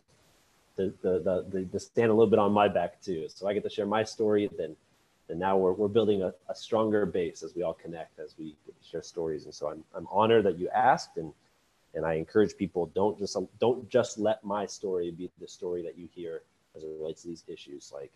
the, 0.76 0.94
the, 1.02 1.46
the, 1.50 1.68
the, 1.72 1.80
stand 1.80 2.10
a 2.12 2.14
little 2.14 2.30
bit 2.30 2.40
on 2.40 2.52
my 2.52 2.68
back 2.68 3.02
too. 3.02 3.28
So 3.30 3.48
I 3.48 3.54
get 3.54 3.64
to 3.64 3.70
share 3.70 3.86
my 3.86 4.04
story. 4.04 4.50
Then, 4.58 4.76
then 5.28 5.40
now 5.40 5.56
we're, 5.56 5.72
we're 5.72 5.88
building 5.88 6.22
a, 6.22 6.34
a 6.50 6.56
stronger 6.56 7.06
base 7.06 7.44
as 7.44 7.56
we 7.56 7.64
all 7.64 7.74
connect, 7.74 8.20
as 8.20 8.36
we 8.38 8.56
share 8.84 9.04
stories. 9.04 9.46
And 9.46 9.54
so 9.54 9.70
I'm, 9.70 9.84
I'm 9.96 10.08
honored 10.12 10.46
that 10.46 10.60
you 10.60 10.68
asked. 10.70 11.16
And, 11.16 11.32
and 11.94 12.06
I 12.06 12.16
encourage 12.16 12.58
people, 12.58 12.88
don't 12.94 13.18
just, 13.18 13.38
don't 13.60 13.90
just 13.90 14.18
let 14.18 14.44
my 14.44 14.66
story 14.66 15.12
be 15.12 15.32
the 15.40 15.48
story 15.48 15.82
that 15.84 15.98
you 15.98 16.10
hear 16.14 16.42
as 16.76 16.84
it 16.84 16.90
relates 17.00 17.22
to 17.24 17.30
these 17.30 17.44
issues. 17.48 17.92
Like 17.94 18.12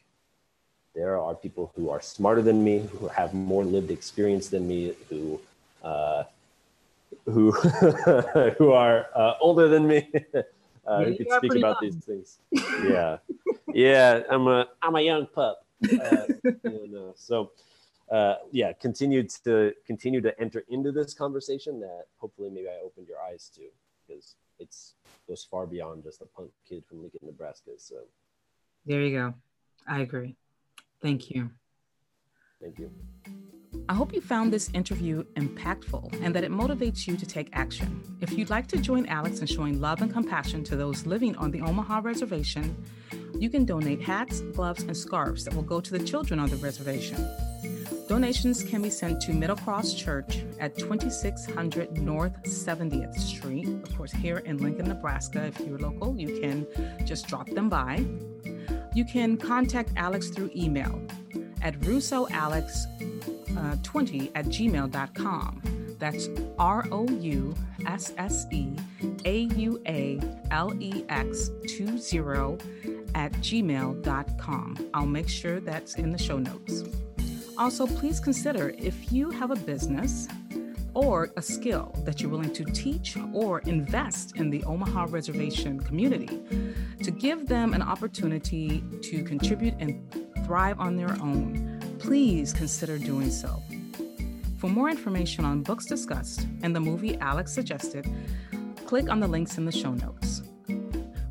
there 0.96 1.20
are 1.20 1.36
people 1.36 1.72
who 1.76 1.90
are 1.90 2.02
smarter 2.02 2.42
than 2.42 2.64
me, 2.64 2.88
who 3.00 3.08
have 3.08 3.34
more 3.34 3.64
lived 3.64 3.92
experience 3.92 4.50
than 4.50 4.68
me, 4.68 4.94
who, 5.10 5.40
uh, 5.84 6.24
who, 7.26 7.52
who 8.58 8.72
are 8.72 9.08
uh, 9.16 9.34
older 9.40 9.68
than 9.68 9.88
me. 9.88 10.10
uh, 10.88 11.04
who 11.04 11.16
can 11.16 11.28
speak 11.38 11.56
about 11.56 11.78
young. 11.82 11.92
these 11.92 11.96
things. 12.06 12.38
Yeah, 12.84 13.18
yeah. 13.74 14.24
I'm 14.30 14.48
a 14.48 14.68
I'm 14.82 14.96
a 14.96 15.02
young 15.02 15.28
pup. 15.28 15.66
Uh, 15.84 16.26
know, 16.64 17.14
so 17.16 17.52
uh, 18.12 18.36
yeah, 18.52 18.74
continue 18.74 19.24
to 19.44 19.74
continue 19.86 20.22
to 20.22 20.40
enter 20.40 20.64
into 20.70 20.92
this 20.92 21.14
conversation 21.14 21.80
that 21.82 22.06
hopefully 22.18 22.50
maybe 22.50 22.68
I 22.68 22.80
opened 22.84 23.08
your 23.08 23.20
eyes 23.20 23.52
to 23.56 23.62
because 24.08 24.36
it's 24.60 24.94
goes 25.28 25.44
far 25.44 25.68
beyond 25.68 26.04
just 26.04 26.22
a 26.22 26.26
punk 26.26 26.52
kid 26.68 26.84
from 26.88 27.02
Lincoln, 27.02 27.20
Nebraska. 27.24 27.72
So 27.78 27.96
there 28.88 29.02
you 29.02 29.18
go. 29.18 29.34
I 29.88 30.00
agree. 30.00 30.36
Thank 31.02 31.30
you. 31.30 31.52
Thank 32.62 32.80
you. 32.80 32.92
I 33.90 33.94
hope 33.94 34.14
you 34.14 34.22
found 34.22 34.52
this 34.52 34.70
interview 34.74 35.24
impactful 35.36 36.22
and 36.22 36.34
that 36.36 36.44
it 36.44 36.52
motivates 36.52 37.08
you 37.08 37.16
to 37.16 37.26
take 37.26 37.50
action. 37.54 38.02
If 38.22 38.32
you'd 38.34 38.50
like 38.50 38.68
to 38.68 38.78
join 38.78 39.06
Alex 39.06 39.40
in 39.40 39.48
showing 39.48 39.80
love 39.80 40.02
and 40.02 40.12
compassion 40.12 40.64
to 40.66 40.76
those 40.76 41.06
living 41.06 41.36
on 41.36 41.52
the 41.52 41.62
Omaha 41.62 42.00
Reservation, 42.00 42.84
you 43.38 43.50
can 43.50 43.66
donate 43.66 44.02
hats, 44.02 44.42
gloves, 44.42 44.84
and 44.84 44.96
scarves 44.96 45.46
that 45.46 45.54
will 45.54 45.64
go 45.64 45.80
to 45.80 45.98
the 45.98 46.04
children 46.04 46.40
on 46.40 46.50
the 46.50 46.56
reservation. 46.58 47.30
Donations 48.08 48.64
can 48.64 48.82
be 48.82 48.90
sent 48.90 49.22
to 49.22 49.34
Middle 49.34 49.58
Cross 49.58 49.94
Church 49.94 50.44
at 50.60 50.78
2600 50.78 52.02
North 52.02 52.42
70th 52.44 53.16
Street. 53.20 53.68
Of 53.68 53.98
course, 53.98 54.14
here 54.14 54.38
in 54.40 54.58
Lincoln, 54.58 54.88
Nebraska. 54.88 55.46
If 55.46 55.60
you're 55.60 55.78
local, 55.78 56.18
you 56.18 56.40
can 56.40 56.66
just 57.06 57.28
drop 57.28 57.50
them 57.50 57.68
by. 57.68 58.06
You 58.98 59.06
can 59.06 59.38
contact 59.38 59.92
Alex 59.96 60.30
through 60.30 60.50
email 60.56 61.00
at 61.62 61.80
rousseaualex.com 61.82 63.28
uh, 63.56 63.76
20 63.84 64.32
at 64.34 64.46
gmail.com. 64.46 65.96
That's 66.00 66.30
R 66.58 66.84
O 66.92 67.08
U 67.08 67.56
S 67.86 68.12
S 68.18 68.48
E 68.52 68.70
A 69.26 69.42
U 69.42 69.80
A 69.88 70.20
L 70.50 70.74
E 70.80 71.06
X 71.10 71.52
20 71.78 72.58
at 73.14 73.32
gmail.com. 73.34 74.90
I'll 74.96 75.06
make 75.06 75.30
sure 75.30 75.60
that's 75.60 75.96
in 75.96 76.12
the 76.12 76.18
show 76.18 76.40
notes. 76.40 76.84
Also, 77.56 77.86
please 77.86 78.20
consider 78.20 78.74
if 78.80 79.12
you 79.12 79.30
have 79.30 79.52
a 79.52 79.56
business 79.56 80.28
or 80.98 81.30
a 81.38 81.42
skill 81.44 81.94
that 82.06 82.20
you're 82.20 82.32
willing 82.32 82.52
to 82.52 82.66
teach 82.66 83.16
or 83.32 83.60
invest 83.60 84.36
in 84.36 84.50
the 84.50 84.64
Omaha 84.64 85.06
Reservation 85.10 85.80
community 85.80 86.42
to 87.04 87.12
give 87.12 87.48
them 87.48 87.76
an 87.76 87.84
opportunity 87.84 88.84
to 89.04 89.24
contribute 89.24 89.76
and 89.80 90.02
thrive 90.44 90.80
on 90.80 90.96
their 90.96 91.12
own 91.22 91.78
please 92.00 92.52
consider 92.52 92.98
doing 92.98 93.30
so. 93.30 93.62
For 94.58 94.72
more 94.72 94.90
information 94.90 95.46
on 95.46 95.62
books 95.62 95.86
discussed 95.86 96.48
and 96.64 96.76
the 96.76 96.80
movie 96.80 97.16
Alex 97.18 97.54
suggested, 97.54 98.08
click 98.88 99.08
on 99.08 99.20
the 99.20 99.28
links 99.28 99.60
in 99.60 99.66
the 99.66 99.72
show 99.72 99.94
notes. 99.94 100.42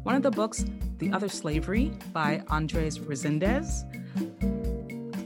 One 0.04 0.14
of 0.14 0.22
the 0.22 0.30
books, 0.30 0.64
The 0.98 1.12
Other 1.12 1.28
Slavery 1.28 1.92
by 2.12 2.40
Andres 2.48 3.00
Reséndez. 3.00 3.82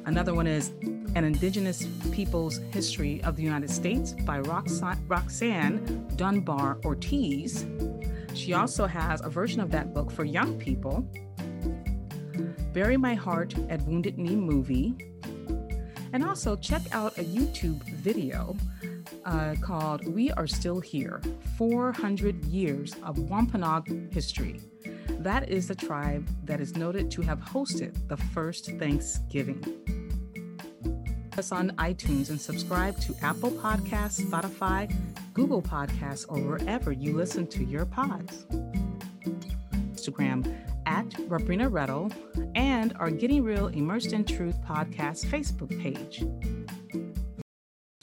Another 0.06 0.32
one 0.32 0.46
is 0.46 0.72
An 1.16 1.24
Indigenous 1.24 1.86
People's 2.12 2.58
History 2.72 3.22
of 3.24 3.36
the 3.36 3.42
United 3.42 3.68
States 3.68 4.12
by 4.24 4.38
Roxanne 4.40 6.06
Dunbar 6.16 6.78
Ortiz. 6.84 7.66
She 8.34 8.54
also 8.54 8.86
has 8.86 9.20
a 9.20 9.28
version 9.28 9.60
of 9.60 9.70
that 9.72 9.92
book 9.92 10.10
for 10.10 10.24
young 10.24 10.58
people. 10.58 11.04
Bury 12.72 12.96
My 12.96 13.14
Heart 13.14 13.54
at 13.68 13.82
Wounded 13.82 14.18
Knee 14.18 14.36
Movie 14.36 14.94
and 16.12 16.24
also 16.24 16.56
check 16.56 16.82
out 16.92 17.18
a 17.18 17.24
YouTube 17.24 17.82
video 17.96 18.56
uh, 19.24 19.56
called 19.60 20.06
We 20.06 20.30
Are 20.32 20.46
Still 20.46 20.80
Here 20.80 21.20
400 21.56 22.44
Years 22.44 22.94
of 23.04 23.18
Wampanoag 23.18 24.12
History. 24.12 24.60
That 25.18 25.48
is 25.48 25.68
the 25.68 25.74
tribe 25.74 26.28
that 26.44 26.60
is 26.60 26.76
noted 26.76 27.10
to 27.12 27.22
have 27.22 27.40
hosted 27.40 28.08
the 28.08 28.16
first 28.16 28.70
Thanksgiving. 28.78 29.89
Us 31.40 31.52
on 31.52 31.70
iTunes 31.78 32.28
and 32.28 32.38
subscribe 32.38 33.00
to 33.00 33.16
Apple 33.22 33.50
Podcasts, 33.50 34.20
Spotify, 34.20 34.94
Google 35.32 35.62
Podcasts, 35.62 36.26
or 36.28 36.38
wherever 36.38 36.92
you 36.92 37.16
listen 37.16 37.46
to 37.46 37.64
your 37.64 37.86
pods. 37.86 38.44
Instagram 39.72 40.54
at 40.84 41.08
Rabrina 41.30 41.70
Rettle 41.70 42.12
and 42.54 42.94
our 42.98 43.10
Getting 43.10 43.42
Real 43.42 43.68
Immersed 43.68 44.12
in 44.12 44.22
Truth 44.22 44.60
podcast 44.60 45.24
Facebook 45.28 45.70
page. 45.80 46.22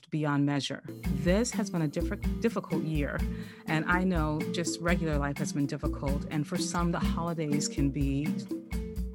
Beyond 0.10 0.44
measure. 0.44 0.82
This 1.18 1.52
has 1.52 1.70
been 1.70 1.84
a 1.84 1.88
diff- 1.88 2.42
difficult 2.42 2.86
year, 2.86 3.20
and 3.68 3.86
I 3.86 4.04
know 4.04 4.42
just 4.52 4.82
regular 4.82 5.20
life 5.20 5.38
has 5.38 5.54
been 5.54 5.68
difficult, 5.68 6.26
and 6.32 6.48
for 6.48 6.58
some, 6.58 6.92
the 6.92 6.98
holidays 6.98 7.68
can 7.68 7.92
be 7.92 8.30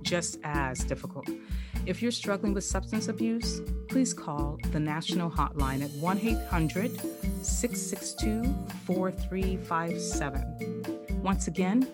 just 0.04 0.38
as 0.44 0.84
difficult. 0.84 1.28
If 1.84 2.00
you're 2.00 2.12
struggling 2.12 2.54
with 2.54 2.62
substance 2.62 3.08
abuse, 3.08 3.60
please 3.88 4.14
call 4.14 4.56
the 4.70 4.78
national 4.78 5.28
hotline 5.30 5.82
at 5.82 5.90
1 5.90 6.20
800 6.20 6.92
662 7.44 8.44
4357. 8.86 11.20
Once 11.22 11.48
again, 11.48 11.88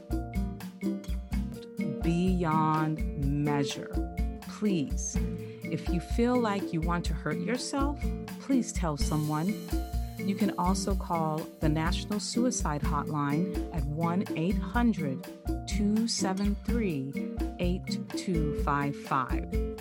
beyond 2.02 2.98
measure. 3.24 3.90
Please, 4.48 5.16
if 5.62 5.88
you 5.88 6.00
feel 6.00 6.38
like 6.38 6.70
you 6.72 6.82
want 6.82 7.06
to 7.06 7.14
hurt 7.14 7.38
yourself, 7.38 7.98
please 8.40 8.72
tell 8.72 8.98
someone. 8.98 9.54
You 10.18 10.34
can 10.34 10.52
also 10.58 10.94
call 10.94 11.40
the 11.60 11.68
National 11.68 12.20
Suicide 12.20 12.82
Hotline 12.82 13.74
at 13.74 13.84
1 13.84 14.24
800 14.36 15.24
273 15.68 17.12
8255. 17.60 19.76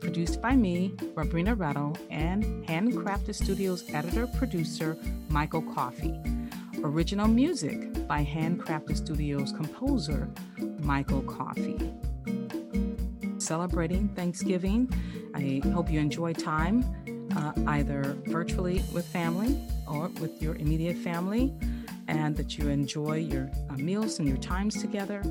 Produced 0.00 0.42
by 0.42 0.56
me, 0.56 0.90
Rabrina 1.14 1.58
Rattle, 1.58 1.96
and 2.10 2.44
Handcrafted 2.66 3.34
Studios 3.34 3.84
editor 3.94 4.26
producer 4.26 4.98
Michael 5.28 5.62
Coffey. 5.62 6.20
Original 6.82 7.28
music 7.28 8.06
by 8.08 8.24
Handcrafted 8.24 8.96
Studios 8.96 9.52
composer 9.52 10.28
Michael 10.80 11.22
Coffey. 11.22 11.78
Celebrating 13.38 14.08
Thanksgiving. 14.08 14.92
I 15.34 15.62
hope 15.72 15.90
you 15.90 16.00
enjoy 16.00 16.32
time 16.32 16.84
uh, 17.36 17.52
either 17.66 18.16
virtually 18.26 18.82
with 18.92 19.06
family 19.06 19.58
or 19.86 20.08
with 20.20 20.40
your 20.42 20.56
immediate 20.56 20.96
family, 20.96 21.52
and 22.08 22.36
that 22.36 22.58
you 22.58 22.68
enjoy 22.68 23.16
your 23.16 23.50
uh, 23.70 23.74
meals 23.74 24.18
and 24.18 24.28
your 24.28 24.38
times 24.38 24.80
together. 24.80 25.22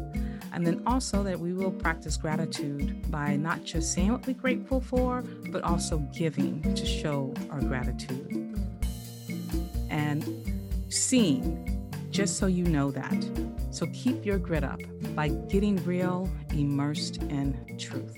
And 0.53 0.65
then 0.65 0.83
also 0.85 1.23
that 1.23 1.39
we 1.39 1.53
will 1.53 1.71
practice 1.71 2.17
gratitude 2.17 3.09
by 3.09 3.35
not 3.35 3.63
just 3.63 3.93
saying 3.93 4.11
what 4.11 4.25
we're 4.27 4.33
grateful 4.33 4.81
for, 4.81 5.23
but 5.51 5.63
also 5.63 5.99
giving 6.13 6.61
to 6.75 6.85
show 6.85 7.33
our 7.49 7.61
gratitude. 7.61 8.59
And 9.89 10.23
seeing, 10.89 11.89
just 12.09 12.37
so 12.37 12.47
you 12.47 12.65
know 12.65 12.91
that. 12.91 13.25
So 13.71 13.87
keep 13.93 14.25
your 14.25 14.37
grit 14.37 14.63
up 14.63 14.81
by 15.15 15.29
getting 15.29 15.77
real, 15.85 16.29
immersed 16.51 17.17
in 17.23 17.77
truth. 17.77 18.17